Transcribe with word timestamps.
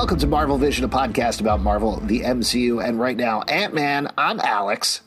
Welcome 0.00 0.18
to 0.20 0.26
Marvel 0.26 0.56
Vision, 0.56 0.82
a 0.86 0.88
podcast 0.88 1.42
about 1.42 1.60
Marvel, 1.60 1.96
the 2.00 2.20
MCU, 2.20 2.82
and 2.82 2.98
right 2.98 3.18
now, 3.18 3.42
Ant 3.42 3.74
Man. 3.74 4.10
I'm 4.16 4.40
Alex. 4.40 5.02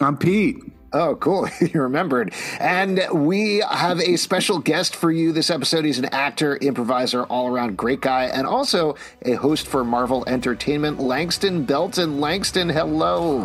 I'm 0.00 0.16
Pete. 0.16 0.56
Oh, 0.92 1.14
cool. 1.14 1.48
you 1.60 1.80
remembered. 1.80 2.34
And 2.58 3.00
we 3.12 3.58
have 3.70 4.00
a 4.00 4.16
special 4.16 4.58
guest 4.58 4.96
for 4.96 5.12
you 5.12 5.30
this 5.30 5.50
episode. 5.50 5.84
He's 5.84 6.00
an 6.00 6.06
actor, 6.06 6.56
improviser, 6.56 7.22
all 7.26 7.46
around 7.46 7.78
great 7.78 8.00
guy, 8.00 8.24
and 8.24 8.44
also 8.44 8.96
a 9.24 9.34
host 9.34 9.68
for 9.68 9.84
Marvel 9.84 10.24
Entertainment, 10.26 10.98
Langston 10.98 11.64
Belton. 11.64 12.20
Langston, 12.20 12.68
hello. 12.68 13.38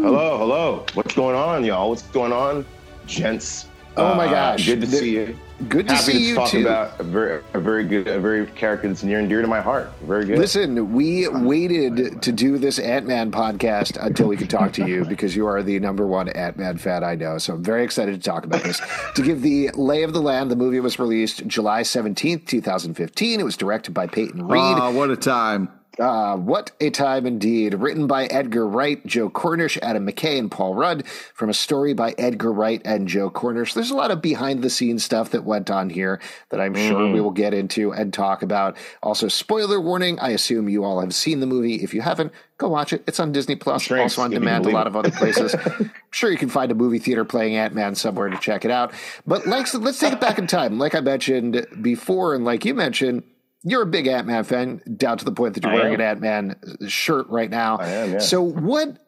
Hello, 0.00 0.38
hello. 0.38 0.86
What's 0.94 1.14
going 1.14 1.36
on, 1.36 1.62
y'all? 1.62 1.90
What's 1.90 2.04
going 2.04 2.32
on, 2.32 2.64
gents? 3.06 3.66
Oh 3.98 4.14
my 4.14 4.24
Uh, 4.34 4.56
good 4.56 4.80
to 4.80 4.86
The- 4.86 4.96
see 4.96 5.10
you. 5.10 5.38
Good 5.68 5.88
to 5.88 5.94
Happy 5.94 6.12
see 6.12 6.18
to 6.18 6.24
you 6.24 6.34
talk 6.34 6.48
too. 6.48 6.60
about 6.62 6.98
a 7.00 7.02
very, 7.02 7.42
a 7.54 7.60
very 7.60 7.84
good, 7.84 8.08
a 8.08 8.18
very 8.18 8.46
character 8.46 8.88
that's 8.88 9.02
near 9.02 9.18
and 9.18 9.28
dear 9.28 9.42
to 9.42 9.48
my 9.48 9.60
heart. 9.60 9.92
Very 10.02 10.24
good. 10.24 10.38
Listen, 10.38 10.92
we 10.92 11.28
waited 11.28 12.22
to 12.22 12.32
do 12.32 12.58
this 12.58 12.78
Ant 12.78 13.06
Man 13.06 13.30
podcast 13.30 14.02
until 14.04 14.28
we 14.28 14.36
could 14.36 14.50
talk 14.50 14.72
to 14.74 14.86
you 14.86 15.04
because 15.08 15.36
you 15.36 15.46
are 15.46 15.62
the 15.62 15.78
number 15.80 16.06
one 16.06 16.28
Ant 16.30 16.56
Man 16.56 16.78
fan 16.78 17.04
I 17.04 17.14
know. 17.14 17.38
So 17.38 17.54
I'm 17.54 17.62
very 17.62 17.84
excited 17.84 18.14
to 18.14 18.20
talk 18.20 18.44
about 18.44 18.62
this. 18.62 18.80
to 19.14 19.22
give 19.22 19.42
the 19.42 19.70
lay 19.74 20.02
of 20.02 20.12
the 20.12 20.22
land, 20.22 20.50
the 20.50 20.56
movie 20.56 20.80
was 20.80 20.98
released 20.98 21.46
July 21.46 21.82
17th, 21.82 22.46
2015. 22.46 23.40
It 23.40 23.42
was 23.42 23.56
directed 23.56 23.92
by 23.92 24.06
Peyton 24.06 24.46
Reed. 24.46 24.60
Oh, 24.60 24.90
what 24.92 25.10
a 25.10 25.16
time. 25.16 25.68
Uh, 25.98 26.36
what 26.36 26.70
a 26.80 26.88
time 26.88 27.26
indeed. 27.26 27.74
Written 27.74 28.06
by 28.06 28.24
Edgar 28.26 28.66
Wright, 28.66 29.04
Joe 29.06 29.28
Cornish, 29.28 29.78
Adam 29.82 30.06
McKay, 30.06 30.38
and 30.38 30.50
Paul 30.50 30.74
Rudd 30.74 31.06
from 31.34 31.50
a 31.50 31.54
story 31.54 31.92
by 31.92 32.14
Edgar 32.16 32.50
Wright 32.52 32.80
and 32.84 33.06
Joe 33.06 33.28
Cornish. 33.28 33.74
There's 33.74 33.90
a 33.90 33.96
lot 33.96 34.10
of 34.10 34.22
behind 34.22 34.62
the 34.62 34.70
scenes 34.70 35.04
stuff 35.04 35.30
that 35.30 35.44
went 35.44 35.70
on 35.70 35.90
here 35.90 36.20
that 36.48 36.60
I'm 36.60 36.74
sure 36.74 37.12
we 37.12 37.20
will 37.20 37.30
get 37.30 37.52
into 37.52 37.92
and 37.92 38.12
talk 38.12 38.42
about. 38.42 38.76
Also, 39.02 39.28
spoiler 39.28 39.80
warning. 39.80 40.18
I 40.18 40.30
assume 40.30 40.68
you 40.68 40.82
all 40.82 41.00
have 41.00 41.14
seen 41.14 41.40
the 41.40 41.46
movie. 41.46 41.82
If 41.82 41.92
you 41.92 42.00
haven't, 42.00 42.32
go 42.56 42.68
watch 42.68 42.94
it. 42.94 43.04
It's 43.06 43.20
on 43.20 43.32
Disney 43.32 43.56
Plus, 43.56 43.82
Shrinks, 43.82 44.16
also 44.16 44.22
on 44.22 44.30
demand, 44.30 44.64
a 44.64 44.70
lot 44.70 44.86
of 44.86 44.96
other 44.96 45.10
places. 45.10 45.54
I'm 45.64 45.90
sure 46.10 46.30
you 46.30 46.38
can 46.38 46.48
find 46.48 46.72
a 46.72 46.74
movie 46.74 47.00
theater 47.00 47.26
playing 47.26 47.56
Ant 47.56 47.74
Man 47.74 47.94
somewhere 47.94 48.30
to 48.30 48.38
check 48.38 48.64
it 48.64 48.70
out. 48.70 48.94
But 49.26 49.46
let's, 49.46 49.74
let's 49.74 49.98
take 49.98 50.14
it 50.14 50.20
back 50.20 50.38
in 50.38 50.46
time. 50.46 50.78
Like 50.78 50.94
I 50.94 51.00
mentioned 51.00 51.66
before, 51.82 52.34
and 52.34 52.46
like 52.46 52.64
you 52.64 52.74
mentioned, 52.74 53.24
you're 53.64 53.82
a 53.82 53.86
big 53.86 54.06
Ant 54.06 54.26
Man 54.26 54.44
fan, 54.44 54.82
down 54.96 55.18
to 55.18 55.24
the 55.24 55.32
point 55.32 55.54
that 55.54 55.62
you're 55.64 55.72
I 55.72 55.76
wearing 55.76 55.94
am. 55.94 56.00
an 56.00 56.06
Ant 56.06 56.20
Man 56.20 56.88
shirt 56.88 57.26
right 57.28 57.50
now. 57.50 57.76
I 57.78 57.88
am, 57.88 58.12
yeah. 58.12 58.18
So, 58.18 58.42
what, 58.42 58.98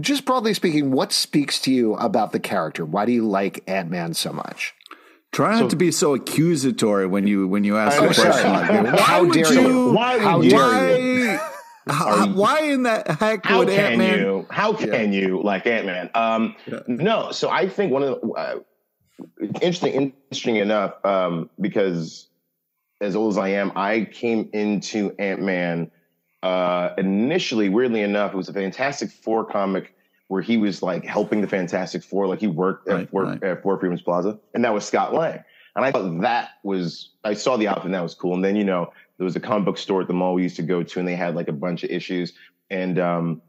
just 0.00 0.24
broadly 0.24 0.54
speaking, 0.54 0.90
what 0.92 1.12
speaks 1.12 1.60
to 1.62 1.72
you 1.72 1.94
about 1.96 2.32
the 2.32 2.40
character? 2.40 2.84
Why 2.84 3.04
do 3.06 3.12
you 3.12 3.26
like 3.26 3.62
Ant 3.68 3.90
Man 3.90 4.14
so 4.14 4.32
much? 4.32 4.74
Try 5.32 5.60
not 5.60 5.70
to 5.70 5.76
be 5.76 5.90
so 5.92 6.14
accusatory 6.14 7.06
when 7.06 7.26
you 7.26 7.46
when 7.46 7.62
you 7.64 7.76
ask 7.76 8.00
I 8.00 8.04
a 8.04 8.08
know, 8.08 8.14
question 8.14 8.52
like 8.52 8.68
that. 8.70 8.84
Why 8.94 9.00
How 9.00 9.24
dare 9.30 9.52
you? 9.52 9.60
you? 9.60 9.92
Why 9.92 10.18
How 10.18 10.36
would 10.38 10.44
you? 10.44 10.50
dare 10.52 10.98
you? 10.98 11.26
Why? 11.28 11.38
How- 11.88 12.26
why 12.32 12.60
in 12.62 12.82
the 12.84 13.16
heck 13.20 13.44
How 13.44 13.58
would 13.58 13.68
Ant 13.68 13.98
Man? 13.98 14.46
How 14.50 14.72
can 14.72 15.12
you 15.12 15.42
like 15.42 15.66
Ant 15.66 15.86
Man? 15.86 16.10
Um, 16.14 16.56
No. 16.86 17.32
So 17.32 17.50
I 17.50 17.68
think 17.68 17.92
one 17.92 18.02
of 18.02 18.20
the 18.20 18.28
uh, 18.30 18.58
interesting, 19.60 19.92
interesting 19.92 20.56
enough, 20.56 20.94
um, 21.04 21.50
because 21.60 22.28
as 23.00 23.16
old 23.16 23.32
as 23.32 23.38
I 23.38 23.48
am, 23.48 23.72
I 23.76 24.04
came 24.04 24.48
into 24.52 25.14
Ant 25.18 25.42
Man 25.42 25.90
uh, 26.42 26.90
initially. 26.98 27.68
Weirdly 27.68 28.02
enough, 28.02 28.32
it 28.32 28.36
was 28.36 28.48
a 28.48 28.52
Fantastic 28.52 29.10
Four 29.10 29.44
comic 29.44 29.94
where 30.28 30.42
he 30.42 30.56
was 30.56 30.82
like 30.82 31.04
helping 31.04 31.40
the 31.40 31.46
Fantastic 31.48 32.02
Four, 32.02 32.26
like 32.26 32.40
he 32.40 32.46
worked 32.46 32.88
Right, 32.88 33.02
at, 33.02 33.10
Four, 33.10 33.24
right. 33.24 33.42
at 33.42 33.62
Four 33.62 33.78
Freedom's 33.78 34.02
Plaza, 34.02 34.38
and 34.54 34.64
that 34.64 34.74
was 34.74 34.84
Scott 34.84 35.14
Lang. 35.14 35.42
And 35.76 35.84
I 35.84 35.92
thought 35.92 36.20
that 36.22 36.52
was, 36.64 37.10
I 37.22 37.34
saw 37.34 37.58
the 37.58 37.68
outfit 37.68 37.84
and 37.84 37.94
that 37.94 38.02
was 38.02 38.14
cool. 38.14 38.34
And 38.34 38.42
then, 38.42 38.56
you 38.56 38.64
know, 38.64 38.90
there 39.18 39.24
was 39.24 39.36
a 39.36 39.40
comic 39.40 39.66
book 39.66 39.78
store 39.78 40.00
at 40.00 40.08
the 40.08 40.14
mall 40.14 40.32
we 40.32 40.42
used 40.42 40.56
to 40.56 40.62
go 40.62 40.82
to, 40.82 40.98
and 40.98 41.06
they 41.06 41.14
had 41.14 41.34
like 41.34 41.48
a 41.48 41.52
bunch 41.52 41.84
of 41.84 41.90
issues. 41.90 42.32
And 42.70 42.98
um, 42.98 43.42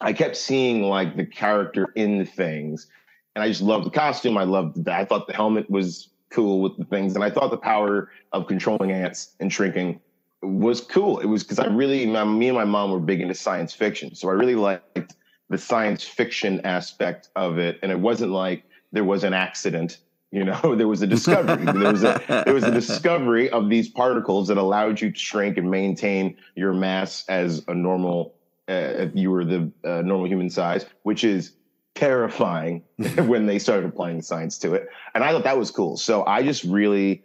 I 0.00 0.12
kept 0.12 0.36
seeing 0.36 0.82
like 0.82 1.16
the 1.16 1.24
character 1.24 1.92
in 1.94 2.26
things. 2.26 2.88
And 3.36 3.44
I 3.44 3.48
just 3.48 3.62
loved 3.62 3.86
the 3.86 3.90
costume. 3.90 4.36
I 4.36 4.42
loved 4.42 4.84
that. 4.86 5.00
I 5.00 5.04
thought 5.04 5.28
the 5.28 5.34
helmet 5.34 5.70
was 5.70 6.08
cool 6.30 6.60
with 6.60 6.76
the 6.76 6.84
things. 6.84 7.14
And 7.14 7.24
I 7.24 7.30
thought 7.30 7.50
the 7.50 7.56
power 7.56 8.10
of 8.32 8.46
controlling 8.46 8.92
ants 8.92 9.34
and 9.40 9.52
shrinking 9.52 10.00
was 10.42 10.80
cool. 10.80 11.18
It 11.18 11.26
was 11.26 11.42
because 11.42 11.58
I 11.58 11.66
really, 11.66 12.06
my, 12.06 12.24
me 12.24 12.48
and 12.48 12.56
my 12.56 12.64
mom 12.64 12.90
were 12.90 13.00
big 13.00 13.20
into 13.20 13.34
science 13.34 13.72
fiction. 13.72 14.14
So 14.14 14.28
I 14.28 14.32
really 14.32 14.54
liked 14.54 15.14
the 15.48 15.58
science 15.58 16.04
fiction 16.04 16.60
aspect 16.64 17.28
of 17.34 17.58
it. 17.58 17.78
And 17.82 17.90
it 17.90 17.98
wasn't 17.98 18.32
like 18.32 18.64
there 18.92 19.04
was 19.04 19.24
an 19.24 19.34
accident. 19.34 19.98
You 20.30 20.44
know, 20.44 20.74
there 20.76 20.88
was 20.88 21.02
a 21.02 21.06
discovery. 21.06 21.64
there 21.64 21.92
was 21.92 22.04
a 22.04 22.22
there 22.44 22.54
was 22.54 22.64
a 22.64 22.70
discovery 22.70 23.48
of 23.50 23.68
these 23.68 23.88
particles 23.88 24.48
that 24.48 24.58
allowed 24.58 25.00
you 25.00 25.10
to 25.10 25.18
shrink 25.18 25.56
and 25.56 25.70
maintain 25.70 26.36
your 26.54 26.74
mass 26.74 27.24
as 27.28 27.64
a 27.68 27.74
normal, 27.74 28.34
uh, 28.68 28.72
if 28.72 29.10
you 29.14 29.30
were 29.30 29.44
the 29.44 29.72
uh, 29.84 30.02
normal 30.02 30.26
human 30.26 30.50
size, 30.50 30.84
which 31.02 31.24
is 31.24 31.52
terrifying 31.98 32.84
when 33.26 33.46
they 33.46 33.58
started 33.58 33.84
applying 33.84 34.22
science 34.22 34.56
to 34.58 34.74
it. 34.74 34.88
And 35.14 35.24
I 35.24 35.32
thought 35.32 35.44
that 35.44 35.58
was 35.58 35.70
cool. 35.72 35.96
So 35.96 36.24
I 36.26 36.44
just 36.44 36.62
really, 36.62 37.24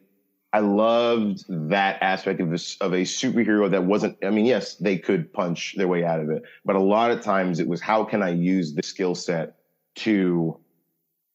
I 0.51 0.59
loved 0.59 1.45
that 1.69 2.01
aspect 2.01 2.41
of 2.41 2.49
this 2.49 2.77
of 2.77 2.93
a 2.93 3.01
superhero 3.01 3.69
that 3.69 3.83
wasn't. 3.83 4.17
I 4.23 4.31
mean, 4.31 4.45
yes, 4.45 4.75
they 4.75 4.97
could 4.97 5.31
punch 5.31 5.75
their 5.77 5.87
way 5.87 6.03
out 6.03 6.19
of 6.19 6.29
it, 6.31 6.43
but 6.65 6.75
a 6.75 6.81
lot 6.81 7.11
of 7.11 7.21
times 7.21 7.59
it 7.59 7.67
was 7.67 7.81
how 7.81 8.03
can 8.03 8.23
I 8.23 8.29
use 8.29 8.73
the 8.73 8.83
skill 8.83 9.13
set 9.13 9.55
to 9.95 10.59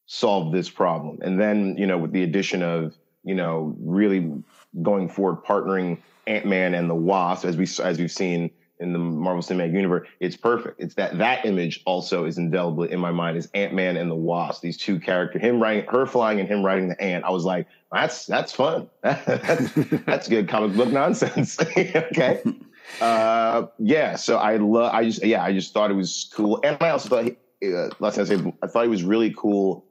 solve 0.05 0.51
this 0.51 0.69
problem? 0.69 1.19
And 1.21 1.39
then 1.39 1.77
you 1.77 1.87
know, 1.87 1.97
with 1.97 2.11
the 2.11 2.23
addition 2.23 2.61
of 2.61 2.97
you 3.23 3.35
know 3.35 3.75
really 3.79 4.33
going 4.81 5.07
forward, 5.07 5.43
partnering 5.45 5.97
Ant 6.27 6.45
Man 6.45 6.73
and 6.73 6.89
the 6.89 6.95
Wasp, 6.95 7.45
as 7.45 7.55
we 7.55 7.67
as 7.83 7.97
we've 7.99 8.11
seen 8.11 8.51
in 8.79 8.93
the 8.93 8.99
Marvel 8.99 9.41
Cinematic 9.43 9.73
Universe, 9.73 10.07
it's 10.19 10.37
perfect. 10.37 10.79
It's 10.79 10.95
that 10.95 11.17
that 11.17 11.45
image 11.45 11.81
also 11.85 12.25
is 12.25 12.37
indelibly 12.37 12.91
in 12.91 12.99
my 12.99 13.11
mind 13.11 13.37
is 13.37 13.49
Ant 13.53 13.73
Man 13.73 13.97
and 13.97 14.09
the 14.09 14.15
Wasp. 14.15 14.61
These 14.61 14.77
two 14.77 14.99
characters, 14.99 15.41
him 15.41 15.61
riding, 15.61 15.85
her 15.87 16.05
flying, 16.05 16.39
and 16.39 16.47
him 16.47 16.65
riding 16.65 16.87
the 16.89 17.01
ant. 17.01 17.25
I 17.25 17.29
was 17.29 17.43
like, 17.43 17.67
that's 17.91 18.25
that's 18.25 18.53
fun. 18.53 18.89
that's, 19.01 19.71
that's 20.05 20.27
good 20.27 20.47
comic 20.47 20.75
book 20.77 20.89
nonsense. 20.89 21.59
okay. 21.77 22.41
Uh, 23.01 23.67
yeah. 23.77 24.15
So 24.15 24.37
I 24.37 24.57
love. 24.57 24.91
I 24.91 25.03
just 25.05 25.23
yeah. 25.23 25.43
I 25.43 25.53
just 25.53 25.73
thought 25.73 25.91
it 25.91 25.93
was 25.93 26.27
cool, 26.33 26.59
and 26.63 26.75
I 26.81 26.89
also 26.89 27.07
thought. 27.09 27.25
he- 27.25 27.37
Uh, 27.61 27.89
last 27.99 28.15
thing 28.15 28.23
I 28.23 28.27
say, 28.27 28.53
I 28.63 28.67
thought 28.67 28.83
he 28.83 28.89
was 28.89 29.03
really 29.03 29.31
cool. 29.37 29.85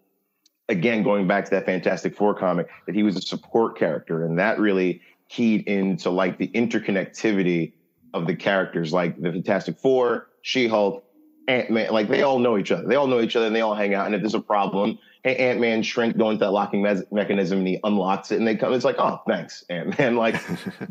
Again, 0.68 1.04
going 1.04 1.28
back 1.28 1.44
to 1.44 1.50
that 1.52 1.64
Fantastic 1.64 2.16
Four 2.16 2.34
comic, 2.34 2.66
that 2.86 2.96
he 2.96 3.04
was 3.04 3.14
a 3.16 3.20
support 3.20 3.78
character, 3.78 4.24
and 4.26 4.36
that 4.40 4.58
really 4.58 5.00
keyed 5.28 5.68
into 5.68 6.10
like 6.10 6.38
the 6.38 6.48
interconnectivity 6.48 7.72
of 8.14 8.26
the 8.26 8.34
characters, 8.34 8.92
like 8.92 9.20
the 9.20 9.30
Fantastic 9.30 9.78
Four, 9.78 10.28
She 10.42 10.68
Hulk, 10.68 11.04
Ant 11.48 11.70
Man. 11.70 11.90
Like 11.92 12.08
they 12.08 12.22
all 12.22 12.38
know 12.38 12.58
each 12.58 12.70
other. 12.70 12.86
They 12.86 12.94
all 12.94 13.06
know 13.06 13.20
each 13.20 13.36
other, 13.36 13.46
and 13.46 13.56
they 13.56 13.60
all 13.60 13.74
hang 13.74 13.94
out. 13.94 14.06
And 14.06 14.14
if 14.14 14.20
there's 14.20 14.34
a 14.34 14.40
problem, 14.40 14.98
hey, 15.24 15.36
Ant 15.36 15.60
Man 15.60 15.82
shrink 15.82 16.16
go 16.16 16.30
into 16.30 16.44
that 16.44 16.50
locking 16.50 16.82
mes- 16.82 17.04
mechanism, 17.10 17.58
and 17.58 17.68
he 17.68 17.80
unlocks 17.84 18.30
it, 18.30 18.38
and 18.38 18.46
they 18.46 18.56
come. 18.56 18.72
It's 18.72 18.84
like, 18.84 18.96
oh, 18.98 19.20
thanks, 19.26 19.64
Ant 19.70 19.98
Man. 19.98 20.16
Like 20.18 20.40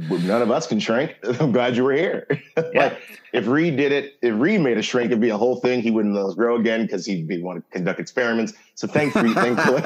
none 0.10 0.42
of 0.42 0.52
us 0.52 0.68
can 0.68 0.80
shrink. 0.80 1.16
I'm 1.40 1.52
glad 1.52 1.76
you 1.76 1.84
were 1.84 1.94
here. 1.94 2.28
like 2.74 3.00
if 3.34 3.48
Reed 3.48 3.78
did 3.78 3.92
it, 3.92 4.18
if 4.22 4.34
Reed 4.40 4.62
made 4.62 4.78
a 4.78 4.82
shrink, 4.82 5.08
it'd 5.08 5.22
be 5.22 5.30
a 5.30 5.38
whole 5.38 5.58
thing. 5.58 5.82
He 5.82 5.92
wouldn't 5.92 6.16
let 6.16 6.26
us 6.26 6.36
grow 6.36 6.58
again 6.58 6.84
because 6.84 7.06
he'd 7.06 7.28
be 7.28 7.42
want 7.42 7.64
to 7.64 7.72
conduct 7.72 8.00
experiments. 8.00 8.54
So 8.76 8.88
thankfully, 8.88 9.34
thankfully, 9.34 9.82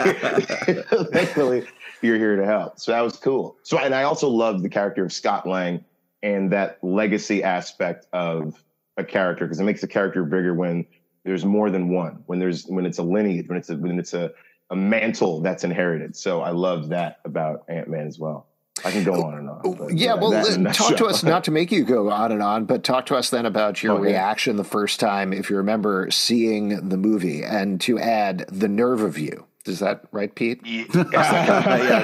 thankfully, 1.11 1.67
you're 2.01 2.17
here 2.17 2.35
to 2.35 2.45
help. 2.45 2.79
So 2.79 2.91
that 2.91 3.01
was 3.01 3.17
cool. 3.17 3.57
So 3.63 3.77
and 3.77 3.95
I 3.95 4.03
also 4.03 4.29
loved 4.29 4.63
the 4.63 4.69
character 4.69 5.03
of 5.03 5.11
Scott 5.11 5.47
Lang 5.47 5.83
and 6.23 6.51
that 6.51 6.83
legacy 6.83 7.43
aspect 7.43 8.05
of 8.13 8.63
a 8.97 9.03
character 9.03 9.45
because 9.45 9.59
it 9.59 9.63
makes 9.63 9.81
the 9.81 9.87
character 9.87 10.23
bigger 10.23 10.53
when 10.53 10.85
there's 11.23 11.45
more 11.45 11.69
than 11.69 11.89
one. 11.89 12.23
When 12.25 12.39
there's 12.39 12.65
when 12.65 12.85
it's 12.85 12.97
a 12.97 13.03
lineage, 13.03 13.47
when 13.47 13.57
it's 13.57 13.69
a 13.69 13.77
when 13.77 13.99
it's 13.99 14.13
a 14.13 14.31
a 14.69 14.75
mantle 14.75 15.41
that's 15.41 15.63
inherited. 15.63 16.15
So 16.15 16.41
I 16.41 16.51
love 16.51 16.89
that 16.89 17.19
about 17.25 17.65
Ant 17.67 17.89
Man 17.89 18.07
as 18.07 18.17
well. 18.17 18.47
I 18.83 18.91
can 18.91 19.03
go 19.03 19.21
on 19.21 19.37
and 19.37 19.49
on. 19.49 19.97
Yeah, 19.97 20.15
well, 20.15 20.31
that 20.31 20.73
talk 20.73 20.97
to 20.97 21.05
us, 21.05 21.23
not 21.25 21.43
to 21.43 21.51
make 21.51 21.71
you 21.71 21.83
go 21.83 22.09
on 22.09 22.31
and 22.31 22.41
on, 22.41 22.65
but 22.65 22.83
talk 22.83 23.05
to 23.07 23.15
us 23.15 23.29
then 23.29 23.45
about 23.45 23.83
your 23.83 23.93
oh, 23.93 23.95
Okay. 23.97 24.07
reaction 24.11 24.55
the 24.55 24.63
first 24.63 24.99
time, 24.99 25.33
if 25.33 25.49
you 25.49 25.57
remember 25.57 26.09
seeing 26.09 26.89
the 26.89 26.97
movie, 26.97 27.43
and 27.43 27.79
to 27.81 27.99
add 27.99 28.45
the 28.47 28.67
nerve 28.67 29.01
of 29.01 29.17
you. 29.19 29.45
Is 29.67 29.79
that 29.79 30.03
right, 30.11 30.33
Pete? 30.33 30.61
yeah, 30.65 30.85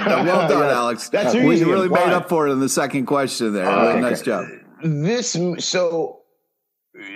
no, 0.07 0.23
well 0.23 0.47
done, 0.47 0.69
Alex. 0.69 1.09
That's 1.09 1.33
we 1.33 1.55
easy. 1.55 1.65
really 1.65 1.87
Why? 1.89 2.05
made 2.05 2.13
up 2.13 2.29
for 2.29 2.47
it 2.47 2.51
in 2.51 2.59
the 2.59 2.69
second 2.69 3.05
question 3.05 3.53
there. 3.53 3.67
Oh, 3.67 3.79
Really 3.81 3.91
okay. 3.93 4.01
nice 4.01 4.21
job. 4.21 4.45
this 4.83 5.35
so 5.59 6.21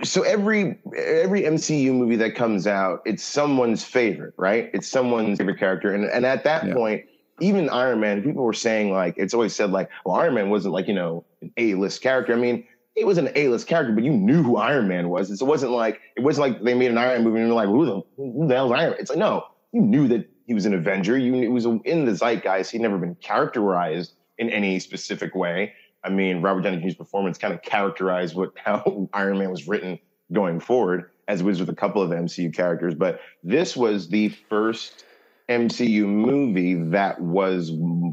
so 0.04 0.22
every 0.24 0.80
every 0.98 1.42
MCU 1.44 1.92
movie 1.94 2.16
that 2.18 2.36
comes 2.36 2.68
out, 2.68 3.02
it's 3.06 3.24
someone's 3.24 3.84
favorite, 3.84 4.34
right? 4.38 4.70
It's 4.74 4.88
someone's 4.88 5.38
favorite 5.40 5.60
character, 5.60 5.94
and 5.94 6.06
and 6.06 6.26
at 6.26 6.44
that 6.44 6.66
Yeah. 6.68 6.74
point, 6.74 7.06
even 7.40 7.70
Iron 7.70 8.00
Man, 8.00 8.22
people 8.24 8.44
were 8.44 8.54
saying 8.54 8.92
like 8.92 9.16
it's 9.18 9.34
always 9.34 9.56
said 9.56 9.72
like, 9.72 9.90
well, 10.06 10.16
Iron 10.16 10.34
Man 10.36 10.50
wasn't 10.50 10.74
like 10.74 10.88
you 10.88 10.94
know 10.94 11.26
an 11.42 11.52
A 11.58 11.74
list 11.76 12.02
character. 12.02 12.34
I 12.34 12.36
mean, 12.38 12.64
he 12.96 13.04
was 13.04 13.18
an 13.18 13.30
A 13.36 13.48
list 13.48 13.68
character, 13.68 13.94
but 13.94 14.04
you 14.04 14.12
knew 14.12 14.44
who 14.44 14.58
Iron 14.58 14.88
Man 14.88 15.10
was. 15.10 15.30
It 15.32 15.44
wasn't 15.46 15.72
like 15.72 16.00
it 16.16 16.22
wasn't 16.22 16.50
like 16.50 16.64
they 16.64 16.74
made 16.76 16.92
an 16.92 16.98
Iron 17.00 17.16
Man 17.16 17.24
movie 17.24 17.40
and 17.40 17.48
you're 17.48 17.56
like, 17.56 17.68
who 17.70 17.86
the 17.86 18.02
who 18.18 18.48
the 18.48 18.54
hell's 18.56 18.72
Iron 18.72 18.92
Man? 18.92 19.00
It's 19.00 19.10
like 19.10 19.20
no, 19.20 19.46
you 19.72 19.82
knew 19.82 20.08
that 20.10 20.30
he 20.46 20.54
was 20.54 20.66
an 20.66 20.74
Avenger. 20.74 21.18
You 21.18 21.36
it 21.36 21.48
was 21.48 21.66
in 21.66 22.06
the 22.06 22.16
zeitgeist. 22.16 22.72
He'd 22.72 22.82
never 22.82 22.98
been 22.98 23.16
characterized 23.16 24.14
in 24.38 24.50
any 24.50 24.80
specific 24.80 25.36
way. 25.36 25.74
I 26.04 26.10
mean, 26.10 26.42
Robert 26.42 26.62
Downey 26.62 26.78
Jr.'s 26.78 26.96
performance 26.96 27.38
kind 27.38 27.54
of 27.54 27.62
characterized 27.62 28.36
what 28.36 28.54
how 28.64 29.10
Iron 29.14 29.40
Man 29.40 29.52
was 29.52 29.68
written 29.68 30.00
going 30.32 30.60
forward, 30.60 31.12
as 31.28 31.42
it 31.42 31.44
was 31.44 31.60
with 31.60 31.70
a 31.70 31.76
couple 31.76 32.02
of 32.02 32.10
MCU 32.10 32.54
characters. 32.54 32.96
But 32.96 33.22
this 33.44 33.76
was 33.76 34.10
the 34.10 34.30
first 34.30 35.06
MCU 35.50 36.06
movie 36.06 36.76
that 36.92 37.20
was 37.20 37.72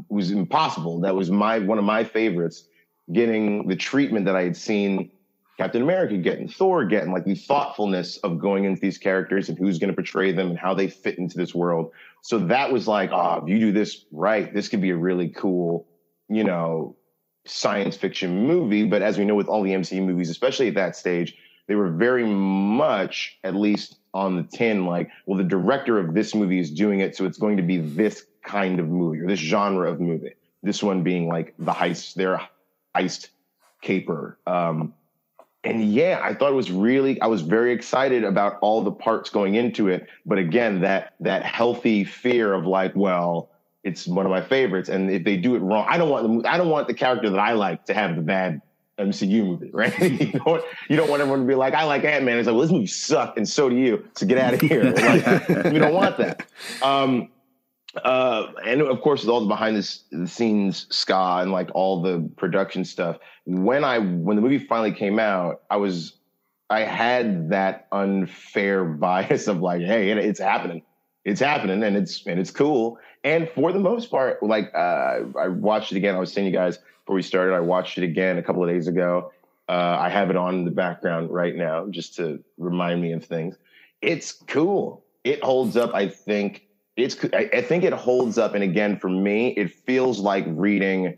was 0.09 0.31
impossible. 0.31 0.99
That 1.01 1.15
was 1.15 1.31
my 1.31 1.59
one 1.59 1.77
of 1.77 1.85
my 1.85 2.03
favorites, 2.03 2.67
getting 3.11 3.67
the 3.67 3.75
treatment 3.75 4.25
that 4.25 4.35
I 4.35 4.43
had 4.43 4.57
seen 4.57 5.11
Captain 5.59 5.81
America 5.81 6.15
getting, 6.15 6.47
Thor 6.47 6.85
getting, 6.85 7.11
like 7.11 7.25
the 7.25 7.35
thoughtfulness 7.35 8.15
of 8.19 8.39
going 8.39 8.63
into 8.63 8.79
these 8.79 8.97
characters 8.97 9.49
and 9.49 9.57
who's 9.57 9.77
going 9.77 9.89
to 9.89 9.93
portray 9.93 10.31
them 10.31 10.51
and 10.51 10.57
how 10.57 10.73
they 10.73 10.87
fit 10.87 11.17
into 11.17 11.37
this 11.37 11.53
world. 11.53 11.91
So 12.21 12.39
that 12.47 12.71
was 12.71 12.87
like, 12.87 13.11
oh, 13.11 13.41
if 13.43 13.49
you 13.49 13.59
do 13.59 13.71
this 13.71 14.05
right, 14.11 14.53
this 14.53 14.67
could 14.67 14.81
be 14.81 14.89
a 14.89 14.97
really 14.97 15.29
cool, 15.29 15.87
you 16.27 16.43
know, 16.43 16.95
science 17.45 17.95
fiction 17.95 18.45
movie. 18.45 18.85
But 18.85 19.01
as 19.01 19.17
we 19.17 19.25
know 19.25 19.35
with 19.35 19.47
all 19.47 19.63
the 19.63 19.71
MCU 19.71 20.03
movies, 20.05 20.29
especially 20.29 20.67
at 20.67 20.75
that 20.75 20.95
stage, 20.95 21.35
they 21.67 21.75
were 21.75 21.91
very 21.91 22.25
much, 22.25 23.37
at 23.43 23.55
least 23.55 23.97
on 24.13 24.35
the 24.35 24.43
tin, 24.43 24.85
like, 24.85 25.09
well, 25.25 25.37
the 25.37 25.43
director 25.43 25.99
of 25.99 26.13
this 26.13 26.33
movie 26.33 26.59
is 26.59 26.71
doing 26.71 26.99
it, 26.99 27.15
so 27.15 27.25
it's 27.25 27.37
going 27.37 27.57
to 27.57 27.63
be 27.63 27.77
this 27.77 28.25
kind 28.43 28.79
of 28.79 28.87
movie 28.87 29.19
or 29.19 29.27
this 29.27 29.39
genre 29.39 29.91
of 29.91 29.99
movie. 29.99 30.33
This 30.63 30.81
one 30.81 31.03
being 31.03 31.27
like 31.27 31.53
the 31.59 31.71
heist, 31.71 32.15
their 32.15 32.41
heist 32.95 33.29
caper. 33.81 34.39
Um, 34.47 34.93
and 35.63 35.93
yeah, 35.93 36.21
I 36.23 36.33
thought 36.33 36.51
it 36.51 36.55
was 36.55 36.71
really, 36.71 37.19
I 37.21 37.27
was 37.27 37.41
very 37.41 37.73
excited 37.73 38.23
about 38.23 38.57
all 38.61 38.81
the 38.81 38.91
parts 38.91 39.29
going 39.29 39.55
into 39.55 39.89
it. 39.89 40.07
But 40.25 40.37
again, 40.37 40.81
that 40.81 41.13
that 41.19 41.43
healthy 41.43 42.03
fear 42.03 42.53
of 42.53 42.65
like, 42.65 42.95
well, 42.95 43.49
it's 43.83 44.07
one 44.07 44.25
of 44.25 44.31
my 44.31 44.41
favorites, 44.41 44.89
and 44.89 45.09
if 45.09 45.23
they 45.23 45.37
do 45.37 45.55
it 45.55 45.59
wrong, 45.59 45.85
I 45.89 45.97
don't 45.97 46.09
want 46.09 46.43
the 46.43 46.49
I 46.49 46.57
don't 46.57 46.69
want 46.69 46.87
the 46.87 46.93
character 46.93 47.29
that 47.29 47.39
I 47.39 47.53
like 47.53 47.85
to 47.85 47.93
have 47.93 48.15
the 48.15 48.21
bad 48.21 48.61
MCU 48.99 49.45
movie, 49.45 49.69
right? 49.73 49.97
you, 49.99 50.31
don't, 50.31 50.63
you 50.89 50.95
don't 50.95 51.09
want 51.09 51.21
everyone 51.21 51.41
to 51.41 51.47
be 51.47 51.55
like, 51.55 51.73
I 51.73 51.83
like 51.83 52.03
Ant 52.03 52.25
Man. 52.25 52.37
It's 52.37 52.47
like, 52.47 52.53
well, 52.53 52.61
this 52.61 52.71
movie 52.71 52.87
sucked, 52.87 53.37
and 53.37 53.47
so 53.47 53.69
do 53.69 53.75
you. 53.75 54.05
So 54.15 54.25
get 54.25 54.37
out 54.37 54.53
of 54.53 54.61
here. 54.61 54.83
like, 54.91 55.47
we 55.65 55.79
don't 55.79 55.93
want 55.93 56.17
that. 56.17 56.45
Um, 56.81 57.29
uh, 57.95 58.51
and 58.65 58.81
of 58.81 59.01
course, 59.01 59.21
with 59.21 59.29
all 59.29 59.41
the 59.41 59.47
behind 59.47 59.75
the 59.75 60.27
scenes 60.27 60.85
ska 60.89 61.39
and 61.41 61.51
like 61.51 61.69
all 61.73 62.01
the 62.01 62.29
production 62.37 62.85
stuff. 62.85 63.17
When 63.45 63.83
I 63.83 63.99
when 63.99 64.35
the 64.35 64.41
movie 64.41 64.59
finally 64.59 64.93
came 64.93 65.19
out, 65.19 65.63
I 65.69 65.77
was 65.77 66.13
I 66.69 66.81
had 66.81 67.49
that 67.49 67.87
unfair 67.91 68.85
bias 68.85 69.47
of 69.47 69.59
like, 69.61 69.81
hey, 69.81 70.11
it's 70.11 70.39
happening, 70.39 70.83
it's 71.25 71.39
happening, 71.39 71.83
and 71.83 71.97
it's 71.97 72.25
and 72.25 72.39
it's 72.39 72.51
cool. 72.51 72.99
And 73.23 73.49
for 73.49 73.71
the 73.71 73.79
most 73.79 74.11
part, 74.11 74.41
like 74.43 74.71
uh, 74.75 75.21
I 75.39 75.47
watched 75.47 75.91
it 75.91 75.97
again. 75.97 76.15
I 76.15 76.19
was 76.19 76.31
saying 76.31 76.47
you 76.47 76.53
guys 76.53 76.77
before 76.77 77.15
we 77.15 77.23
started. 77.23 77.55
I 77.55 77.59
watched 77.59 77.97
it 77.97 78.03
again 78.03 78.37
a 78.37 78.43
couple 78.43 78.63
of 78.63 78.69
days 78.69 78.87
ago. 78.87 79.31
Uh, 79.67 79.97
I 79.99 80.09
have 80.09 80.29
it 80.29 80.35
on 80.35 80.55
in 80.55 80.65
the 80.65 80.71
background 80.71 81.29
right 81.31 81.55
now 81.55 81.87
just 81.89 82.15
to 82.15 82.43
remind 82.57 83.01
me 83.01 83.11
of 83.13 83.25
things. 83.25 83.55
It's 84.01 84.31
cool. 84.31 85.03
It 85.23 85.43
holds 85.43 85.77
up. 85.77 85.93
I 85.93 86.07
think 86.07 86.68
it's 86.99 87.17
I, 87.33 87.61
think 87.61 87.83
it 87.83 87.93
holds 87.93 88.37
up 88.37 88.55
and 88.55 88.63
again 88.63 88.97
for 88.99 89.09
me 89.09 89.49
it 89.49 89.73
feels 89.73 90.19
like 90.19 90.45
reading 90.47 91.17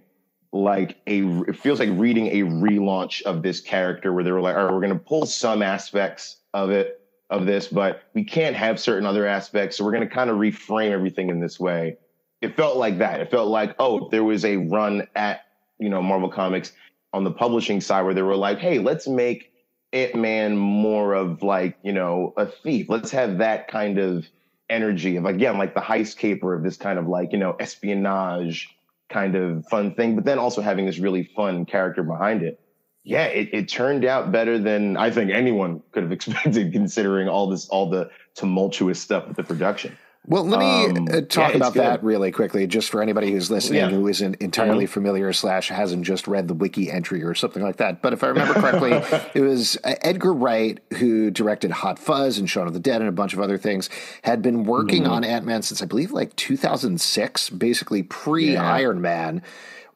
like 0.52 0.98
a 1.08 1.22
it 1.48 1.58
feels 1.58 1.80
like 1.80 1.90
reading 1.94 2.28
a 2.28 2.42
relaunch 2.42 3.22
of 3.24 3.42
this 3.42 3.62
character 3.62 4.12
where 4.14 4.24
they 4.24 4.32
were 4.32 4.42
like 4.42 4.56
all 4.56 4.66
right 4.66 4.74
we're 4.74 4.82
going 4.82 4.94
to 4.94 5.00
pull 5.00 5.26
some 5.26 5.62
aspects 5.62 6.38
of 6.54 6.70
it 6.70 7.02
of 7.30 7.46
this 7.46 7.68
but 7.68 8.04
we 8.14 8.24
can't 8.24 8.56
have 8.56 8.80
certain 8.80 9.06
other 9.06 9.26
aspects 9.26 9.78
so 9.78 9.86
we're 9.86 9.94
going 9.94 10.08
to 10.08 10.14
kind 10.14 10.30
of 10.30 10.38
reframe 10.38 10.92
everything 10.92 11.30
in 11.30 11.40
this 11.40 11.60
way. 11.60 11.98
It 12.42 12.56
felt 12.58 12.78
like 12.78 12.98
that. 12.98 13.22
It 13.22 13.32
felt 13.32 13.50
like 13.50 13.76
oh 13.80 14.10
there 14.10 14.24
was 14.24 14.44
a 14.44 14.58
run 14.58 15.08
at 15.16 15.46
you 15.80 15.90
know 15.90 16.02
marvel 16.02 16.30
comics 16.30 16.74
on 17.14 17.24
the 17.24 17.32
publishing 17.32 17.80
side 17.80 18.04
where 18.04 18.14
they 18.14 18.22
were 18.22 18.36
like 18.36 18.60
hey 18.60 18.80
let's 18.80 19.08
make 19.08 19.52
Ant-Man 19.94 20.58
more 20.58 21.14
of 21.14 21.44
like 21.44 21.78
you 21.84 21.94
know 21.94 22.34
a 22.38 22.46
thief. 22.46 22.88
Let's 22.90 23.12
have 23.12 23.38
that 23.38 23.68
kind 23.70 23.98
of 23.98 24.26
energy 24.72 25.18
of 25.18 25.26
again 25.26 25.58
like 25.58 25.74
the 25.74 25.82
heist 25.82 26.18
caper 26.18 26.56
of 26.56 26.64
this 26.64 26.78
kind 26.78 26.98
of 26.98 27.08
like 27.08 27.32
you 27.32 27.38
know 27.38 27.56
espionage 27.60 28.70
kind 29.10 29.36
of 29.36 29.66
fun 29.68 29.94
thing 29.94 30.16
but 30.16 30.24
then 30.24 30.40
also 30.40 30.62
having 30.62 30.86
this 30.86 30.98
really 30.98 31.30
fun 31.36 31.66
character 31.66 32.02
behind 32.02 32.42
it. 32.42 32.60
Yeah 33.04 33.26
it, 33.26 33.50
it 33.54 33.68
turned 33.68 34.06
out 34.06 34.32
better 34.32 34.58
than 34.58 34.96
i 34.96 35.12
think 35.12 35.32
anyone 35.32 35.84
could 35.92 36.04
have 36.04 36.12
expected 36.18 36.72
considering 36.72 37.28
all 37.28 37.48
this 37.48 37.68
all 37.70 37.90
the 37.90 38.10
tumultuous 38.36 39.00
stuff 39.00 39.28
with 39.28 39.38
the 39.38 39.44
production 39.44 39.98
well, 40.28 40.44
let 40.46 40.60
me 40.60 40.86
um, 40.86 41.08
uh, 41.12 41.22
talk 41.22 41.50
yeah, 41.50 41.56
about 41.58 41.74
good. 41.74 41.82
that 41.82 42.04
really 42.04 42.32
quickly, 42.32 42.68
just 42.68 42.92
for 42.92 43.02
anybody 43.02 43.32
who's 43.32 43.50
listening 43.50 43.80
yeah. 43.80 43.90
who 43.90 44.08
isn't 44.08 44.36
entirely 44.36 44.86
mm-hmm. 44.86 44.94
familiar 44.94 45.34
slash 45.34 45.70
hasn't 45.70 46.06
just 46.06 46.28
read 46.28 46.48
the 46.48 46.54
wiki 46.54 46.92
entry 46.92 47.24
or 47.24 47.34
something 47.34 47.64
like 47.64 47.78
that. 47.78 48.04
But 48.04 48.14
if 48.14 48.24
I 48.24 48.28
remember 48.28 48.54
correctly, 48.54 48.92
it 49.34 49.42
was 49.42 49.78
uh, 49.84 49.96
Edgar 50.02 50.32
Wright 50.32 50.80
who 51.00 51.32
directed 51.32 51.72
Hot 51.72 51.98
Fuzz 51.98 52.38
and 52.38 52.48
Shaun 52.48 52.68
of 52.68 52.74
the 52.74 52.80
Dead 52.80 53.02
and 53.02 53.10
a 53.10 53.12
bunch 53.12 53.34
of 53.34 53.40
other 53.40 53.58
things. 53.58 53.90
Had 54.24 54.44
been 54.44 54.64
working 54.64 55.04
mm-hmm. 55.04 55.12
on 55.12 55.24
Ant 55.24 55.46
Man 55.46 55.64
since 55.64 55.82
I 55.82 55.86
believe 55.86 56.12
like 56.12 56.36
2006, 56.36 57.50
basically 57.50 58.04
pre 58.04 58.56
Iron. 58.56 59.02
Man 59.02 59.42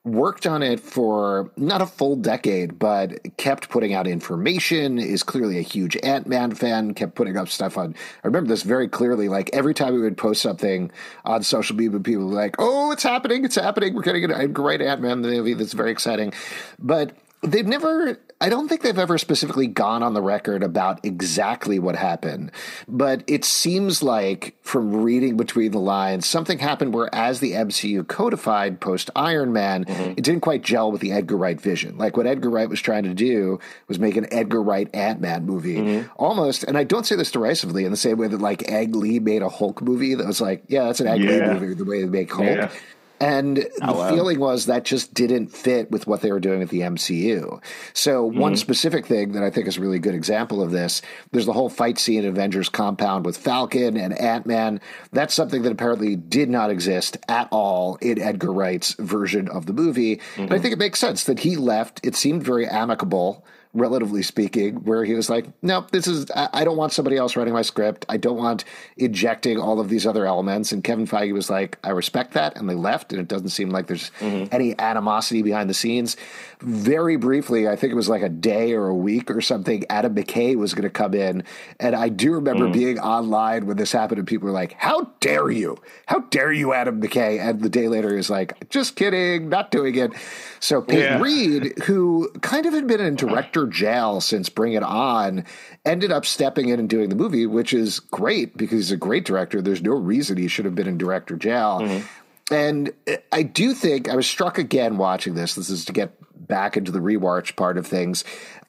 worked 0.05 0.45
on 0.45 0.61
it 0.63 0.79
for 0.79 1.51
not 1.57 1.81
a 1.81 1.85
full 1.85 2.15
decade, 2.15 2.79
but 2.79 3.19
kept 3.37 3.69
putting 3.69 3.93
out 3.93 4.07
information, 4.07 4.99
is 4.99 5.23
clearly 5.23 5.57
a 5.57 5.63
huge 5.63 5.97
Ant 6.03 6.27
Man 6.27 6.53
fan, 6.53 6.93
kept 6.93 7.15
putting 7.15 7.35
up 7.35 7.49
stuff 7.49 7.77
on. 7.77 7.95
I 8.23 8.27
remember 8.27 8.47
this 8.47 8.63
very 8.63 8.87
clearly. 8.87 9.27
Like 9.27 9.49
every 9.51 9.73
time 9.73 9.93
we 9.93 10.01
would 10.01 10.17
post 10.17 10.41
something 10.41 10.91
on 11.25 11.43
social 11.43 11.75
media, 11.75 11.99
people 11.99 12.27
were 12.27 12.33
like, 12.33 12.55
oh, 12.59 12.91
it's 12.91 13.03
happening, 13.03 13.43
it's 13.43 13.55
happening. 13.55 13.95
We're 13.95 14.03
getting 14.03 14.29
a 14.31 14.47
great 14.47 14.81
Ant 14.81 15.01
Man 15.01 15.21
movie 15.21 15.55
that's 15.55 15.73
very 15.73 15.91
exciting. 15.91 16.33
But 16.79 17.11
they've 17.41 17.67
never 17.67 18.19
I 18.41 18.49
don't 18.49 18.67
think 18.67 18.81
they've 18.81 18.97
ever 18.97 19.17
specifically 19.17 19.67
gone 19.67 20.03
on 20.03 20.13
the 20.13 20.21
record 20.21 20.61
about 20.61 21.03
exactly 21.05 21.79
what 21.79 21.95
happened, 21.95 22.51
but 22.85 23.23
it 23.27 23.45
seems 23.45 24.03
like 24.03 24.57
from 24.61 25.03
reading 25.03 25.37
between 25.37 25.71
the 25.71 25.79
lines, 25.79 26.25
something 26.25 26.59
happened 26.59 26.93
where 26.93 27.13
as 27.15 27.39
the 27.39 27.53
MCU 27.53 28.05
codified 28.05 28.81
post 28.81 29.09
Iron 29.15 29.53
Man, 29.53 29.85
mm-hmm. 29.85 30.11
it 30.17 30.23
didn't 30.23 30.41
quite 30.41 30.63
gel 30.63 30.91
with 30.91 30.99
the 30.99 31.13
Edgar 31.13 31.37
Wright 31.37 31.59
vision. 31.59 31.97
Like 31.97 32.17
what 32.17 32.27
Edgar 32.27 32.49
Wright 32.49 32.69
was 32.69 32.81
trying 32.81 33.03
to 33.03 33.13
do 33.13 33.59
was 33.87 33.99
make 33.99 34.17
an 34.17 34.27
Edgar 34.33 34.61
Wright 34.61 34.93
Ant 34.93 35.21
Man 35.21 35.45
movie 35.45 35.77
mm-hmm. 35.77 36.07
almost, 36.17 36.63
and 36.63 36.77
I 36.77 36.83
don't 36.83 37.05
say 37.05 37.15
this 37.15 37.31
derisively 37.31 37.85
in 37.85 37.91
the 37.91 37.97
same 37.97 38.17
way 38.17 38.27
that 38.27 38.41
like 38.41 38.69
Ang 38.69 38.91
Lee 38.91 39.19
made 39.19 39.43
a 39.43 39.49
Hulk 39.49 39.81
movie 39.81 40.13
that 40.13 40.27
was 40.27 40.41
like, 40.41 40.65
yeah, 40.67 40.83
that's 40.83 40.99
an 40.99 41.07
Ang 41.07 41.21
yeah. 41.21 41.29
Lee 41.29 41.59
movie, 41.59 41.73
the 41.73 41.85
way 41.85 42.01
they 42.01 42.09
make 42.09 42.31
Hulk. 42.33 42.47
Yeah. 42.47 42.69
And 43.19 43.65
oh, 43.81 43.87
the 43.87 43.93
wow. 43.93 44.09
feeling 44.09 44.39
was 44.39 44.65
that 44.65 44.83
just 44.83 45.13
didn't 45.13 45.47
fit 45.47 45.89
with 45.89 46.05
what 46.05 46.21
they 46.21 46.31
were 46.31 46.39
doing 46.39 46.59
with 46.59 46.69
the 46.69 46.81
MCU. 46.81 47.61
So, 47.93 48.29
mm-hmm. 48.29 48.39
one 48.39 48.55
specific 48.57 49.05
thing 49.05 49.31
that 49.33 49.43
I 49.43 49.49
think 49.49 49.67
is 49.67 49.77
a 49.77 49.81
really 49.81 49.99
good 49.99 50.15
example 50.15 50.61
of 50.61 50.71
this 50.71 51.01
there's 51.31 51.45
the 51.45 51.53
whole 51.53 51.69
fight 51.69 51.97
scene 51.97 52.23
in 52.23 52.29
Avengers 52.29 52.69
Compound 52.69 53.25
with 53.25 53.37
Falcon 53.37 53.97
and 53.97 54.17
Ant 54.19 54.45
Man. 54.45 54.81
That's 55.11 55.33
something 55.33 55.61
that 55.61 55.71
apparently 55.71 56.15
did 56.15 56.49
not 56.49 56.69
exist 56.69 57.17
at 57.27 57.47
all 57.51 57.95
in 58.01 58.19
Edgar 58.19 58.51
Wright's 58.51 58.93
version 58.95 59.47
of 59.47 59.65
the 59.65 59.73
movie. 59.73 60.17
Mm-hmm. 60.17 60.41
And 60.41 60.53
I 60.53 60.59
think 60.59 60.73
it 60.73 60.79
makes 60.79 60.99
sense 60.99 61.23
that 61.23 61.39
he 61.39 61.55
left. 61.55 62.01
It 62.03 62.15
seemed 62.15 62.43
very 62.43 62.67
amicable 62.67 63.45
relatively 63.75 64.23
speaking, 64.23 64.75
where 64.85 65.03
he 65.03 65.13
was 65.13 65.29
like, 65.29 65.45
"No, 65.61 65.85
this 65.91 66.07
is 66.07 66.25
I 66.33 66.63
don't 66.63 66.77
want 66.77 66.93
somebody 66.93 67.17
else 67.17 67.35
writing 67.35 67.53
my 67.53 67.61
script. 67.61 68.05
I 68.09 68.17
don't 68.17 68.37
want 68.37 68.63
injecting 68.97 69.59
all 69.59 69.79
of 69.79 69.89
these 69.89 70.07
other 70.07 70.25
elements." 70.25 70.71
And 70.71 70.83
Kevin 70.83 71.05
Feige 71.05 71.33
was 71.33 71.49
like, 71.49 71.77
"I 71.83 71.91
respect 71.91 72.33
that," 72.33 72.57
and 72.57 72.67
they 72.67 72.73
left. 72.73 73.11
And 73.11 73.21
it 73.21 73.27
doesn't 73.27 73.49
seem 73.49 73.69
like 73.69 73.87
there's 73.87 74.11
mm-hmm. 74.19 74.47
any 74.51 74.79
animosity 74.79 75.43
behind 75.43 75.69
the 75.69 75.73
scenes. 75.75 76.17
Very 76.65 77.15
briefly, 77.15 77.67
I 77.67 77.75
think 77.75 77.93
it 77.93 77.95
was 77.95 78.09
like 78.09 78.23
a 78.23 78.29
day 78.29 78.73
or 78.73 78.87
a 78.87 78.95
week 78.95 79.29
or 79.29 79.39
something. 79.39 79.83
Adam 79.87 80.15
McKay 80.15 80.55
was 80.55 80.73
going 80.73 80.83
to 80.83 80.89
come 80.89 81.13
in, 81.13 81.43
and 81.79 81.95
I 81.95 82.09
do 82.09 82.33
remember 82.33 82.67
mm. 82.67 82.73
being 82.73 82.99
online 82.99 83.67
when 83.67 83.77
this 83.77 83.91
happened, 83.91 84.17
and 84.17 84.27
people 84.27 84.47
were 84.47 84.51
like, 84.51 84.73
"How 84.73 85.11
dare 85.19 85.51
you? 85.51 85.77
How 86.07 86.21
dare 86.21 86.51
you, 86.51 86.73
Adam 86.73 86.99
McKay?" 86.99 87.39
And 87.39 87.61
the 87.61 87.69
day 87.69 87.87
later, 87.87 88.17
is 88.17 88.31
like, 88.31 88.67
"Just 88.71 88.95
kidding, 88.95 89.47
not 89.47 89.69
doing 89.69 89.93
it." 89.93 90.13
So 90.59 90.81
Peyton 90.81 91.03
yeah. 91.03 91.21
Reed, 91.21 91.77
who 91.83 92.31
kind 92.41 92.65
of 92.65 92.73
had 92.73 92.87
been 92.87 92.99
in 92.99 93.15
director 93.15 93.67
jail 93.67 94.19
since 94.19 94.49
Bring 94.49 94.73
It 94.73 94.81
On, 94.81 95.45
ended 95.85 96.11
up 96.11 96.25
stepping 96.25 96.69
in 96.69 96.79
and 96.79 96.89
doing 96.89 97.09
the 97.09 97.15
movie, 97.15 97.45
which 97.45 97.73
is 97.73 97.99
great 97.99 98.57
because 98.57 98.79
he's 98.79 98.91
a 98.91 98.97
great 98.97 99.25
director. 99.25 99.61
There's 99.61 99.83
no 99.83 99.93
reason 99.93 100.37
he 100.37 100.47
should 100.47 100.65
have 100.65 100.73
been 100.73 100.87
in 100.87 100.97
director 100.97 101.35
jail. 101.35 101.81
Mm-hmm. 101.81 102.53
And 102.53 102.91
I 103.31 103.43
do 103.43 103.73
think 103.73 104.09
I 104.09 104.15
was 104.15 104.27
struck 104.27 104.57
again 104.57 104.97
watching 104.97 105.35
this. 105.35 105.55
This 105.55 105.69
is 105.69 105.85
to 105.85 105.93
get 105.93 106.11
back 106.35 106.77
into 106.77 106.91
the 106.91 106.99
rewatch 106.99 107.55
part 107.55 107.77
of 107.77 107.87
things. 107.87 108.23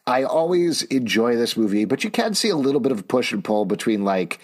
I 0.07 0.23
always 0.23 0.83
enjoy 0.83 1.37
this 1.37 1.57
movie, 1.57 1.85
but 1.85 2.05
you 2.05 2.11
can 2.11 2.35
see 2.35 2.49
a 2.49 2.57
little 2.57 2.81
bit 2.81 2.93
of 2.93 3.09
push 3.09 3.33
and 3.33 3.43
pull 3.43 3.65
between 3.65 4.05
like 4.05 4.39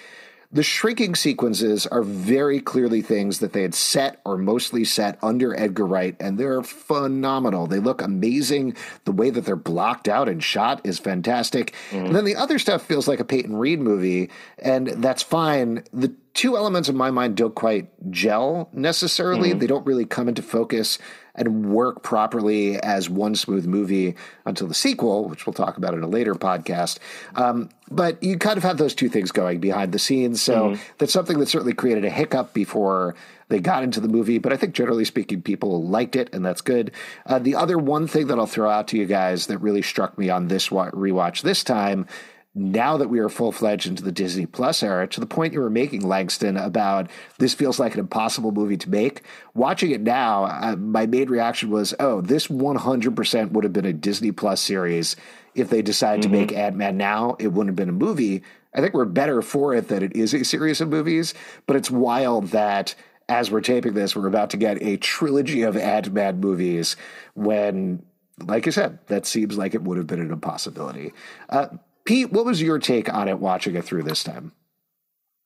the 0.53 0.63
shrinking 0.63 1.15
sequences 1.15 1.87
are 1.87 2.03
very 2.03 2.61
clearly 2.61 3.01
things 3.01 3.39
that 3.39 3.55
they 3.55 3.63
had 3.63 3.75
set 3.75 4.21
or 4.27 4.37
mostly 4.37 4.85
set 4.85 5.19
under 5.23 5.59
Edgar 5.59 5.87
Wright, 5.87 6.15
and 6.21 6.37
they're 6.37 6.63
phenomenal. 6.63 7.67
They 7.67 7.79
look 7.79 8.03
amazing. 8.03 8.77
The 9.05 9.13
way 9.13 9.31
that 9.31 9.47
they're 9.47 9.57
blocked 9.57 10.09
out 10.09 10.29
and 10.29 10.45
shot 10.45 10.83
is 10.85 10.99
fantastic. 10.99 11.73
Mm. 11.91 12.07
And 12.07 12.15
then 12.15 12.25
the 12.27 12.37
other 12.37 12.59
stuff 12.59 12.85
feels 12.85 13.09
like 13.09 13.19
a 13.19 13.25
Peyton 13.25 13.57
Reed 13.57 13.81
movie, 13.81 14.29
and 14.59 14.89
that's 14.89 15.23
fine. 15.23 15.85
The 15.95 16.13
two 16.35 16.57
elements 16.57 16.89
in 16.89 16.97
my 16.97 17.11
mind 17.11 17.37
don't 17.37 17.55
quite 17.55 17.89
gel 18.11 18.69
necessarily. 18.73 19.51
Mm-hmm. 19.51 19.59
They 19.59 19.67
don't 19.67 19.87
really 19.87 20.07
come 20.07 20.29
into 20.29 20.43
focus 20.43 20.99
and 21.35 21.73
work 21.73 22.03
properly 22.03 22.79
as 22.79 23.09
one 23.09 23.35
smooth 23.35 23.67
movie 23.67 24.15
until 24.45 24.67
the 24.67 24.75
sequel, 24.75 25.29
which 25.29 25.47
we'll 25.47 25.55
talk 25.55 25.79
about 25.79 25.95
in 25.95 26.03
a 26.03 26.07
later 26.07 26.35
podcast. 26.35 26.99
Um, 27.35 27.71
but 27.91 28.23
you 28.23 28.37
kind 28.39 28.59
of 28.59 28.63
have 28.63 28.77
those 28.77 28.95
two 28.95 29.09
things 29.09 29.33
going 29.33 29.61
behind 29.61 29.93
the 29.93 29.99
scenes. 29.99 30.43
So 30.43 30.71
mm-hmm. 30.71 30.83
that's 30.99 31.13
something 31.13 31.39
that 31.39 31.49
certainly 31.49 31.73
created 31.73 32.05
a 32.05 32.11
hiccup 32.11 32.53
before 32.53 33.15
they 33.49 33.61
got 33.61 33.83
into 33.83 34.01
the 34.01 34.09
movie. 34.09 34.39
But 34.39 34.53
I 34.53 34.57
think 34.57 34.75
generally 34.75 35.05
speaking, 35.05 35.43
people 35.43 35.83
liked 35.83 36.17
it, 36.17 36.35
and 36.35 36.45
that's 36.45 36.61
good. 36.61 36.93
Uh, 37.25 37.39
the 37.39 37.55
other 37.55 37.79
one 37.79 38.07
thing 38.07 38.27
that 38.27 38.39
I'll 38.39 38.47
throw 38.47 38.71
out 38.71 38.89
to 38.89 38.99
you 38.99 39.07
guys 39.07 39.47
that 39.47 39.59
really 39.59 39.83
struck 39.83 40.19
me 40.19 40.29
on 40.31 40.49
this 40.49 40.69
rewatch 40.69 41.43
this 41.43 41.65
time 41.65 42.07
now 42.55 42.99
that 42.99 43.09
we 43.09 43.19
are 43.19 43.31
full 43.31 43.51
fledged 43.51 43.87
into 43.87 44.03
the 44.03 44.13
Disney 44.13 44.45
Plus 44.45 44.83
era, 44.83 45.09
to 45.09 45.21
the 45.21 45.27
point 45.27 45.55
you 45.55 45.61
were 45.61 45.71
making, 45.71 46.07
Langston, 46.07 46.57
about 46.59 47.11
this 47.39 47.55
feels 47.55 47.81
like 47.81 47.95
an 47.95 48.01
impossible 48.01 48.53
movie 48.53 48.77
to 48.77 48.91
make. 48.91 49.23
Watching 49.55 49.91
it 49.91 50.03
now, 50.03 50.45
uh, 50.45 50.77
my 50.77 51.07
main 51.07 51.31
reaction 51.31 51.71
was, 51.71 51.95
oh, 51.99 52.21
this 52.21 52.49
100% 52.49 53.53
would 53.53 53.65
have 53.65 53.73
been 53.73 53.87
a 53.87 53.93
Disney 53.93 54.33
Plus 54.33 54.61
series 54.61 55.17
if 55.55 55.71
they 55.71 55.81
decided 55.81 56.25
mm-hmm. 56.25 56.33
to 56.33 56.39
make 56.39 56.53
Ant 56.53 56.77
Man 56.77 56.99
now. 56.99 57.37
It 57.39 57.49
wouldn't 57.49 57.69
have 57.69 57.77
been 57.77 57.89
a 57.89 57.93
movie. 57.93 58.43
I 58.75 58.81
think 58.81 58.93
we're 58.93 59.07
better 59.07 59.41
for 59.41 59.75
it 59.75 59.89
that 59.89 60.03
it 60.03 60.15
is 60.15 60.35
a 60.35 60.45
series 60.45 60.81
of 60.83 60.89
movies, 60.89 61.33
but 61.67 61.77
it's 61.77 61.91
wild 61.91 62.49
that 62.49 62.95
as 63.29 63.51
we're 63.51 63.61
taping 63.63 63.95
this, 63.95 64.15
we're 64.15 64.27
about 64.27 64.51
to 64.51 64.57
get 64.59 64.83
a 64.83 64.99
trilogy 64.99 65.63
of 65.63 65.77
Ant 65.77 66.13
Man 66.13 66.41
movies 66.41 66.97
when 67.35 68.03
like 68.47 68.67
I 68.67 68.71
said, 68.71 68.99
that 69.07 69.27
seems 69.27 69.57
like 69.57 69.75
it 69.75 69.83
would 69.83 69.99
have 69.99 70.07
been 70.07 70.21
an 70.21 70.33
impossibility. 70.33 71.13
Uh, 71.49 71.69
Pete, 72.05 72.33
what 72.33 72.45
was 72.45 72.61
your 72.61 72.79
take 72.79 73.13
on 73.13 73.29
it 73.29 73.39
watching 73.39 73.77
it 73.77 73.85
through 73.85 74.03
this 74.03 74.25
time? 74.25 74.53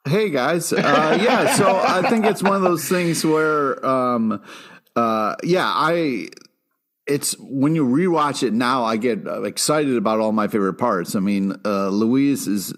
Hey 0.06 0.30
guys, 0.30 0.72
uh, 0.72 1.18
yeah. 1.20 1.54
So 1.56 1.76
I 1.76 2.08
think 2.08 2.26
it's 2.26 2.42
one 2.42 2.54
of 2.54 2.62
those 2.62 2.88
things 2.88 3.24
where, 3.24 3.84
um, 3.84 4.42
uh, 4.94 5.34
yeah, 5.42 5.66
I. 5.66 6.28
It's 7.08 7.36
when 7.38 7.76
you 7.76 7.86
rewatch 7.86 8.42
it 8.42 8.52
now, 8.52 8.82
I 8.84 8.96
get 8.96 9.26
excited 9.26 9.96
about 9.96 10.18
all 10.18 10.32
my 10.32 10.48
favorite 10.48 10.74
parts. 10.74 11.14
I 11.14 11.20
mean, 11.20 11.54
uh, 11.64 11.88
Louise 11.88 12.48
is 12.48 12.74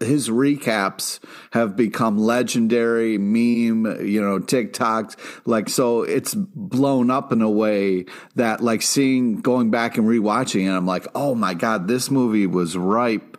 his 0.00 0.28
recaps 0.28 1.18
have 1.52 1.74
become 1.74 2.16
legendary 2.16 3.18
meme 3.18 4.06
you 4.06 4.22
know 4.22 4.38
tiktoks 4.38 5.16
like 5.46 5.68
so 5.68 6.02
it's 6.02 6.32
blown 6.34 7.10
up 7.10 7.32
in 7.32 7.42
a 7.42 7.50
way 7.50 8.04
that 8.36 8.60
like 8.60 8.82
seeing 8.82 9.40
going 9.40 9.72
back 9.72 9.98
and 9.98 10.06
rewatching 10.06 10.66
it 10.66 10.70
i'm 10.70 10.86
like 10.86 11.08
oh 11.16 11.34
my 11.34 11.54
god 11.54 11.88
this 11.88 12.08
movie 12.08 12.46
was 12.46 12.76
ripe 12.76 13.33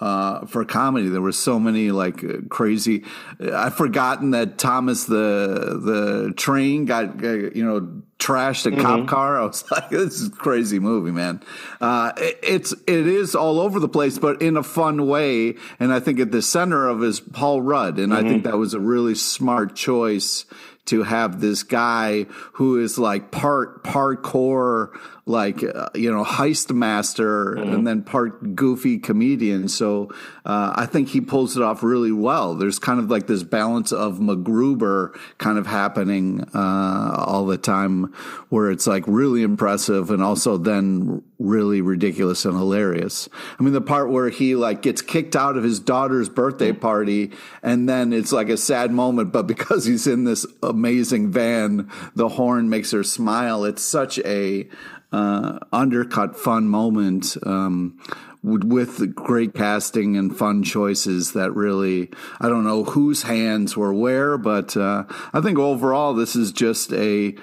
uh, 0.00 0.46
for 0.46 0.64
comedy. 0.64 1.08
There 1.08 1.20
were 1.20 1.32
so 1.32 1.60
many 1.60 1.90
like 1.90 2.24
uh, 2.24 2.38
crazy. 2.48 3.04
I've 3.40 3.76
forgotten 3.76 4.30
that 4.30 4.58
Thomas 4.58 5.04
the 5.04 5.80
the 5.82 6.34
train 6.36 6.86
got 6.86 7.22
uh, 7.22 7.28
you 7.28 7.64
know 7.64 8.02
trashed 8.18 8.66
a 8.66 8.70
mm-hmm. 8.70 8.80
cop 8.80 9.06
car. 9.08 9.38
I 9.40 9.44
was 9.44 9.70
like, 9.70 9.90
this 9.90 10.20
is 10.20 10.28
a 10.28 10.32
crazy 10.32 10.78
movie, 10.78 11.10
man. 11.10 11.42
Uh, 11.80 12.12
it, 12.16 12.38
it's 12.42 12.72
it 12.72 13.06
is 13.06 13.34
all 13.34 13.60
over 13.60 13.80
the 13.80 13.88
place, 13.88 14.18
but 14.18 14.40
in 14.40 14.56
a 14.56 14.62
fun 14.62 15.06
way. 15.06 15.56
And 15.78 15.92
I 15.92 16.00
think 16.00 16.20
at 16.20 16.30
the 16.30 16.42
center 16.42 16.88
of 16.88 17.02
is 17.02 17.20
Paul 17.20 17.62
Rudd, 17.62 17.98
and 17.98 18.12
mm-hmm. 18.12 18.26
I 18.26 18.28
think 18.28 18.44
that 18.44 18.56
was 18.56 18.74
a 18.74 18.80
really 18.80 19.14
smart 19.14 19.74
choice 19.74 20.46
to 20.86 21.02
have 21.02 21.40
this 21.40 21.62
guy 21.62 22.24
who 22.54 22.80
is 22.80 22.98
like 22.98 23.30
part 23.30 23.84
parkour 23.84 24.90
like 25.30 25.62
uh, 25.62 25.88
you 25.94 26.12
know 26.12 26.24
heist 26.24 26.74
master 26.74 27.54
mm-hmm. 27.54 27.72
and 27.72 27.86
then 27.86 28.02
part 28.02 28.54
goofy 28.56 28.98
comedian 28.98 29.68
so 29.68 30.10
uh, 30.44 30.72
i 30.74 30.84
think 30.84 31.08
he 31.08 31.20
pulls 31.20 31.56
it 31.56 31.62
off 31.62 31.82
really 31.82 32.12
well 32.12 32.54
there's 32.54 32.78
kind 32.78 32.98
of 32.98 33.10
like 33.10 33.26
this 33.26 33.42
balance 33.42 33.92
of 33.92 34.18
MacGruber 34.18 35.16
kind 35.38 35.56
of 35.56 35.66
happening 35.66 36.44
uh, 36.54 37.14
all 37.16 37.46
the 37.46 37.56
time 37.56 38.12
where 38.48 38.70
it's 38.70 38.86
like 38.86 39.04
really 39.06 39.42
impressive 39.42 40.10
and 40.10 40.22
also 40.22 40.56
then 40.56 41.22
really 41.38 41.80
ridiculous 41.80 42.44
and 42.44 42.56
hilarious 42.56 43.28
i 43.58 43.62
mean 43.62 43.72
the 43.72 43.80
part 43.80 44.10
where 44.10 44.28
he 44.28 44.56
like 44.56 44.82
gets 44.82 45.00
kicked 45.00 45.36
out 45.36 45.56
of 45.56 45.62
his 45.62 45.78
daughter's 45.78 46.28
birthday 46.28 46.72
mm-hmm. 46.72 46.80
party 46.80 47.30
and 47.62 47.88
then 47.88 48.12
it's 48.12 48.32
like 48.32 48.48
a 48.48 48.56
sad 48.56 48.90
moment 48.90 49.32
but 49.32 49.46
because 49.46 49.84
he's 49.84 50.06
in 50.06 50.24
this 50.24 50.44
amazing 50.62 51.30
van 51.30 51.88
the 52.16 52.30
horn 52.30 52.68
makes 52.68 52.90
her 52.90 53.04
smile 53.04 53.64
it's 53.64 53.82
such 53.82 54.18
a 54.20 54.68
uh, 55.12 55.58
undercut 55.72 56.36
fun 56.36 56.68
moment 56.68 57.36
um, 57.44 57.98
with 58.42 59.14
great 59.14 59.54
casting 59.54 60.16
and 60.16 60.36
fun 60.36 60.62
choices 60.62 61.32
that 61.32 61.54
really 61.54 62.10
I 62.40 62.48
don't 62.48 62.64
know 62.64 62.84
whose 62.84 63.24
hands 63.24 63.76
were 63.76 63.92
where, 63.92 64.38
but 64.38 64.76
uh, 64.76 65.04
I 65.32 65.40
think 65.40 65.58
overall 65.58 66.14
this 66.14 66.36
is 66.36 66.52
just 66.52 66.92
a 66.92 67.36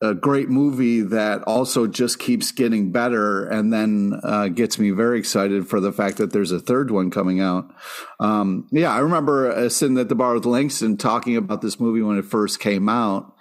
a 0.00 0.14
great 0.14 0.50
movie 0.50 1.00
that 1.00 1.42
also 1.44 1.86
just 1.86 2.18
keeps 2.18 2.52
getting 2.52 2.92
better 2.92 3.46
and 3.46 3.72
then 3.72 4.20
uh, 4.22 4.48
gets 4.48 4.78
me 4.78 4.90
very 4.90 5.18
excited 5.18 5.66
for 5.66 5.80
the 5.80 5.92
fact 5.92 6.18
that 6.18 6.32
there's 6.32 6.52
a 6.52 6.60
third 6.60 6.90
one 6.90 7.10
coming 7.10 7.40
out. 7.40 7.72
Um, 8.20 8.68
yeah, 8.70 8.92
I 8.92 8.98
remember 8.98 9.50
uh, 9.50 9.68
sitting 9.68 9.96
at 9.98 10.08
the 10.08 10.14
bar 10.14 10.34
with 10.34 10.44
Langston 10.44 10.96
talking 10.96 11.36
about 11.36 11.62
this 11.62 11.80
movie 11.80 12.02
when 12.02 12.18
it 12.18 12.24
first 12.24 12.60
came 12.60 12.88
out 12.88 13.33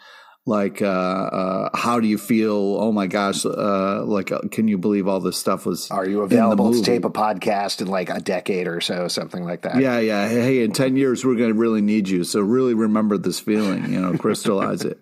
like 0.46 0.82
uh, 0.82 0.86
uh, 0.86 1.70
how 1.78 2.00
do 2.00 2.08
you 2.08 2.18
feel? 2.18 2.78
Oh 2.80 2.92
my 2.92 3.08
gosh 3.08 3.46
uh, 3.46 4.04
like 4.04 4.32
uh, 4.32 4.42
can 4.52 4.68
you 4.68 4.78
believe 4.78 5.08
all 5.08 5.20
this 5.20 5.38
stuff 5.38 5.66
was 5.66 5.90
are 5.90 6.08
you 6.08 6.22
available 6.22 6.74
to 6.74 6.82
tape 6.82 7.06
a 7.06 7.10
podcast 7.10 7.82
in 7.82 7.88
like 7.88 8.10
a 8.10 8.20
decade 8.20 8.68
or 8.68 8.82
so 8.82 9.08
something 9.08 9.44
like 9.44 9.62
that? 9.62 9.80
Yeah 9.80 10.00
yeah. 10.00 10.28
Hey 10.28 10.64
in 10.64 10.74
10 10.74 10.98
years 10.98 11.24
we're 11.24 11.36
going 11.36 11.54
to 11.54 11.60
really 11.60 11.82
need 11.82 12.10
you 12.10 12.24
so 12.24 12.42
really 12.42 12.74
remember 12.74 13.18
this 13.18 13.40
feeling 13.40 13.92
you 13.92 14.02
know 14.02 14.18
crystallize 14.18 14.84
it. 14.84 15.00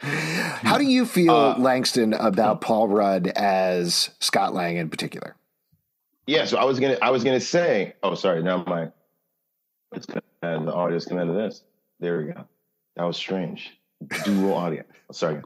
How 0.00 0.78
do 0.78 0.84
you 0.84 1.06
feel 1.06 1.30
uh, 1.30 1.58
langston 1.58 2.12
about 2.12 2.60
paul 2.60 2.88
rudd 2.88 3.28
as 3.28 4.10
scott 4.18 4.54
lang 4.54 4.76
in 4.76 4.90
particular? 4.90 5.36
Yeah 6.26 6.46
so 6.46 6.58
i 6.58 6.64
was 6.64 6.80
gonna 6.80 6.98
i 7.00 7.10
was 7.10 7.22
gonna 7.22 7.40
say 7.40 7.94
oh 8.02 8.16
sorry 8.16 8.42
now 8.42 8.64
my 8.66 8.90
it's 9.92 10.06
gonna 10.06 10.22
the 10.42 10.72
audio's 10.72 11.04
coming 11.04 11.28
out 11.28 11.30
of 11.30 11.36
this. 11.36 11.62
There 12.00 12.18
we 12.18 12.32
go. 12.32 12.44
That 12.96 13.04
was 13.04 13.16
strange 13.16 13.77
dual 14.24 14.54
audience. 14.54 14.88
Sorry. 15.12 15.40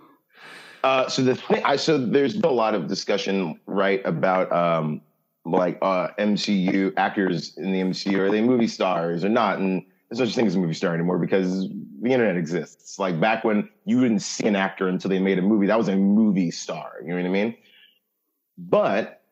Uh, 0.85 1.09
so 1.09 1.23
the 1.23 1.37
thing, 1.37 1.63
I 1.65 1.77
so 1.77 1.99
there's 1.99 2.35
a 2.37 2.49
lot 2.49 2.75
of 2.75 2.89
discussion, 2.89 3.61
right, 3.67 4.05
about 4.05 4.51
um, 4.53 5.01
like 5.45 5.79
uh, 5.81 6.09
MCU 6.19 6.93
actors 6.97 7.57
in 7.57 7.73
the 7.73 7.81
MCU 7.81 8.19
are 8.19 8.31
they 8.31 8.41
movie 8.41 8.67
stars 8.67 9.25
or 9.25 9.29
not, 9.29 9.59
and 9.59 9.85
there's 10.09 10.19
no 10.19 10.27
such 10.27 10.35
thing 10.35 10.47
as 10.47 10.57
a 10.57 10.59
movie 10.59 10.75
star 10.75 10.95
anymore 10.95 11.19
because 11.19 11.69
the 12.03 12.11
internet 12.11 12.37
exists. 12.37 12.99
Like 12.99 13.21
back 13.21 13.45
when 13.45 13.69
you 13.85 14.01
didn't 14.01 14.21
see 14.21 14.47
an 14.47 14.57
actor 14.57 14.89
until 14.89 15.09
they 15.09 15.21
made 15.21 15.39
a 15.39 15.43
movie, 15.43 15.67
that 15.67 15.79
was 15.79 15.89
a 15.89 15.97
movie 15.97 16.51
star. 16.51 16.95
You 17.03 17.11
know 17.11 17.17
what 17.17 17.27
I 17.27 17.29
mean? 17.29 17.57
But 18.59 19.23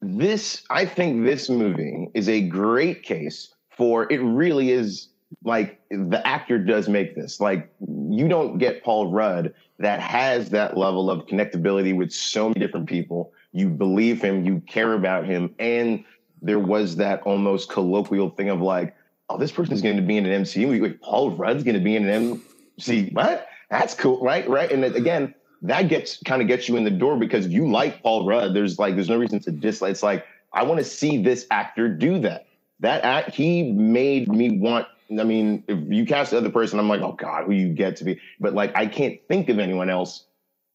this, 0.00 0.62
I 0.70 0.84
think, 0.84 1.24
this 1.24 1.48
movie 1.48 2.08
is 2.14 2.28
a 2.28 2.42
great 2.42 3.02
case 3.02 3.52
for 3.70 4.10
it. 4.12 4.18
Really 4.18 4.70
is 4.70 5.08
like 5.44 5.80
the 5.90 6.20
actor 6.26 6.58
does 6.58 6.88
make 6.88 7.14
this. 7.14 7.40
Like 7.40 7.70
you 7.80 8.28
don't 8.28 8.58
get 8.58 8.82
Paul 8.82 9.12
Rudd 9.12 9.54
that 9.78 10.00
has 10.00 10.50
that 10.50 10.76
level 10.76 11.10
of 11.10 11.26
connectability 11.26 11.96
with 11.96 12.12
so 12.12 12.48
many 12.48 12.60
different 12.60 12.88
people. 12.88 13.32
You 13.52 13.68
believe 13.68 14.22
him, 14.22 14.44
you 14.44 14.62
care 14.66 14.94
about 14.94 15.24
him, 15.24 15.54
and 15.58 16.04
there 16.42 16.58
was 16.58 16.96
that 16.96 17.22
almost 17.22 17.70
colloquial 17.70 18.30
thing 18.30 18.48
of 18.48 18.60
like, 18.60 18.94
oh, 19.28 19.38
this 19.38 19.52
person 19.52 19.74
is 19.74 19.82
going 19.82 19.96
to 19.96 20.02
be 20.02 20.16
in 20.16 20.26
an 20.26 20.42
MCU. 20.42 20.80
Like 20.80 21.00
Paul 21.00 21.32
Rudd's 21.32 21.64
going 21.64 21.76
to 21.76 21.82
be 21.82 21.96
in 21.96 22.08
an 22.08 22.42
MC. 22.78 23.10
What? 23.10 23.48
That's 23.70 23.94
cool, 23.94 24.22
right? 24.22 24.48
Right. 24.48 24.70
And 24.70 24.84
again, 24.84 25.34
that 25.62 25.88
gets 25.88 26.22
kind 26.24 26.40
of 26.40 26.48
gets 26.48 26.68
you 26.68 26.76
in 26.76 26.84
the 26.84 26.90
door 26.90 27.16
because 27.18 27.48
you 27.48 27.70
like 27.70 28.02
Paul 28.02 28.26
Rudd. 28.26 28.54
There's 28.54 28.78
like 28.78 28.94
there's 28.94 29.08
no 29.08 29.18
reason 29.18 29.40
to 29.40 29.50
dislike. 29.50 29.92
It's 29.92 30.02
like 30.02 30.24
I 30.52 30.62
want 30.62 30.78
to 30.78 30.84
see 30.84 31.22
this 31.22 31.46
actor 31.50 31.88
do 31.88 32.18
that. 32.20 32.46
That 32.80 33.02
act, 33.04 33.34
he 33.34 33.72
made 33.72 34.28
me 34.28 34.58
want 34.58 34.86
I 35.10 35.24
mean, 35.24 35.64
if 35.68 35.78
you 35.88 36.04
cast 36.04 36.32
the 36.32 36.38
other 36.38 36.50
person, 36.50 36.78
I'm 36.78 36.88
like, 36.88 37.00
oh 37.00 37.12
God, 37.12 37.44
who 37.44 37.52
you 37.52 37.72
get 37.72 37.96
to 37.96 38.04
be. 38.04 38.20
But 38.40 38.54
like, 38.54 38.76
I 38.76 38.86
can't 38.86 39.18
think 39.28 39.48
of 39.48 39.58
anyone 39.58 39.88
else 39.88 40.24